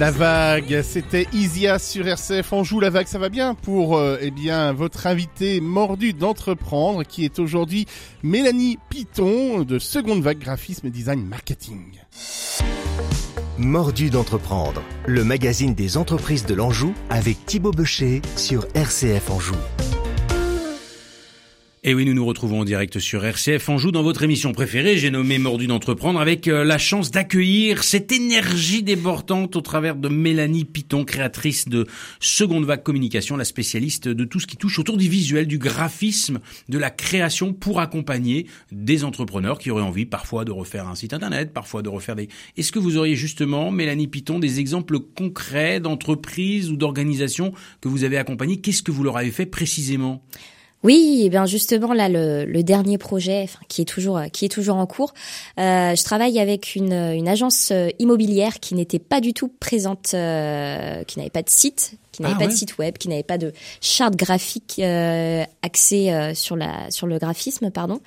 La 0.00 0.10
vague, 0.10 0.80
c'était 0.82 1.26
Isia 1.34 1.78
sur 1.78 2.08
RCF 2.08 2.54
Anjou. 2.54 2.80
La 2.80 2.88
vague, 2.88 3.06
ça 3.06 3.18
va 3.18 3.28
bien 3.28 3.52
pour 3.54 3.98
euh, 3.98 4.16
eh 4.22 4.30
bien 4.30 4.72
votre 4.72 5.06
invité 5.06 5.60
mordu 5.60 6.14
d'entreprendre 6.14 7.02
qui 7.02 7.26
est 7.26 7.38
aujourd'hui 7.38 7.84
Mélanie 8.22 8.78
Piton 8.88 9.60
de 9.60 9.78
Seconde 9.78 10.22
Vague 10.22 10.38
Graphisme 10.38 10.88
Design 10.88 11.22
Marketing. 11.26 12.00
Mordu 13.58 14.08
d'entreprendre, 14.08 14.82
le 15.04 15.22
magazine 15.22 15.74
des 15.74 15.98
entreprises 15.98 16.46
de 16.46 16.54
l'Anjou 16.54 16.94
avec 17.10 17.44
Thibaut 17.44 17.72
Becher 17.72 18.22
sur 18.36 18.66
RCF 18.74 19.30
Anjou. 19.30 19.56
Et 21.82 21.94
oui, 21.94 22.04
nous 22.04 22.12
nous 22.12 22.26
retrouvons 22.26 22.60
en 22.60 22.64
direct 22.66 22.98
sur 22.98 23.24
RCF 23.24 23.66
Anjou 23.70 23.90
dans 23.90 24.02
votre 24.02 24.22
émission 24.22 24.52
préférée, 24.52 24.98
j'ai 24.98 25.10
nommé 25.10 25.38
Mordu 25.38 25.66
d'entreprendre, 25.66 26.20
avec 26.20 26.46
euh, 26.46 26.62
la 26.62 26.76
chance 26.76 27.10
d'accueillir 27.10 27.84
cette 27.84 28.12
énergie 28.12 28.82
débordante 28.82 29.56
au 29.56 29.62
travers 29.62 29.96
de 29.96 30.10
Mélanie 30.10 30.66
Piton, 30.66 31.06
créatrice 31.06 31.70
de 31.70 31.86
Seconde 32.20 32.66
Vague 32.66 32.82
Communication, 32.82 33.38
la 33.38 33.46
spécialiste 33.46 34.08
de 34.08 34.24
tout 34.26 34.40
ce 34.40 34.46
qui 34.46 34.58
touche 34.58 34.78
autour 34.78 34.98
du 34.98 35.08
visuel, 35.08 35.46
du 35.46 35.56
graphisme, 35.56 36.40
de 36.68 36.76
la 36.76 36.90
création 36.90 37.54
pour 37.54 37.80
accompagner 37.80 38.46
des 38.70 39.02
entrepreneurs 39.02 39.58
qui 39.58 39.70
auraient 39.70 39.80
envie 39.80 40.04
parfois 40.04 40.44
de 40.44 40.52
refaire 40.52 40.86
un 40.86 40.94
site 40.94 41.14
internet, 41.14 41.54
parfois 41.54 41.80
de 41.80 41.88
refaire 41.88 42.14
des... 42.14 42.28
Est-ce 42.58 42.72
que 42.72 42.78
vous 42.78 42.98
auriez 42.98 43.16
justement, 43.16 43.70
Mélanie 43.70 44.06
Piton, 44.06 44.38
des 44.38 44.60
exemples 44.60 45.00
concrets 45.00 45.80
d'entreprises 45.80 46.70
ou 46.70 46.76
d'organisations 46.76 47.54
que 47.80 47.88
vous 47.88 48.04
avez 48.04 48.18
accompagnées? 48.18 48.60
Qu'est-ce 48.60 48.82
que 48.82 48.92
vous 48.92 49.02
leur 49.02 49.16
avez 49.16 49.30
fait 49.30 49.46
précisément? 49.46 50.22
Oui, 50.82 51.22
et 51.24 51.28
bien 51.28 51.44
justement 51.44 51.92
là 51.92 52.08
le, 52.08 52.62
dernier 52.62 52.96
projet, 52.96 53.42
enfin, 53.44 53.60
qui 53.68 53.82
est 53.82 53.86
toujours 53.86 54.20
qui 54.32 54.46
est 54.46 54.48
toujours 54.48 54.76
en 54.76 54.86
cours. 54.86 55.12
euh, 55.58 55.94
je 55.94 56.04
travaille 56.04 56.40
avec 56.40 56.74
une, 56.74 56.92
agence 57.28 57.70
euh, 57.70 57.88
immobilière 57.98 58.60
qui 58.60 58.74
n'était 58.74 58.98
pas 58.98 59.20
du 59.20 59.34
tout 59.34 59.48
présente, 59.60 60.12
euh, 60.14 61.04
qui 61.04 61.18
n'avait 61.18 61.30
pas 61.30 61.42
de 61.42 61.50
site, 61.50 61.92
qui 62.12 62.22
n'avait 62.22 62.34
Ah 62.34 62.38
pas 62.38 62.44
ouais. 62.46 62.50
de 62.52 62.56
site 62.56 62.78
web, 62.78 62.98
qui 62.98 63.08
n'avait 63.08 63.22
pas 63.22 63.38
de 63.38 63.52
charte 63.80 64.16
graphique 64.16 64.76
euh, 64.80 65.44
axée 65.62 66.10
euh, 66.12 66.34
sur 66.34 66.56
la 66.56 66.90
sur 66.90 67.06
le 67.06 67.18
graphisme, 67.18 67.70
pardon. 67.70 68.00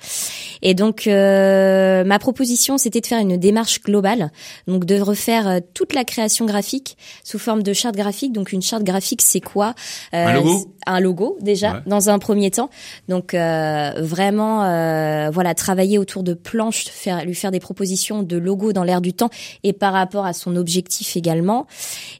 Et 0.62 0.74
donc 0.74 1.06
euh, 1.06 2.04
ma 2.04 2.18
proposition 2.18 2.78
c'était 2.78 3.00
de 3.00 3.06
faire 3.06 3.20
une 3.20 3.36
démarche 3.36 3.80
globale, 3.80 4.30
donc 4.66 4.84
de 4.84 5.00
refaire 5.00 5.48
euh, 5.48 5.58
toute 5.74 5.92
la 5.94 6.04
création 6.04 6.44
graphique 6.46 6.96
sous 7.22 7.38
forme 7.38 7.62
de 7.62 7.72
charte 7.72 7.96
graphique. 7.96 8.32
Donc 8.32 8.52
une 8.52 8.62
charte 8.62 8.82
graphique 8.84 9.22
c'est 9.22 9.40
quoi 9.40 9.74
Euh, 10.14 10.26
Un 10.26 10.32
logo 10.34 10.70
Un 10.86 11.00
logo 11.00 11.38
déjà 11.40 11.72
Ouais. 11.74 11.80
dans 11.86 12.10
un 12.10 12.18
premier 12.18 12.50
temps. 12.50 12.68
Donc 13.08 13.32
euh, 13.32 13.92
vraiment 13.98 14.64
euh, 14.64 15.30
voilà 15.32 15.54
travailler 15.54 15.96
autour 15.98 16.22
de 16.22 16.34
planches, 16.34 16.84
faire 16.88 17.24
lui 17.24 17.34
faire 17.34 17.50
des 17.50 17.60
propositions 17.60 18.22
de 18.22 18.36
logos 18.36 18.72
dans 18.74 18.84
l'air 18.84 19.00
du 19.00 19.12
temps 19.14 19.30
et 19.62 19.72
par 19.72 19.92
rapport 19.94 20.26
à 20.26 20.32
son 20.34 20.56
objectif 20.56 21.16
également. 21.16 21.66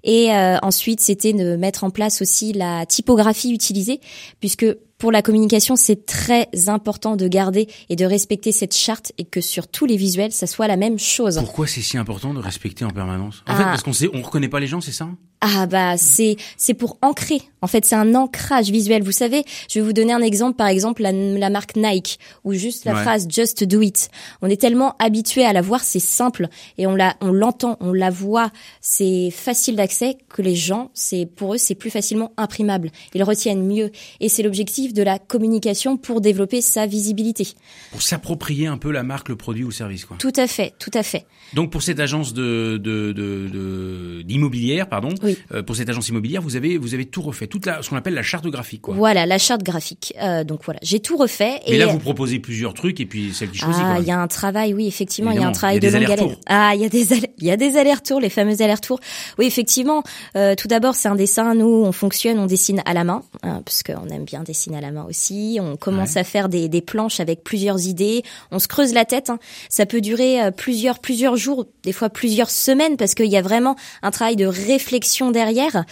Et 0.03 0.33
euh, 0.33 0.57
ensuite 0.63 1.01
c'était 1.01 1.33
de 1.35 1.57
mettre 1.57 1.74
en 1.83 1.91
place 1.91 2.23
aussi 2.23 2.53
la 2.53 2.87
typographie 2.87 3.53
utilisée 3.53 4.01
puisque 4.39 4.67
pour 4.99 5.11
la 5.11 5.23
communication, 5.23 5.75
c'est 5.75 6.07
très 6.07 6.49
important 6.69 7.17
de 7.17 7.27
garder 7.27 7.67
et 7.89 7.97
de 7.97 8.05
respecter 8.07 8.53
cette 8.53 8.75
charte 8.75 9.13
et 9.19 9.25
que 9.25 9.41
sur 9.41 9.67
tous 9.67 9.87
les 9.87 9.97
visuels, 9.97 10.31
ça 10.33 10.47
soit 10.47 10.69
la 10.69 10.77
même 10.77 10.99
chose. 11.01 11.37
Pourquoi 11.39 11.67
c'est 11.67 11.83
si 11.83 11.99
important 11.99 12.33
de 12.33 12.39
respecter 12.39 12.85
en 12.85 12.91
permanence? 12.91 13.43
En 13.49 13.53
Ah. 13.53 13.57
fait, 13.57 13.65
parce 13.65 13.83
qu'on 13.83 13.93
sait, 13.93 14.09
on 14.15 14.23
reconnaît 14.23 14.49
pas 14.49 14.61
les 14.61 14.69
gens, 14.69 14.81
c'est 14.81 14.93
ça? 14.93 15.09
Ah 15.47 15.67
bah 15.67 15.99
c'est 15.99 16.37
c'est 16.57 16.73
pour 16.73 16.97
ancrer. 17.03 17.43
En 17.61 17.67
fait, 17.67 17.85
c'est 17.85 17.95
un 17.95 18.15
ancrage 18.15 18.71
visuel. 18.71 19.03
Vous 19.03 19.13
savez, 19.13 19.43
je 19.71 19.79
vais 19.79 19.85
vous 19.87 19.93
donner 19.93 20.13
un 20.13 20.21
exemple. 20.23 20.57
Par 20.57 20.67
exemple, 20.69 21.03
la, 21.03 21.13
la 21.13 21.51
marque 21.51 21.77
Nike 21.77 22.19
ou 22.45 22.53
juste 22.55 22.85
la 22.87 22.95
Ouais. 22.95 23.03
phrase 23.03 23.27
Just 23.29 23.65
Do 23.65 23.81
It. 23.83 24.09
On 24.43 24.49
est 24.49 24.61
tellement 24.61 24.95
habitué 24.99 25.45
à 25.45 25.53
la 25.53 25.61
voir, 25.63 25.83
c'est 25.83 25.99
simple 26.01 26.49
et 26.79 26.87
on 26.87 26.95
la 26.95 27.15
on 27.21 27.33
l'entend, 27.33 27.77
on 27.81 27.93
la 27.93 28.09
voit, 28.11 28.51
c'est 28.81 29.31
facile 29.31 29.77
d'accès 29.77 30.17
que 30.29 30.41
les 30.43 30.55
gens, 30.55 30.91
c'est 30.95 31.27
pour 31.27 31.55
eux, 31.55 31.59
c'est 31.59 31.75
plus 31.75 31.91
facilement 31.91 32.33
imprimable. 32.37 32.91
Ils 33.15 33.23
retiennent 33.23 33.67
mieux 33.67 33.91
et 34.21 34.29
c'est 34.29 34.43
l'objectif 34.43 34.93
de 34.95 35.03
la 35.03 35.19
communication 35.19 35.97
pour 35.97 36.21
développer 36.21 36.61
sa 36.63 36.87
visibilité. 36.87 37.49
Pour 37.93 38.03
s'approprier 38.03 38.67
un 38.67 38.79
peu 38.79 38.91
la 38.93 39.03
marque, 39.03 39.29
le 39.29 39.37
produit 39.37 39.65
ou 39.65 39.69
le 39.69 39.75
service, 39.75 40.05
quoi. 40.07 40.17
Tout 40.19 40.33
à 40.37 40.47
fait, 40.47 40.75
tout 40.79 40.91
à 40.95 41.03
fait. 41.03 41.27
Donc 41.55 41.71
pour 41.71 41.83
cette 41.83 42.01
agence 42.01 42.33
de 42.35 42.77
de 42.83 43.13
de 43.13 43.49
de- 43.53 44.23
d'immobilière, 44.23 44.89
pardon, 44.89 45.11
Oui. 45.23 45.34
Euh, 45.53 45.63
pour 45.63 45.77
cette 45.77 45.89
agence 45.89 46.09
immobilière, 46.09 46.43
vous 46.43 46.57
avez 46.57 46.79
vous 46.79 46.95
avez 46.95 47.05
tout 47.07 47.23
refait, 47.23 47.47
toute 47.47 47.67
la 47.67 47.83
ce 47.83 47.91
qu'on 47.91 47.97
appelle 47.97 48.15
la 48.15 48.23
charte 48.23 48.47
graphique, 48.47 48.83
quoi. 48.83 48.95
Voilà, 48.95 49.27
la 49.27 49.39
charte 49.39 49.63
graphique. 49.63 50.15
Euh, 50.23 50.45
donc 50.45 50.61
voilà, 50.65 50.81
j'ai 50.83 51.01
tout 51.01 51.17
refait. 51.17 51.61
Mais 51.69 51.75
et 51.75 51.79
là, 51.79 51.87
vous 51.87 51.99
proposez 51.99 52.39
plusieurs 52.39 52.75
trucs 52.75 53.01
et 53.01 53.07
puis 53.07 53.33
celle 53.35 53.51
qui 53.51 53.59
choisit. 53.59 53.83
Ah, 53.85 53.97
il 54.01 54.07
y 54.07 54.11
a 54.11 54.19
un 54.21 54.29
travail, 54.29 54.75
oui, 54.75 54.87
effectivement, 54.87 55.31
il 55.31 55.41
y 55.41 55.43
a 55.45 55.47
un 55.49 55.53
travail 55.53 55.81
de 55.81 55.89
longue 55.89 56.11
haleine. 56.11 56.37
Ah, 56.47 56.73
il 56.75 56.81
y 56.81 56.85
a 56.85 56.89
des 56.89 57.05
il 57.39 57.45
y 57.47 57.51
a 57.51 57.57
des 57.57 57.77
allers-retours, 57.77 58.21
les 58.21 58.31
fameux 58.31 58.61
allers-retours. 58.63 59.01
Oui, 59.39 59.47
effectivement. 59.47 60.03
euh, 60.37 60.55
tout 60.55 60.69
d'abord, 60.69 60.95
c'est 60.95 61.09
un 61.09 61.15
dessin. 61.17 61.55
Nous, 61.55 61.67
on 61.67 61.93
fonctionne, 61.93 62.39
on 62.39 62.47
dessine 62.47 62.83
à 62.87 62.95
la 62.95 63.05
main, 63.05 63.23
hein, 63.43 63.63
parce 63.65 63.83
qu'on 63.83 64.09
aime 64.09 64.25
bien 64.25 64.43
dessiner 64.43 64.79
à 64.79 64.81
la 64.81 64.91
main 64.91 65.05
aussi. 65.09 65.59
On 65.61 65.77
commence 65.77 66.17
à 66.17 66.25
faire 66.25 66.49
des, 66.49 66.69
des 66.69 66.81
planches 66.81 67.21
avec 67.21 67.45
plusieurs 67.45 67.87
idées. 67.87 68.23
On 68.51 68.59
se 68.59 68.69
creuse 68.69 68.93
la 68.93 69.05
tête. 69.05 69.31
hein. 69.31 69.39
Ça 69.69 69.87
peut 69.87 70.01
durer 70.01 70.43
euh, 70.43 70.51
plusieurs 70.51 70.99
plusieurs 70.99 71.37
jours, 71.37 71.67
des 71.83 71.93
fois 71.93 72.09
plusieurs 72.11 72.51
semaines, 72.51 72.97
parce 72.97 73.15
qu'il 73.15 73.27
y 73.31 73.37
a 73.37 73.43
vraiment 73.43 73.77
un 74.03 74.11
travail 74.11 74.37
de 74.37 74.47
réflexion 74.47 75.24
derrière, 75.31 75.85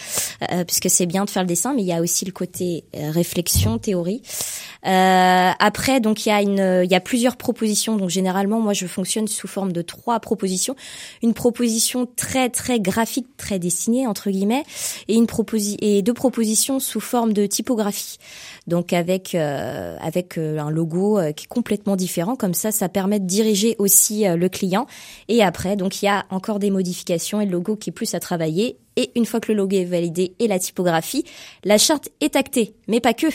euh, 0.51 0.65
puisque 0.65 0.91
c'est 0.91 1.07
bien 1.07 1.25
de 1.25 1.31
faire 1.31 1.43
le 1.43 1.49
dessin, 1.49 1.75
mais 1.75 1.83
il 1.83 1.87
y 1.87 1.93
a 1.93 2.01
aussi 2.01 2.25
le 2.25 2.33
côté 2.33 2.85
euh, 2.97 3.11
réflexion, 3.11 3.79
théorie. 3.79 4.23
Euh, 4.87 5.51
après, 5.59 6.01
donc 6.01 6.27
il 6.27 6.31
y 6.31 6.33
a 6.33 6.43
une, 6.43 6.83
il 6.85 6.91
y 6.91 6.95
a 6.95 7.01
plusieurs 7.01 7.37
propositions. 7.37 7.97
Donc 7.97 8.11
généralement, 8.11 8.61
moi, 8.61 8.73
je 8.73 8.87
fonctionne 8.87 9.29
sous 9.29 9.47
forme 9.47 9.73
de 9.73 9.83
trois 9.83 10.19
propositions. 10.21 10.75
Une 11.23 11.35
proposition 11.35 12.07
très 12.17 12.49
très 12.49 12.81
graphique, 12.81 13.29
très 13.37 13.59
dessinée 13.59 14.07
entre 14.07 14.31
guillemets, 14.31 14.65
et 15.09 15.15
une 15.15 15.27
proposi 15.27 15.77
et 15.81 16.03
deux 16.03 16.15
propositions 16.15 16.81
sous 16.81 17.01
forme 17.01 17.33
de 17.33 17.47
typographie. 17.47 18.19
Donc 18.67 18.93
avec 18.93 19.35
avec 19.35 20.39
un 20.39 20.71
logo 20.71 21.19
qui 21.37 21.45
est 21.45 21.49
complètement 21.49 21.97
différent. 21.97 22.37
Comme 22.37 22.55
ça, 22.55 22.71
ça 22.71 22.89
permet 22.89 23.21
de 23.21 23.27
diriger 23.27 23.77
aussi 23.79 24.25
le 24.25 24.49
client. 24.49 24.87
Et 25.29 25.43
après, 25.43 25.77
donc 25.77 26.03
il 26.03 26.07
y 26.07 26.09
a 26.09 26.25
encore 26.31 26.59
des 26.59 26.71
modifications 26.71 27.41
et 27.41 27.47
le 27.47 27.53
logo 27.53 27.77
qui 27.77 27.91
est 27.91 27.93
plus 27.93 28.15
à 28.15 28.21
travailler. 28.21 28.79
Et 28.97 29.11
une 29.17 29.25
fois 29.27 29.41
que 29.41 29.51
le 29.53 29.59
logo 29.59 29.77
est 29.77 29.85
validé 29.85 30.35
et 30.39 30.49
la 30.49 30.59
typographie, 30.59 31.25
la 31.65 31.79
charte 31.79 32.09
est 32.21 32.37
actée, 32.37 32.75
mais 32.89 33.01
pas 33.01 33.15
que, 33.15 33.27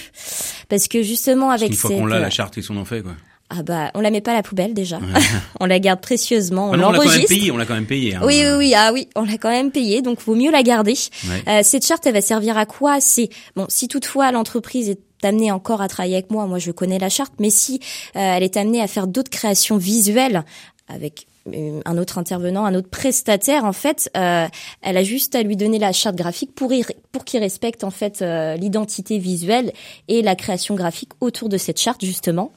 parce 0.69 0.87
que 0.87 1.01
justement 1.03 1.49
avec 1.49 1.69
qu'une 1.69 1.77
fois 1.77 1.89
qu'on 1.91 2.05
l'a, 2.05 2.19
la 2.19 2.29
charte, 2.29 2.55
qu'est-ce 2.55 2.67
qu'on 2.67 2.77
en 2.77 2.85
fait, 2.85 3.01
quoi 3.01 3.13
ah 3.49 3.63
bah 3.63 3.91
on 3.93 4.01
la 4.01 4.11
met 4.11 4.19
pas 4.19 4.31
à 4.31 4.35
la 4.35 4.43
poubelle 4.43 4.73
déjà, 4.73 4.99
on 5.61 5.65
la 5.67 5.79
garde 5.79 6.01
précieusement, 6.01 6.69
on 6.69 6.73
Ah 6.73 6.75
on 6.75 6.77
l'a 6.77 6.83
quand 6.85 6.91
même 6.91 7.01
l'enregistre. 7.05 7.29
payé, 7.29 7.49
on 7.51 7.55
l'a 7.55 7.65
quand 7.65 7.75
même 7.75 7.85
payé. 7.85 8.15
hein. 8.15 8.21
Oui, 8.25 8.41
oui, 8.43 8.55
oui, 8.57 8.73
ah 8.75 8.91
oui, 8.93 9.07
on 9.15 9.23
l'a 9.23 9.37
quand 9.37 9.49
même 9.49 9.71
payé, 9.71 10.01
donc 10.01 10.19
vaut 10.21 10.35
mieux 10.35 10.51
la 10.51 10.63
garder. 10.63 10.95
Ouais. 11.29 11.43
Euh, 11.47 11.61
cette 11.63 11.85
charte, 11.85 12.05
elle 12.05 12.13
va 12.13 12.19
servir 12.19 12.57
à 12.57 12.65
quoi? 12.65 12.99
C'est 12.99 13.29
bon, 13.55 13.65
si 13.69 13.87
toutefois 13.87 14.33
l'entreprise 14.33 14.89
est 14.89 14.99
amenée 15.23 15.49
encore 15.51 15.81
à 15.81 15.87
travailler 15.87 16.15
avec 16.15 16.29
moi, 16.29 16.45
moi 16.45 16.59
je 16.59 16.71
connais 16.71 16.99
la 16.99 17.07
charte, 17.07 17.33
mais 17.39 17.49
si 17.49 17.79
euh, 18.17 18.19
elle 18.19 18.43
est 18.43 18.57
amenée 18.57 18.81
à 18.81 18.87
faire 18.87 19.07
d'autres 19.07 19.31
créations 19.31 19.77
visuelles 19.77 20.43
avec 20.89 21.25
euh, 21.29 21.36
un 21.85 21.97
autre 21.97 22.17
intervenant, 22.17 22.65
un 22.65 22.75
autre 22.75 22.89
prestataire, 22.89 23.65
en 23.65 23.73
fait, 23.73 24.09
euh, 24.15 24.47
elle 24.81 24.97
a 24.97 25.03
juste 25.03 25.35
à 25.35 25.43
lui 25.43 25.55
donner 25.55 25.79
la 25.79 25.91
charte 25.91 26.15
graphique 26.15 26.53
pour 26.53 26.71
pour 27.11 27.25
qu'il 27.25 27.39
respecte 27.39 27.83
en 27.83 27.91
fait 27.91 28.21
euh, 28.21 28.55
l'identité 28.55 29.17
visuelle 29.17 29.71
et 30.07 30.21
la 30.21 30.35
création 30.35 30.75
graphique 30.75 31.11
autour 31.19 31.49
de 31.49 31.57
cette 31.57 31.79
charte 31.79 32.03
justement. 32.03 32.51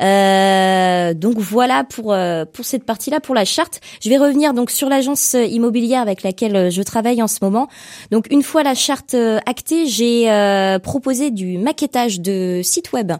Euh, 0.00 1.12
donc 1.14 1.38
voilà 1.38 1.84
pour 1.84 2.12
euh, 2.12 2.44
pour 2.44 2.64
cette 2.64 2.84
partie-là 2.84 3.20
pour 3.20 3.34
la 3.34 3.44
charte. 3.44 3.80
Je 4.02 4.08
vais 4.08 4.16
revenir 4.16 4.54
donc 4.54 4.70
sur 4.70 4.88
l'agence 4.88 5.34
immobilière 5.34 6.00
avec 6.00 6.22
laquelle 6.22 6.56
euh, 6.56 6.70
je 6.70 6.82
travaille 6.82 7.22
en 7.22 7.28
ce 7.28 7.38
moment. 7.42 7.68
Donc 8.10 8.26
une 8.30 8.42
fois 8.42 8.62
la 8.62 8.74
charte 8.74 9.14
euh, 9.14 9.38
actée, 9.46 9.86
j'ai 9.86 10.30
euh, 10.30 10.78
proposé 10.78 11.30
du 11.30 11.58
maquettage 11.58 12.20
de 12.20 12.60
site 12.62 12.92
web. 12.92 13.12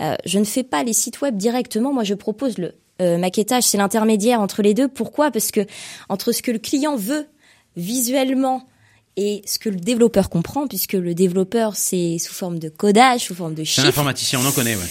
Euh, 0.00 0.14
je 0.24 0.38
ne 0.38 0.44
fais 0.44 0.62
pas 0.62 0.84
les 0.84 0.92
sites 0.92 1.20
web 1.22 1.36
directement, 1.36 1.92
moi 1.92 2.04
je 2.04 2.14
propose 2.14 2.58
le 2.58 2.74
euh, 3.02 3.18
maquettage, 3.18 3.64
c'est 3.64 3.78
l'intermédiaire 3.78 4.40
entre 4.40 4.62
les 4.62 4.74
deux. 4.74 4.88
Pourquoi? 4.88 5.30
Parce 5.30 5.50
que 5.50 5.60
entre 6.08 6.32
ce 6.32 6.40
que 6.42 6.50
le 6.50 6.58
client 6.58 6.96
veut 6.96 7.26
visuellement 7.76 8.66
et 9.18 9.42
ce 9.46 9.58
que 9.58 9.68
le 9.68 9.76
développeur 9.76 10.30
comprend, 10.30 10.66
puisque 10.66 10.94
le 10.94 11.14
développeur 11.14 11.76
c'est 11.76 12.16
sous 12.18 12.32
forme 12.32 12.58
de 12.58 12.70
codage, 12.70 13.20
sous 13.20 13.34
forme 13.34 13.52
de 13.54 13.64
C'est 13.64 13.80
un 13.80 13.84
chiffres. 13.84 13.88
informaticien, 13.88 14.40
on 14.42 14.46
en 14.46 14.52
connaît, 14.52 14.74
ouais. 14.74 14.82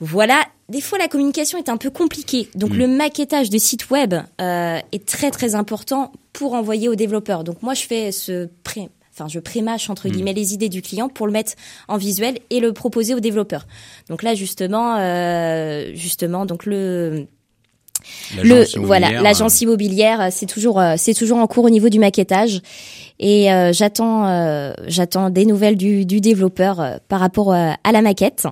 Voilà, 0.00 0.42
des 0.68 0.80
fois 0.80 0.98
la 0.98 1.06
communication 1.06 1.58
est 1.58 1.68
un 1.68 1.76
peu 1.76 1.90
compliquée. 1.90 2.48
Donc 2.56 2.70
Mm. 2.72 2.76
le 2.78 2.88
maquettage 2.88 3.50
de 3.50 3.58
site 3.58 3.90
web 3.90 4.14
euh, 4.40 4.78
est 4.90 5.06
très 5.06 5.30
très 5.30 5.54
important 5.54 6.10
pour 6.32 6.54
envoyer 6.54 6.88
aux 6.88 6.96
développeurs. 6.96 7.44
Donc 7.44 7.62
moi 7.62 7.74
je 7.74 7.82
fais 7.82 8.10
ce 8.10 8.48
pré 8.64 8.88
enfin 9.14 9.28
je 9.28 9.38
prémâche 9.40 9.90
entre 9.90 10.08
Mm. 10.08 10.12
guillemets 10.12 10.32
les 10.32 10.54
idées 10.54 10.68
du 10.68 10.82
client 10.82 11.08
pour 11.08 11.26
le 11.28 11.32
mettre 11.32 11.52
en 11.86 11.98
visuel 11.98 12.38
et 12.50 12.58
le 12.58 12.72
proposer 12.72 13.14
aux 13.14 13.20
développeurs. 13.20 13.66
Donc 14.08 14.24
là 14.24 14.34
justement 14.34 14.96
euh, 14.98 15.92
justement 15.94 16.46
donc 16.46 16.66
le 16.66 17.26
le 18.42 18.64
voilà 18.80 19.06
immobilière, 19.08 19.22
l'agence 19.22 19.60
immobilière 19.60 20.20
euh, 20.20 20.28
c'est 20.30 20.46
toujours 20.46 20.80
euh, 20.80 20.94
c'est 20.96 21.14
toujours 21.14 21.38
en 21.38 21.46
cours 21.46 21.64
au 21.64 21.70
niveau 21.70 21.88
du 21.88 21.98
maquettage 21.98 22.60
et 23.18 23.52
euh, 23.52 23.72
j'attends 23.72 24.26
euh, 24.28 24.72
j'attends 24.86 25.30
des 25.30 25.44
nouvelles 25.46 25.76
du, 25.76 26.04
du 26.06 26.20
développeur 26.20 26.80
euh, 26.80 26.96
par 27.08 27.20
rapport 27.20 27.52
euh, 27.52 27.72
à 27.84 27.92
la 27.92 28.02
maquette 28.02 28.46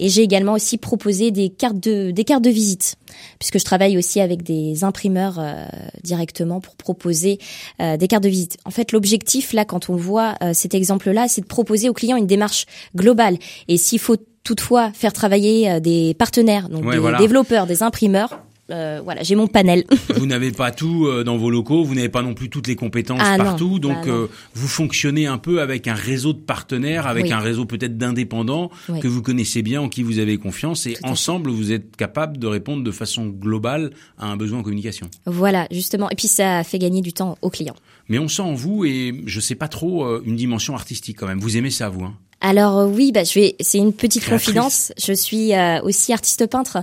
Et 0.00 0.08
j'ai 0.10 0.22
également 0.22 0.52
aussi 0.54 0.78
proposé 0.78 1.32
des 1.32 1.48
cartes 1.48 1.80
de 1.80 2.12
des 2.12 2.22
cartes 2.24 2.44
de 2.44 2.50
visite, 2.50 2.94
puisque 3.40 3.58
je 3.58 3.64
travaille 3.64 3.98
aussi 3.98 4.20
avec 4.20 4.44
des 4.44 4.84
imprimeurs 4.84 5.38
euh, 5.40 5.66
directement 6.04 6.60
pour 6.60 6.76
proposer 6.76 7.38
euh, 7.80 7.96
des 7.96 8.06
cartes 8.06 8.22
de 8.22 8.28
visite. 8.28 8.58
En 8.64 8.70
fait, 8.70 8.92
l'objectif 8.92 9.52
là, 9.52 9.64
quand 9.64 9.90
on 9.90 9.96
voit 9.96 10.36
euh, 10.40 10.52
cet 10.54 10.72
exemple-là, 10.74 11.26
c'est 11.26 11.40
de 11.40 11.48
proposer 11.48 11.88
aux 11.88 11.94
clients 11.94 12.16
une 12.16 12.28
démarche 12.28 12.66
globale. 12.94 13.38
Et 13.66 13.76
s'il 13.76 13.98
faut 13.98 14.16
toutefois 14.44 14.92
faire 14.92 15.12
travailler 15.12 15.68
euh, 15.68 15.80
des 15.80 16.14
partenaires, 16.14 16.68
donc 16.68 16.84
Ouais, 16.84 16.94
des 16.94 17.00
voilà. 17.00 17.18
développeurs, 17.18 17.66
des 17.66 17.82
imprimeurs, 17.82 18.38
euh, 18.70 19.00
voilà, 19.02 19.22
j'ai 19.22 19.34
mon 19.34 19.46
panel. 19.46 19.84
Vous 20.16 20.26
n'avez 20.26 20.52
pas 20.52 20.70
tout 20.70 21.06
euh, 21.06 21.24
dans 21.24 21.36
vos 21.36 21.50
locaux, 21.50 21.84
vous 21.84 21.94
n'avez 21.94 22.08
pas 22.08 22.22
non 22.22 22.34
plus 22.34 22.50
toutes 22.50 22.66
les 22.66 22.76
compétences 22.76 23.20
Ah 23.22 23.38
non, 23.38 23.44
partout, 23.44 23.78
donc 23.78 23.94
bah 23.94 24.06
non. 24.06 24.12
euh, 24.24 24.26
vous 24.54 24.68
fonctionnez 24.68 25.26
un 25.26 25.38
peu 25.38 25.60
avec 25.60 25.86
un 25.88 25.94
réseau 25.94 26.32
de 26.32 26.38
partenaires, 26.38 27.06
avec 27.06 27.24
Oui. 27.26 27.32
un 27.32 27.38
réseau 27.38 27.64
peut-être 27.64 27.96
d'indépendants 27.96 28.70
Oui. 28.88 29.00
que 29.00 29.08
vous 29.08 29.22
connaissez 29.22 29.62
bien, 29.62 29.80
en 29.80 29.88
qui 29.88 30.02
vous 30.02 30.18
avez 30.18 30.36
confiance, 30.38 30.86
et 30.86 30.94
Tout 30.94 31.04
ensemble 31.06 31.50
vous 31.50 31.72
êtes 31.72 31.96
capable 31.96 32.36
de 32.38 32.46
répondre 32.46 32.82
de 32.84 32.90
façon 32.90 33.26
globale 33.26 33.90
à 34.18 34.26
un 34.26 34.36
besoin 34.36 34.58
en 34.58 34.62
communication. 34.62 35.08
voilà, 35.26 35.66
justement. 35.70 36.10
Et 36.10 36.14
puis 36.14 36.28
ça 36.28 36.62
fait 36.64 36.78
gagner 36.78 37.00
du 37.00 37.12
temps 37.12 37.38
aux 37.42 37.50
clients. 37.50 37.76
Mais 38.10 38.18
on 38.18 38.28
sent 38.28 38.42
en 38.42 38.54
vous, 38.54 38.84
et 38.84 39.22
je 39.26 39.40
sais 39.40 39.54
pas 39.54 39.68
trop, 39.68 40.04
euh, 40.04 40.22
une 40.24 40.36
dimension 40.36 40.74
artistique 40.74 41.16
quand 41.18 41.26
même. 41.26 41.40
Vous 41.40 41.56
aimez 41.56 41.70
ça, 41.70 41.88
vous 41.88 42.04
hein? 42.04 42.14
Alors 42.40 42.78
euh, 42.78 42.86
oui, 42.86 43.10
bah, 43.12 43.24
je 43.24 43.34
vais. 43.34 43.56
C'est 43.60 43.78
une 43.78 43.92
petite 43.92 44.22
Créatrice. 44.22 44.46
confidence. 44.46 44.92
Je 45.04 45.12
suis 45.12 45.52
euh, 45.54 45.80
aussi 45.82 46.12
artiste 46.12 46.46
peintre. 46.46 46.78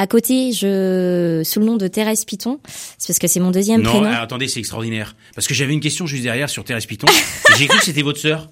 À 0.00 0.06
côté, 0.06 0.52
je 0.52 1.42
sous 1.44 1.58
le 1.58 1.66
nom 1.66 1.76
de 1.76 1.88
Thérèse 1.88 2.24
Piton. 2.24 2.60
C'est 2.98 3.08
parce 3.08 3.18
que 3.18 3.26
c'est 3.26 3.40
mon 3.40 3.50
deuxième 3.50 3.82
Non, 3.82 3.90
prénom. 3.90 4.06
alors, 4.06 4.22
attendez, 4.22 4.46
c'est 4.46 4.60
extraordinaire. 4.60 5.16
Parce 5.34 5.48
que 5.48 5.54
j'avais 5.54 5.72
une 5.72 5.80
question 5.80 6.06
juste 6.06 6.22
derrière 6.22 6.48
sur 6.48 6.62
Thérèse 6.62 6.86
Piton. 6.86 7.08
j'ai 7.58 7.66
cru 7.66 7.78
que 7.80 7.84
c'était 7.84 8.02
votre 8.02 8.20
sœur. 8.20 8.48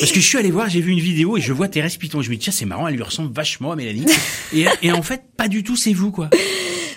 Parce 0.00 0.10
que 0.10 0.20
je 0.20 0.26
suis 0.26 0.38
allé 0.38 0.50
voir, 0.50 0.70
j'ai 0.70 0.80
vu 0.80 0.90
une 0.92 0.98
vidéo 1.00 1.36
et 1.36 1.40
je 1.42 1.52
vois 1.52 1.68
Thérèse 1.68 1.98
Piton. 1.98 2.22
Je 2.22 2.30
me 2.30 2.34
dis, 2.36 2.40
tiens, 2.40 2.52
c'est 2.52 2.64
marrant, 2.64 2.88
elle 2.88 2.94
lui 2.94 3.02
ressemble 3.02 3.30
vachement 3.34 3.72
à 3.72 3.76
Mélanie. 3.76 4.06
et, 4.54 4.64
et 4.82 4.90
en 4.90 5.02
fait, 5.02 5.22
pas 5.36 5.48
du 5.48 5.62
tout, 5.62 5.76
c'est 5.76 5.92
vous, 5.92 6.10
quoi. 6.10 6.30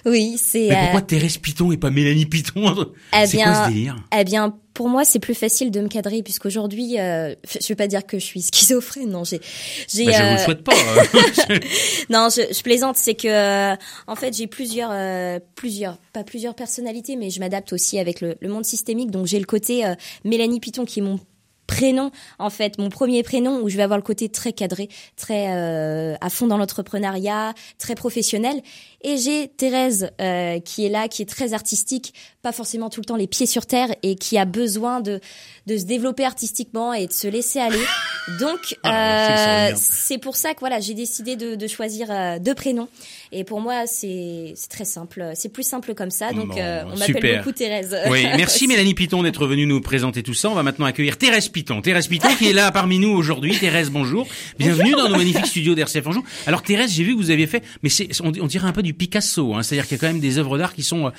Oui, 0.06 0.36
c'est. 0.38 0.68
Mais 0.70 0.76
euh, 0.76 0.82
pourquoi 0.84 1.02
Thérèse 1.02 1.38
Piton 1.38 1.72
et 1.74 1.78
pas 1.78 1.90
Mélanie 1.90 2.26
Piton? 2.26 2.88
Eh 3.22 3.26
C'est 3.28 3.38
quoi 3.38 3.66
ce 3.66 3.70
délire? 3.70 3.98
eh 4.18 4.24
bien, 4.24 4.56
pour 4.74 4.90
moi, 4.90 5.06
c'est 5.06 5.20
plus 5.20 5.36
facile 5.36 5.72
de 5.72 5.80
me 5.82 5.88
cadrer 5.88 6.24
puisqu'aujourd'hui, 6.24 7.00
euh, 7.00 7.36
je 7.62 7.68
vais 7.68 7.76
pas 7.76 7.88
dire 7.88 8.06
que 8.06 8.18
je 8.20 8.26
suis 8.26 8.42
schizophrène. 8.42 9.10
Non, 9.10 9.24
j'ai, 9.24 9.40
j'ai. 9.88 10.06
bah, 10.06 10.12
Je 10.14 10.18
vous 10.22 10.28
euh, 10.30 10.32
le 10.34 10.38
souhaite 10.40 10.64
pas. 10.64 10.74
euh. 10.74 11.60
non, 12.10 12.30
je, 12.30 12.42
je 12.54 12.62
plaisante. 12.64 12.96
C'est 12.98 13.14
que, 13.16 13.28
euh, 13.28 13.76
en 14.08 14.16
fait, 14.16 14.36
j'ai 14.36 14.48
plusieurs, 14.48 14.90
euh, 14.92 15.40
plusieurs, 15.56 15.98
pas 16.14 16.24
plusieurs 16.24 16.56
personnalités, 16.56 17.16
mais 17.16 17.30
je 17.30 17.40
m'adapte 17.40 17.74
aussi 17.74 18.00
avec 18.00 18.22
le, 18.22 18.36
le 18.40 18.50
monde 18.50 18.66
systémique. 18.66 19.12
Donc, 19.12 19.28
j'ai 19.28 19.40
le 19.40 19.46
côté 19.46 19.86
euh, 19.86 19.94
Mélanie 20.26 20.60
Piton 20.60 20.86
qui 20.86 21.00
est 21.00 21.04
mon 21.04 21.20
prénom, 21.66 22.12
en 22.40 22.50
fait, 22.50 22.78
mon 22.78 22.90
premier 22.90 23.24
prénom, 23.24 23.62
où 23.62 23.70
je 23.70 23.78
vais 23.78 23.84
avoir 23.84 23.98
le 23.98 24.04
côté 24.04 24.28
très 24.28 24.52
cadré, 24.52 24.90
très 25.16 25.48
euh, 25.50 26.14
à 26.20 26.30
fond 26.30 26.46
dans 26.46 26.58
l'entrepreneuriat, 26.58 27.54
très 27.80 27.96
professionnel. 27.96 28.62
Et 29.04 29.18
j'ai 29.18 29.50
Thérèse 29.50 30.10
euh, 30.22 30.60
qui 30.60 30.86
est 30.86 30.90
là, 30.90 31.08
qui 31.08 31.22
est 31.22 31.30
très 31.30 31.54
artistique, 31.54 32.14
pas 32.42 32.52
forcément 32.52 32.90
tout 32.90 33.02
le 33.02 33.06
temps 33.06 33.16
les 33.16 33.28
pieds 33.28 33.46
sur 33.46 33.66
terre, 33.66 33.90
et 34.02 34.16
qui 34.16 34.38
a 34.38 34.46
besoin 34.46 35.02
de 35.02 35.20
de 35.66 35.78
se 35.78 35.86
développer 35.86 36.26
artistiquement 36.26 36.94
et 36.94 37.08
de 37.08 37.14
se 37.14 37.28
laisser 37.28 37.60
aller. 37.60 37.80
Donc, 38.40 38.78
Ah, 38.84 39.70
c'est 39.76 40.16
euh, 40.16 40.18
pour 40.20 40.36
ça 40.36 40.54
que 40.54 40.60
voilà, 40.60 40.80
j'ai 40.80 40.94
décidé 40.94 41.36
de, 41.36 41.56
de 41.56 41.68
choisir 41.68 42.08
euh, 42.10 42.40
deux 42.40 42.54
prénoms. 42.54 42.88
Et 43.32 43.44
pour 43.44 43.60
moi, 43.62 43.86
c'est 43.86 44.54
c'est 44.56 44.70
très 44.70 44.86
simple. 44.86 45.32
C'est 45.36 45.50
plus 45.50 45.64
simple 45.64 45.94
comme 45.94 46.12
ça. 46.12 46.32
Donc, 46.32 46.50
Bon, 46.50 46.56
euh, 46.58 46.84
on 46.86 46.98
m'appelle 46.98 47.38
beaucoup 47.38 47.52
Thérèse. 47.52 47.96
Oui, 48.10 48.26
merci 48.38 48.68
Mélanie 48.68 48.94
Piton 48.94 49.24
d'être 49.24 49.46
venue 49.48 49.66
nous 49.66 49.82
présenter 49.82 50.24
tout 50.24 50.34
ça. 50.34 50.50
On 50.50 50.54
va 50.54 50.64
maintenant 50.64 50.86
accueillir 50.86 51.18
Thérèse 51.18 51.50
Piton. 51.50 51.82
Thérèse 51.82 52.08
Piton 52.08 52.30
qui 52.38 52.50
est 52.50 52.54
là 52.54 52.72
parmi 52.72 53.00
nous 53.00 53.10
aujourd'hui. 53.10 53.58
Thérèse, 53.58 53.90
bonjour. 53.90 54.28
Bienvenue 54.60 54.92
dans 54.92 55.10
nos 55.10 55.18
magnifiques 55.18 55.48
studios 55.48 55.76
d'RCF 55.76 56.08
Anjou. 56.08 56.24
Alors 56.48 56.62
Thérèse, 56.62 56.92
j'ai 56.92 57.04
vu 57.04 57.14
que 57.14 57.18
vous 57.18 57.32
aviez 57.32 57.48
fait, 57.48 57.64
mais 57.82 57.90
on, 58.22 58.32
on 58.40 58.48
dirait 58.48 58.68
un 58.68 58.74
peu 58.74 58.84
du 58.84 58.93
Picasso. 58.94 59.54
Hein, 59.54 59.64
C'est-à-dire 59.64 59.88
qu'il 59.88 59.98
y 59.98 60.00
a 60.00 60.02
quand 60.02 60.12
même 60.14 60.22
des 60.22 60.38
œuvres 60.38 60.58
d'art 60.58 60.74
qui 60.74 60.84
sont 60.84 61.08
euh, 61.08 61.12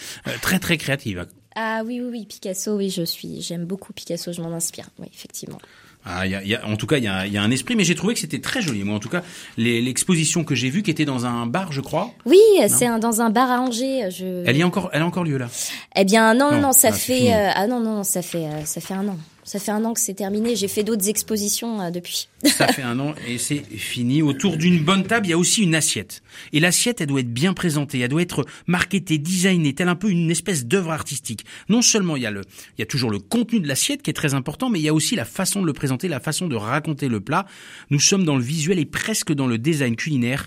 très 0.42 0.58
très 0.58 0.76
créatives. 0.78 1.26
Ah 1.56 1.82
oui, 1.86 2.00
oui, 2.00 2.08
oui, 2.10 2.26
Picasso, 2.26 2.76
oui, 2.76 2.90
je 2.90 3.02
suis. 3.04 3.40
J'aime 3.42 3.64
beaucoup 3.64 3.92
Picasso, 3.92 4.32
je 4.32 4.40
m'en 4.40 4.52
inspire. 4.52 4.88
Oui, 4.98 5.06
effectivement. 5.14 5.58
Ah, 6.06 6.26
y 6.26 6.34
a, 6.34 6.42
y 6.44 6.54
a- 6.54 6.66
en 6.66 6.76
tout 6.76 6.86
cas, 6.86 6.98
il 6.98 7.04
y 7.04 7.08
a, 7.08 7.26
y 7.26 7.38
a 7.38 7.42
un 7.42 7.50
esprit, 7.50 7.76
mais 7.76 7.84
j'ai 7.84 7.94
trouvé 7.94 8.12
que 8.12 8.20
c'était 8.20 8.40
très 8.40 8.60
joli. 8.60 8.84
Moi, 8.84 8.94
en 8.94 8.98
tout 8.98 9.08
cas, 9.08 9.22
l'exposition 9.56 10.44
que 10.44 10.54
j'ai 10.54 10.68
vue, 10.68 10.82
qui 10.82 10.90
était 10.90 11.04
dans 11.06 11.24
un 11.26 11.46
bar, 11.46 11.72
je 11.72 11.80
crois, 11.80 12.12
Oui, 12.26 12.38
c'est 12.68 12.86
un, 12.86 12.98
dans 12.98 13.20
un 13.22 13.30
bar 13.30 13.50
à 13.50 13.60
Angers. 13.60 14.10
Je... 14.10 14.44
elle 14.46 14.56
y 14.56 14.62
a 14.62 14.66
encore, 14.66 14.90
elle 14.92 15.02
a 15.02 15.06
encore 15.06 15.24
lieu 15.24 15.38
là? 15.38 15.48
Eh 15.96 16.04
bien, 16.04 16.34
non, 16.34 16.60
non, 16.60 16.72
ça 16.72 16.92
c'est 16.92 17.20
fait. 17.20 17.32
euh, 17.34 17.50
ah 17.54 17.66
non, 17.66 17.80
non, 17.80 18.04
ça 18.04 18.20
fait, 18.20 18.44
euh, 18.46 18.64
ça 18.64 18.80
fait 18.82 18.94
un 18.94 19.08
an. 19.08 19.16
Ça 19.44 19.58
fait 19.58 19.70
un 19.70 19.84
an 19.84 19.92
que 19.92 20.00
c'est 20.00 20.14
terminé. 20.14 20.56
J'ai 20.56 20.68
fait 20.68 20.82
d'autres 20.82 21.08
expositions 21.08 21.80
euh, 21.82 21.90
depuis. 21.90 22.28
Ça 22.46 22.66
fait 22.66 22.82
un 22.82 22.98
an 22.98 23.14
et 23.28 23.36
c'est 23.36 23.62
fini. 23.62 24.22
Autour 24.22 24.56
d'une 24.56 24.82
bonne 24.82 25.04
table, 25.04 25.26
il 25.26 25.30
y 25.30 25.32
a 25.34 25.38
aussi 25.38 25.62
une 25.62 25.74
assiette. 25.74 26.22
Et 26.52 26.60
l'assiette, 26.60 27.02
elle 27.02 27.08
doit 27.08 27.20
être 27.20 27.32
bien 27.32 27.52
présentée, 27.52 27.98
elle 28.00 28.08
doit 28.08 28.22
être 28.22 28.46
marketée, 28.66 29.18
designée, 29.18 29.74
telle 29.74 29.88
un 29.88 29.96
peu 29.96 30.10
une 30.10 30.30
espèce 30.30 30.64
d'œuvre 30.64 30.92
artistique. 30.92 31.44
Non 31.68 31.82
seulement 31.82 32.16
il 32.16 32.22
y 32.22 32.26
a 32.26 32.30
le, 32.30 32.40
il 32.76 32.80
y 32.80 32.82
a 32.82 32.86
toujours 32.86 33.10
le 33.10 33.18
contenu 33.18 33.60
de 33.60 33.68
l'assiette 33.68 34.02
qui 34.02 34.10
est 34.10 34.14
très 34.14 34.34
important, 34.34 34.70
mais 34.70 34.78
il 34.78 34.84
y 34.84 34.88
a 34.88 34.94
aussi 34.94 35.14
la 35.14 35.26
façon 35.26 35.60
de 35.60 35.66
le 35.66 35.72
présenter, 35.74 36.08
la 36.08 36.20
façon 36.20 36.48
de 36.48 36.56
raconter 36.56 37.08
le 37.08 37.20
plat. 37.20 37.46
Nous 37.90 38.00
sommes 38.00 38.24
dans 38.24 38.36
le 38.36 38.42
visuel 38.42 38.78
et 38.78 38.86
presque 38.86 39.32
dans 39.32 39.46
le 39.46 39.58
design 39.58 39.96
culinaire. 39.96 40.46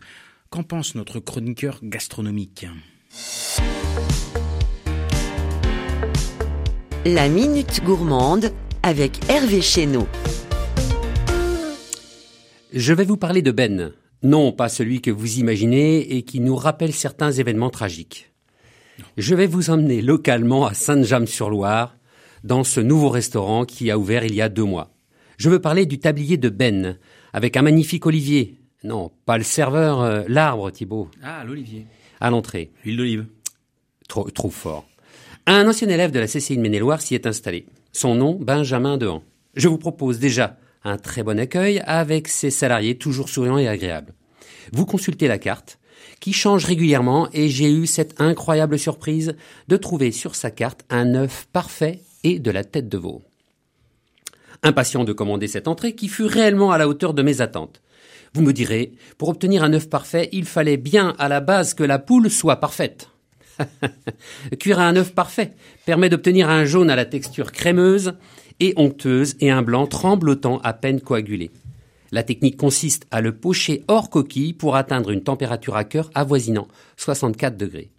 Qu'en 0.50 0.64
pense 0.64 0.96
notre 0.96 1.20
chroniqueur 1.20 1.80
gastronomique? 1.84 2.66
La 7.06 7.30
Minute 7.30 7.82
Gourmande 7.84 8.52
avec 8.84 9.20
Hervé 9.30 9.62
Chéneau. 9.62 10.08
Je 12.74 12.94
vais 12.94 13.06
vous 13.06 13.18
parler 13.18 13.42
de 13.42 13.52
Ben. 13.52 13.94
Non, 14.24 14.52
pas 14.52 14.70
celui 14.70 15.02
que 15.02 15.12
vous 15.12 15.38
imaginez 15.40 16.16
et 16.18 16.24
qui 16.24 16.40
nous 16.40 16.56
rappelle 16.56 16.94
certains 16.94 17.32
événements 17.32 17.70
tragiques. 17.70 18.32
Je 19.18 19.36
vais 19.36 19.48
vous 19.48 19.70
emmener 19.70 20.02
localement 20.02 20.66
à 20.66 20.74
Saint-James-sur-Loire, 20.74 21.96
dans 22.44 22.64
ce 22.64 22.80
nouveau 22.80 23.10
restaurant 23.10 23.66
qui 23.66 23.92
a 23.92 23.98
ouvert 23.98 24.24
il 24.24 24.34
y 24.34 24.42
a 24.42 24.50
deux 24.50 24.64
mois. 24.64 24.92
Je 25.38 25.50
veux 25.50 25.60
parler 25.60 25.86
du 25.86 26.00
tablier 26.00 26.38
de 26.38 26.50
Ben, 26.50 26.98
avec 27.34 27.58
un 27.58 27.62
magnifique 27.62 28.06
olivier. 28.06 28.58
Non, 28.84 29.12
pas 29.26 29.38
le 29.38 29.44
serveur, 29.44 30.02
euh, 30.02 30.24
l'arbre, 30.28 30.72
Thibault, 30.72 31.10
Ah, 31.24 31.44
l'olivier. 31.46 31.86
à 32.20 32.30
l'entrée. 32.32 32.72
L'huile 32.84 32.98
d'olive. 32.98 33.26
Trop, 34.08 34.30
trop 34.30 34.50
fort. 34.50 34.88
Un 35.46 35.68
ancien 35.68 35.90
élève 35.90 36.12
de 36.12 36.20
la 36.20 36.28
CCI 36.28 36.58
de 36.58 36.62
Maine-et-Loire 36.62 37.02
s'y 37.02 37.16
est 37.16 37.28
installé. 37.28 37.66
Son 37.98 38.14
nom, 38.14 38.38
Benjamin 38.40 39.00
Dehan. 39.00 39.24
Je 39.56 39.68
vous 39.68 39.80
propose 39.80 40.20
déjà 40.20 40.60
un 40.84 40.98
très 40.98 41.24
bon 41.24 41.40
accueil 41.40 41.82
avec 41.88 42.28
ses 42.28 42.52
salariés 42.52 43.00
toujours 43.00 43.28
souriants 43.28 43.58
et 43.58 43.68
agréables. 43.68 44.14
Vous 44.72 44.86
consultez 44.86 45.28
la 45.28 45.40
carte, 45.40 45.80
qui 46.20 46.32
change 46.32 46.66
régulièrement 46.66 47.28
et 47.34 47.50
j'ai 47.50 47.72
eu 47.72 47.88
cette 47.88 48.22
incroyable 48.22 48.78
surprise 48.78 49.36
de 49.68 49.78
trouver 49.78 50.12
sur 50.12 50.36
sa 50.36 50.52
carte 50.52 50.86
un 50.92 51.16
œuf 51.16 51.48
parfait 51.52 52.02
et 52.24 52.38
de 52.38 52.52
la 52.52 52.64
tête 52.64 52.88
de 52.88 53.00
veau. 53.00 53.24
Impatient 54.62 55.04
de 55.04 55.12
commander 55.12 55.48
cette 55.48 55.68
entrée 55.68 55.96
qui 55.96 56.08
fut 56.08 56.26
réellement 56.26 56.70
à 56.70 56.78
la 56.78 56.88
hauteur 56.88 57.16
de 57.16 57.24
mes 57.24 57.42
attentes. 57.42 57.82
Vous 58.36 58.44
me 58.44 58.54
direz, 58.54 58.92
pour 59.18 59.30
obtenir 59.30 59.64
un 59.64 59.74
œuf 59.74 59.90
parfait, 59.90 60.30
il 60.34 60.46
fallait 60.46 60.78
bien 60.78 61.16
à 61.18 61.28
la 61.28 61.40
base 61.40 61.74
que 61.74 61.84
la 61.84 61.98
poule 61.98 62.30
soit 62.30 62.58
parfaite. 62.58 63.10
Cuire 64.60 64.80
un 64.80 64.96
œuf 64.96 65.14
parfait 65.14 65.52
permet 65.86 66.10
d'obtenir 66.10 66.50
un 66.50 66.66
jaune 66.66 66.90
à 66.90 66.96
la 66.96 67.06
texture 67.06 67.52
crémeuse 67.52 68.14
et 68.60 68.74
onctueuse 68.76 69.36
et 69.40 69.50
un 69.52 69.62
blanc 69.62 69.88
tremblotant 69.88 70.60
à 70.64 70.74
peine 70.74 71.02
coagulé. 71.02 71.52
La 72.12 72.24
technique 72.24 72.58
consiste 72.58 73.06
à 73.12 73.22
le 73.22 73.34
pocher 73.36 73.84
hors 73.88 74.10
coquille 74.10 74.54
pour 74.54 74.76
atteindre 74.76 75.12
une 75.12 75.24
température 75.24 75.76
à 75.76 75.84
cœur 75.84 76.10
avoisinant 76.16 76.68
64 76.96 77.58
degrés. 77.58 77.92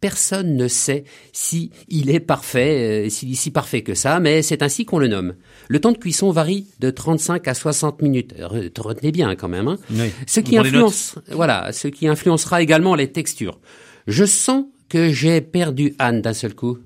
Personne 0.00 0.56
ne 0.56 0.66
sait 0.66 1.04
si 1.32 1.70
il 1.88 2.10
est 2.10 2.18
parfait, 2.18 3.06
euh, 3.06 3.08
s'il 3.08 3.30
est 3.32 3.36
si 3.36 3.52
parfait 3.52 3.82
que 3.82 3.94
ça, 3.94 4.18
mais 4.18 4.42
c'est 4.42 4.62
ainsi 4.62 4.84
qu'on 4.84 4.98
le 4.98 5.06
nomme. 5.06 5.34
Le 5.68 5.80
temps 5.80 5.92
de 5.92 5.98
cuisson 5.98 6.32
varie 6.32 6.66
de 6.80 6.90
35 6.90 7.46
à 7.46 7.54
60 7.54 8.02
minutes. 8.02 8.34
Re- 8.36 8.70
Retenez 8.80 9.12
bien 9.12 9.36
quand 9.36 9.48
même. 9.48 9.68
Hein. 9.68 9.78
Oui. 9.90 10.10
Ce 10.26 10.40
qui 10.40 10.56
influence, 10.58 11.14
voilà, 11.30 11.70
ce 11.72 11.86
qui 11.86 12.08
influencera 12.08 12.62
également 12.62 12.96
les 12.96 13.12
textures. 13.12 13.60
Je 14.08 14.24
sens 14.24 14.64
que 14.92 15.10
j'ai 15.10 15.40
perdu 15.40 15.94
Anne 15.98 16.20
d'un 16.20 16.34
seul 16.34 16.54
coup. 16.54 16.76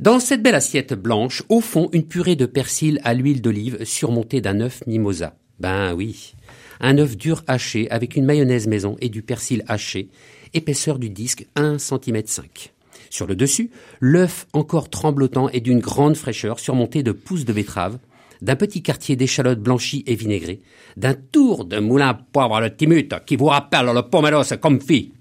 Dans 0.00 0.20
cette 0.20 0.42
belle 0.42 0.54
assiette 0.54 0.92
blanche, 0.92 1.42
au 1.48 1.62
fond, 1.62 1.88
une 1.94 2.06
purée 2.06 2.36
de 2.36 2.44
persil 2.44 3.00
à 3.04 3.14
l'huile 3.14 3.40
d'olive 3.40 3.82
surmontée 3.84 4.42
d'un 4.42 4.60
œuf 4.60 4.86
mimosa. 4.86 5.34
Ben 5.60 5.94
oui. 5.94 6.34
Un 6.78 6.98
œuf 6.98 7.16
dur 7.16 7.42
haché 7.46 7.90
avec 7.90 8.16
une 8.16 8.26
mayonnaise 8.26 8.66
maison 8.66 8.98
et 9.00 9.08
du 9.08 9.22
persil 9.22 9.64
haché, 9.66 10.10
épaisseur 10.52 10.98
du 10.98 11.08
disque 11.08 11.46
1 11.56 11.78
cm 11.78 12.20
5. 12.26 12.70
Sur 13.08 13.26
le 13.26 13.34
dessus, 13.34 13.70
l'œuf 13.98 14.46
encore 14.52 14.90
tremblotant 14.90 15.48
et 15.48 15.60
d'une 15.60 15.80
grande 15.80 16.18
fraîcheur 16.18 16.60
surmonté 16.60 17.02
de 17.02 17.12
pousses 17.12 17.46
de 17.46 17.54
betterave, 17.54 17.98
d'un 18.42 18.56
petit 18.56 18.82
quartier 18.82 19.16
d'échalotes 19.16 19.60
blanchies 19.60 20.04
et 20.06 20.16
vinaigrées, 20.16 20.60
d'un 20.98 21.14
tour 21.14 21.64
de 21.64 21.78
moulin 21.78 22.12
poivre 22.12 22.56
à 22.56 22.60
la 22.60 22.68
timute 22.68 23.14
qui 23.24 23.36
vous 23.36 23.46
rappelle 23.46 23.86
le 23.86 24.02
pomelos 24.02 24.56
confit, 24.60 25.12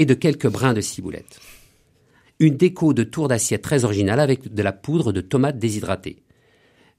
et 0.00 0.06
de 0.06 0.14
quelques 0.14 0.48
brins 0.48 0.74
de 0.74 0.80
ciboulette 0.80 1.38
une 2.40 2.56
déco 2.56 2.94
de 2.94 3.04
tour 3.04 3.28
d'assiette 3.28 3.62
très 3.62 3.84
originale 3.84 4.18
avec 4.18 4.52
de 4.52 4.62
la 4.62 4.72
poudre 4.72 5.12
de 5.12 5.20
tomate 5.20 5.58
déshydratée. 5.58 6.22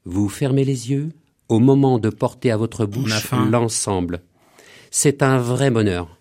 Vous 0.05 0.29
fermez 0.29 0.63
les 0.63 0.91
yeux 0.91 1.09
au 1.49 1.59
moment 1.59 1.99
de 1.99 2.09
porter 2.09 2.51
à 2.51 2.57
votre 2.57 2.85
bouche 2.85 3.29
l'ensemble. 3.49 4.21
C'est 4.91 5.23
un 5.23 5.39
vrai 5.39 5.71
bonheur. 5.71 6.17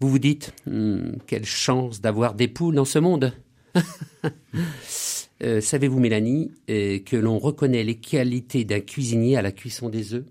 Vous 0.00 0.08
vous 0.08 0.18
dites, 0.18 0.54
Hmm, 0.66 1.16
quelle 1.26 1.44
chance 1.44 2.00
d'avoir 2.00 2.34
des 2.34 2.48
poules 2.48 2.76
dans 2.76 2.86
ce 2.86 2.98
monde. 2.98 3.34
Euh, 5.42 5.60
Savez-vous, 5.60 6.00
Mélanie, 6.00 6.50
euh, 6.70 6.98
que 7.00 7.14
l'on 7.14 7.38
reconnaît 7.38 7.84
les 7.84 7.96
qualités 7.96 8.64
d'un 8.64 8.80
cuisinier 8.80 9.36
à 9.36 9.42
la 9.42 9.52
cuisson 9.52 9.90
des 9.90 10.14
œufs? 10.14 10.24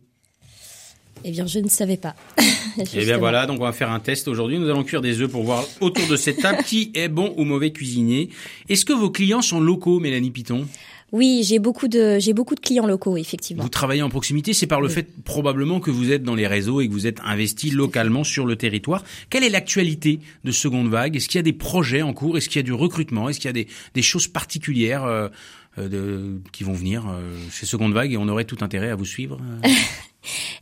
Eh 1.28 1.32
bien, 1.32 1.47
je 1.47 1.57
ne 1.57 1.67
savais 1.67 1.97
pas. 1.97 2.15
Et 2.93 3.03
bien 3.03 3.17
voilà, 3.17 3.47
donc 3.47 3.59
on 3.59 3.63
va 3.63 3.71
faire 3.71 3.89
un 3.89 3.99
test 3.99 4.28
aujourd'hui. 4.28 4.59
Nous 4.59 4.69
allons 4.69 4.84
cuire 4.84 5.01
des 5.01 5.21
œufs 5.21 5.30
pour 5.30 5.43
voir 5.43 5.65
autour 5.82 6.07
de 6.07 6.15
cette 6.15 6.39
table 6.39 6.63
qui 6.63 6.91
est 6.93 7.07
bon 7.07 7.34
ou 7.38 7.45
mauvais 7.45 7.71
cuisinier. 7.71 8.30
Est-ce 8.69 8.86
que 8.86 8.93
vos 8.93 9.09
clients 9.09 9.41
sont 9.41 9.59
locaux, 9.59 9.99
Mélanie 9.99 10.30
Piton 10.30 10.67
Oui, 11.11 11.41
j'ai 11.43 11.57
beaucoup 11.57 11.88
de 11.88 12.19
j'ai 12.19 12.34
beaucoup 12.34 12.53
de 12.53 12.59
clients 12.59 12.86
locaux, 12.86 13.17
effectivement. 13.17 13.63
Vous 13.63 13.69
travaillez 13.69 14.03
en 14.03 14.09
proximité, 14.09 14.53
c'est 14.53 14.67
par 14.67 14.82
le 14.82 14.88
fait 14.88 15.07
probablement 15.23 15.80
que 15.80 15.89
vous 15.89 16.11
êtes 16.11 16.21
dans 16.21 16.36
les 16.36 16.45
réseaux 16.45 16.80
et 16.80 16.88
que 16.88 16.93
vous 16.93 17.07
êtes 17.07 17.21
investi 17.26 17.71
localement 17.71 18.23
sur 18.23 18.45
le 18.45 18.55
territoire. 18.55 19.03
Quelle 19.32 19.43
est 19.43 19.49
l'actualité 19.49 20.19
de 20.43 20.51
Seconde 20.51 20.89
Vague? 20.89 21.15
Est-ce 21.15 21.28
qu'il 21.28 21.39
y 21.39 21.39
a 21.39 21.43
des 21.43 21.53
projets 21.53 22.03
en 22.03 22.13
cours? 22.13 22.38
Est-ce 22.38 22.49
qu'il 22.49 22.59
y 22.59 22.63
a 22.63 22.63
du 22.63 22.73
recrutement? 22.73 23.30
Est-ce 23.30 23.39
qu'il 23.39 23.47
y 23.47 23.49
a 23.49 23.53
des, 23.53 23.67
des 23.95 24.01
choses 24.03 24.28
particulières 24.28 25.05
euh, 25.05 25.30
euh, 25.78 25.89
de, 25.89 26.41
qui 26.53 26.63
vont 26.63 26.73
venir 26.73 27.05
euh, 27.09 27.36
chez 27.51 27.65
Seconde 27.65 27.93
Vague 27.93 28.13
et 28.13 28.17
on 28.17 28.30
aurait 28.30 28.45
tout 28.45 28.57
intérêt 28.61 28.89
à 28.89 28.95
vous 28.95 29.03
suivre 29.03 29.39
euh? 29.65 29.67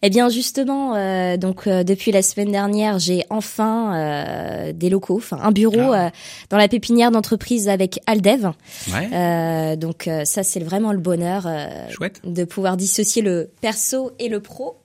Eh 0.06 0.10
bien, 0.10 0.28
justement, 0.28 0.96
euh, 0.96 1.38
donc 1.38 1.66
euh, 1.66 1.84
depuis 1.86 2.12
la 2.12 2.22
semaine 2.22 2.52
dernière, 2.52 3.00
j'ai 3.00 3.24
enfin 3.30 3.96
euh, 3.96 4.74
des 4.74 4.90
locaux, 4.90 5.16
enfin 5.16 5.40
un 5.42 5.52
bureau 5.52 5.94
Ah. 5.94 6.08
euh, 6.08 6.10
dans 6.50 6.58
la 6.58 6.68
pépinière 6.68 7.10
d'entreprise 7.10 7.70
avec 7.70 8.02
Aldev. 8.06 8.52
Ouais, 8.92 9.10
Euh, 9.14 9.76
donc 9.78 10.08
euh, 10.10 10.26
ça, 10.26 10.44
c'est 10.44 10.60
vraiment 10.60 10.92
le 10.92 11.00
bonheur 11.00 11.46
euh, 11.48 11.68
chouette. 11.90 12.20
de 12.26 12.44
pouvoir 12.44 12.76
dissocier 12.76 13.22
le 13.22 13.50
perso 13.62 14.12
et 14.20 14.28
le 14.28 14.42
pro. 14.42 14.76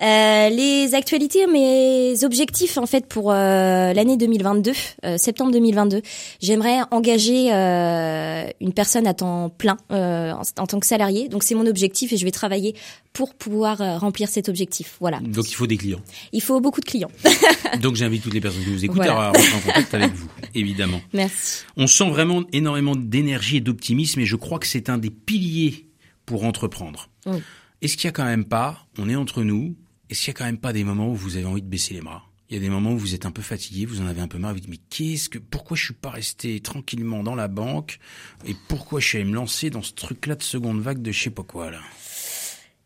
Euh, 0.00 0.48
les 0.50 0.94
actualités, 0.94 1.46
mes 1.48 2.22
objectifs 2.24 2.78
en 2.78 2.86
fait 2.86 3.06
pour 3.06 3.32
euh, 3.32 3.92
l'année 3.92 4.16
2022, 4.16 4.72
euh, 5.04 5.16
septembre 5.18 5.50
2022, 5.52 6.02
j'aimerais 6.40 6.78
engager 6.92 7.52
euh, 7.52 8.46
une 8.60 8.72
personne 8.72 9.06
à 9.08 9.14
temps 9.14 9.48
plein 9.50 9.76
euh, 9.90 10.32
en, 10.32 10.42
en 10.62 10.66
tant 10.66 10.78
que 10.78 10.86
salarié. 10.86 11.28
Donc 11.28 11.42
c'est 11.42 11.56
mon 11.56 11.66
objectif 11.66 12.12
et 12.12 12.16
je 12.16 12.24
vais 12.24 12.30
travailler 12.30 12.74
pour 13.12 13.34
pouvoir 13.34 13.78
remplir 14.00 14.28
cet 14.28 14.48
objectif. 14.48 14.96
Voilà. 15.00 15.18
Donc 15.18 15.50
il 15.50 15.54
faut 15.54 15.66
des 15.66 15.76
clients. 15.76 16.00
Il 16.32 16.42
faut 16.42 16.60
beaucoup 16.60 16.80
de 16.80 16.86
clients. 16.86 17.10
Donc 17.82 17.96
j'invite 17.96 18.22
toutes 18.22 18.34
les 18.34 18.40
personnes 18.40 18.62
qui 18.62 18.70
nous 18.70 18.84
écoutent 18.84 18.98
Voilà. 18.98 19.18
à 19.20 19.26
rentrer 19.28 19.52
en 19.56 19.60
contact 19.60 19.94
avec 19.94 20.12
vous, 20.12 20.28
évidemment. 20.54 21.00
Merci. 21.12 21.64
On 21.76 21.88
sent 21.88 22.08
vraiment 22.10 22.44
énormément 22.52 22.94
d'énergie 22.94 23.56
et 23.56 23.60
d'optimisme 23.60 24.20
et 24.20 24.26
je 24.26 24.36
crois 24.36 24.60
que 24.60 24.66
c'est 24.68 24.88
un 24.90 24.98
des 24.98 25.10
piliers 25.10 25.86
pour 26.24 26.44
entreprendre. 26.44 27.08
Oui. 27.26 27.38
Est-ce 27.82 27.96
qu'il 27.96 28.04
y 28.04 28.08
a 28.08 28.12
quand 28.12 28.24
même 28.24 28.44
pas, 28.44 28.86
on 28.98 29.08
est 29.08 29.16
entre 29.16 29.42
nous, 29.42 29.74
est-ce 30.10 30.20
qu'il 30.20 30.28
y 30.28 30.30
a 30.30 30.34
quand 30.34 30.44
même 30.44 30.58
pas 30.58 30.72
des 30.72 30.84
moments 30.84 31.08
où 31.08 31.14
vous 31.14 31.36
avez 31.36 31.44
envie 31.46 31.62
de 31.62 31.66
baisser 31.68 31.94
les 31.94 32.00
bras? 32.00 32.24
Il 32.50 32.54
y 32.54 32.56
a 32.56 32.60
des 32.60 32.70
moments 32.70 32.92
où 32.92 32.98
vous 32.98 33.14
êtes 33.14 33.26
un 33.26 33.30
peu 33.30 33.42
fatigué, 33.42 33.84
vous 33.84 34.00
en 34.00 34.06
avez 34.06 34.22
un 34.22 34.28
peu 34.28 34.38
marre, 34.38 34.54
vous 34.54 34.60
dites 34.60 34.70
mais 34.70 34.78
qu'est-ce 34.88 35.28
que, 35.28 35.38
pourquoi 35.38 35.76
je 35.76 35.84
suis 35.84 35.94
pas 35.94 36.08
resté 36.10 36.60
tranquillement 36.60 37.22
dans 37.22 37.34
la 37.34 37.46
banque? 37.48 37.98
Et 38.46 38.56
pourquoi 38.68 39.00
je 39.00 39.06
suis 39.08 39.18
allé 39.18 39.26
me 39.28 39.34
lancer 39.34 39.68
dans 39.68 39.82
ce 39.82 39.92
truc-là 39.92 40.34
de 40.34 40.42
seconde 40.42 40.80
vague 40.80 41.02
de 41.02 41.12
je 41.12 41.24
sais 41.24 41.30
pas 41.30 41.42
quoi 41.42 41.70
là? 41.70 41.80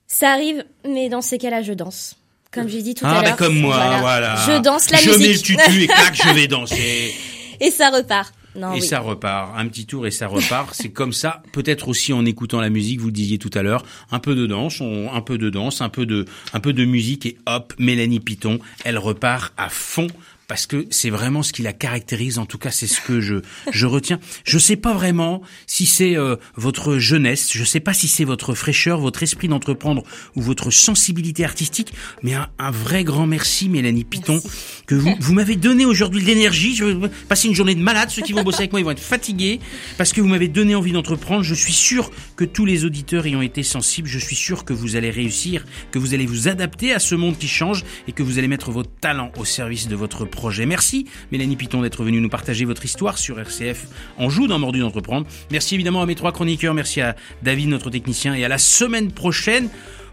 Ça 0.08 0.32
arrive, 0.32 0.64
mais 0.84 1.08
dans 1.08 1.22
ces 1.22 1.38
cas-là, 1.38 1.62
je 1.62 1.72
danse. 1.72 2.16
Comme 2.50 2.68
j'ai 2.68 2.82
dit 2.82 2.94
tout 2.94 3.04
Ah 3.06 3.18
à 3.18 3.22
bah 3.22 3.28
l'heure. 3.28 3.36
comme 3.36 3.58
moi, 3.58 3.98
voilà. 4.00 4.34
Je 4.46 4.60
danse 4.60 4.90
la 4.90 4.98
je 4.98 5.10
mets 5.10 5.16
le 5.18 5.28
musique. 5.28 5.44
tutu 5.46 5.82
et 5.84 5.86
clac, 5.86 6.14
je 6.14 6.34
vais 6.34 6.48
danser. 6.48 7.14
et 7.60 7.70
ça 7.70 7.88
repart. 7.90 8.34
Non, 8.54 8.72
et 8.72 8.80
oui. 8.80 8.82
ça 8.82 9.00
repart, 9.00 9.52
un 9.56 9.66
petit 9.68 9.86
tour 9.86 10.06
et 10.06 10.10
ça 10.10 10.26
repart. 10.26 10.74
c'est 10.74 10.90
comme 10.90 11.12
ça, 11.12 11.42
peut-être 11.52 11.88
aussi 11.88 12.12
en 12.12 12.24
écoutant 12.26 12.60
la 12.60 12.68
musique, 12.70 13.00
vous 13.00 13.06
le 13.06 13.12
disiez 13.12 13.38
tout 13.38 13.50
à 13.54 13.62
l'heure, 13.62 13.84
un 14.10 14.18
peu 14.18 14.34
de 14.34 14.46
danse, 14.46 14.80
on- 14.80 15.10
un 15.12 15.20
peu 15.22 15.38
de 15.38 15.48
danse, 15.50 15.80
un 15.80 15.88
peu 15.88 16.04
de, 16.06 16.26
un 16.52 16.60
peu 16.60 16.72
de 16.72 16.84
musique 16.84 17.24
et 17.26 17.38
hop, 17.46 17.72
Mélanie 17.78 18.20
Piton, 18.20 18.58
elle 18.84 18.98
repart 18.98 19.52
à 19.56 19.68
fond 19.68 20.06
parce 20.48 20.66
que 20.66 20.86
c'est 20.90 21.10
vraiment 21.10 21.42
ce 21.42 21.52
qui 21.52 21.62
la 21.62 21.72
caractérise. 21.72 22.38
En 22.38 22.46
tout 22.46 22.58
cas, 22.58 22.70
c'est 22.70 22.86
ce 22.86 23.00
que 23.00 23.20
je 23.20 23.36
je 23.70 23.86
retiens. 23.86 24.20
Je 24.44 24.58
sais 24.58 24.76
pas 24.76 24.92
vraiment 24.92 25.42
si 25.66 25.86
c'est 25.86 26.16
euh, 26.16 26.36
votre 26.56 26.98
jeunesse, 26.98 27.50
je 27.52 27.64
sais 27.64 27.80
pas 27.80 27.92
si 27.92 28.08
c'est 28.08 28.24
votre 28.24 28.54
fraîcheur, 28.54 29.00
votre 29.00 29.22
esprit 29.22 29.48
d'entreprendre 29.48 30.02
ou 30.36 30.42
votre 30.42 30.70
sensibilité 30.70 31.44
artistique, 31.44 31.92
mais 32.22 32.34
un, 32.34 32.48
un 32.58 32.70
vrai 32.70 33.04
grand 33.04 33.26
merci, 33.26 33.68
Mélanie 33.68 34.04
Piton, 34.04 34.40
que 34.86 34.94
vous 34.94 35.14
vous 35.20 35.34
m'avez 35.34 35.56
donné 35.56 35.84
aujourd'hui 35.84 36.20
de 36.20 36.26
l'énergie. 36.26 36.74
Je 36.74 36.84
vais 36.84 37.08
passer 37.28 37.48
une 37.48 37.54
journée 37.54 37.74
de 37.74 37.82
malade. 37.82 38.10
Ceux 38.10 38.22
qui 38.22 38.32
vont 38.32 38.42
bosser 38.42 38.60
avec 38.60 38.72
moi, 38.72 38.80
ils 38.80 38.84
vont 38.84 38.90
être 38.90 39.00
fatigués 39.00 39.60
parce 39.98 40.12
que 40.12 40.20
vous 40.20 40.28
m'avez 40.28 40.48
donné 40.48 40.74
envie 40.74 40.92
d'entreprendre. 40.92 41.42
Je 41.42 41.54
suis 41.54 41.72
sûr 41.72 42.10
que 42.36 42.44
tous 42.44 42.66
les 42.66 42.84
auditeurs 42.84 43.26
y 43.26 43.36
ont 43.36 43.42
été 43.42 43.62
sensibles. 43.62 44.08
Je 44.08 44.18
suis 44.18 44.36
sûr 44.36 44.64
que 44.64 44.72
vous 44.72 44.96
allez 44.96 45.10
réussir, 45.10 45.64
que 45.90 45.98
vous 45.98 46.14
allez 46.14 46.26
vous 46.26 46.48
adapter 46.48 46.92
à 46.92 46.98
ce 46.98 47.14
monde 47.14 47.38
qui 47.38 47.48
change 47.48 47.84
et 48.08 48.12
que 48.12 48.22
vous 48.22 48.38
allez 48.38 48.48
mettre 48.48 48.70
votre 48.70 48.90
talent 49.00 49.32
au 49.36 49.44
service 49.44 49.88
de 49.88 49.96
votre 49.96 50.24
Merci 50.66 51.06
Mélanie 51.30 51.56
Piton 51.56 51.82
d'être 51.82 52.02
venue 52.04 52.20
nous 52.20 52.28
partager 52.28 52.64
votre 52.64 52.84
histoire 52.84 53.18
sur 53.18 53.38
RCF 53.38 53.86
en 54.18 54.28
joue 54.28 54.48
dans 54.48 54.58
Mordu 54.58 54.80
d'entreprendre. 54.80 55.26
Merci 55.50 55.74
évidemment 55.74 56.02
à 56.02 56.06
mes 56.06 56.14
trois 56.14 56.32
chroniqueurs, 56.32 56.74
merci 56.74 57.00
à 57.00 57.14
David 57.42 57.68
notre 57.68 57.90
technicien 57.90 58.34
et 58.34 58.44
à 58.44 58.48
la 58.48 58.58
semaine 58.58 59.12
prochaine. 59.12 59.68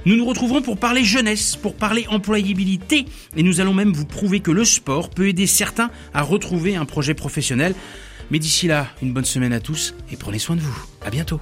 Nous 0.06 0.16
nous 0.16 0.26
retrouverons 0.26 0.62
pour 0.62 0.78
parler 0.78 1.04
jeunesse, 1.04 1.56
pour 1.56 1.76
parler 1.76 2.06
employabilité 2.10 3.06
et 3.36 3.44
nous 3.44 3.60
allons 3.60 3.74
même 3.74 3.92
vous 3.92 4.06
prouver 4.06 4.40
que 4.40 4.52
le 4.52 4.66
sport 4.66 5.10
peut 5.10 5.28
aider 5.28 5.48
certains 5.48 5.90
à 6.14 6.22
retrouver 6.22 6.76
un 6.76 6.86
projet 6.86 7.14
professionnel. 7.14 7.74
Mais 8.32 8.40
d'ici 8.40 8.68
là, 8.68 8.88
une 9.02 9.14
bonne 9.14 9.26
semaine 9.26 9.54
à 9.54 9.60
tous 9.60 9.96
et 10.12 10.16
prenez 10.16 10.40
soin 10.40 10.56
de 10.56 10.62
vous. 10.62 10.86
À 11.04 11.10
bientôt. 11.10 11.40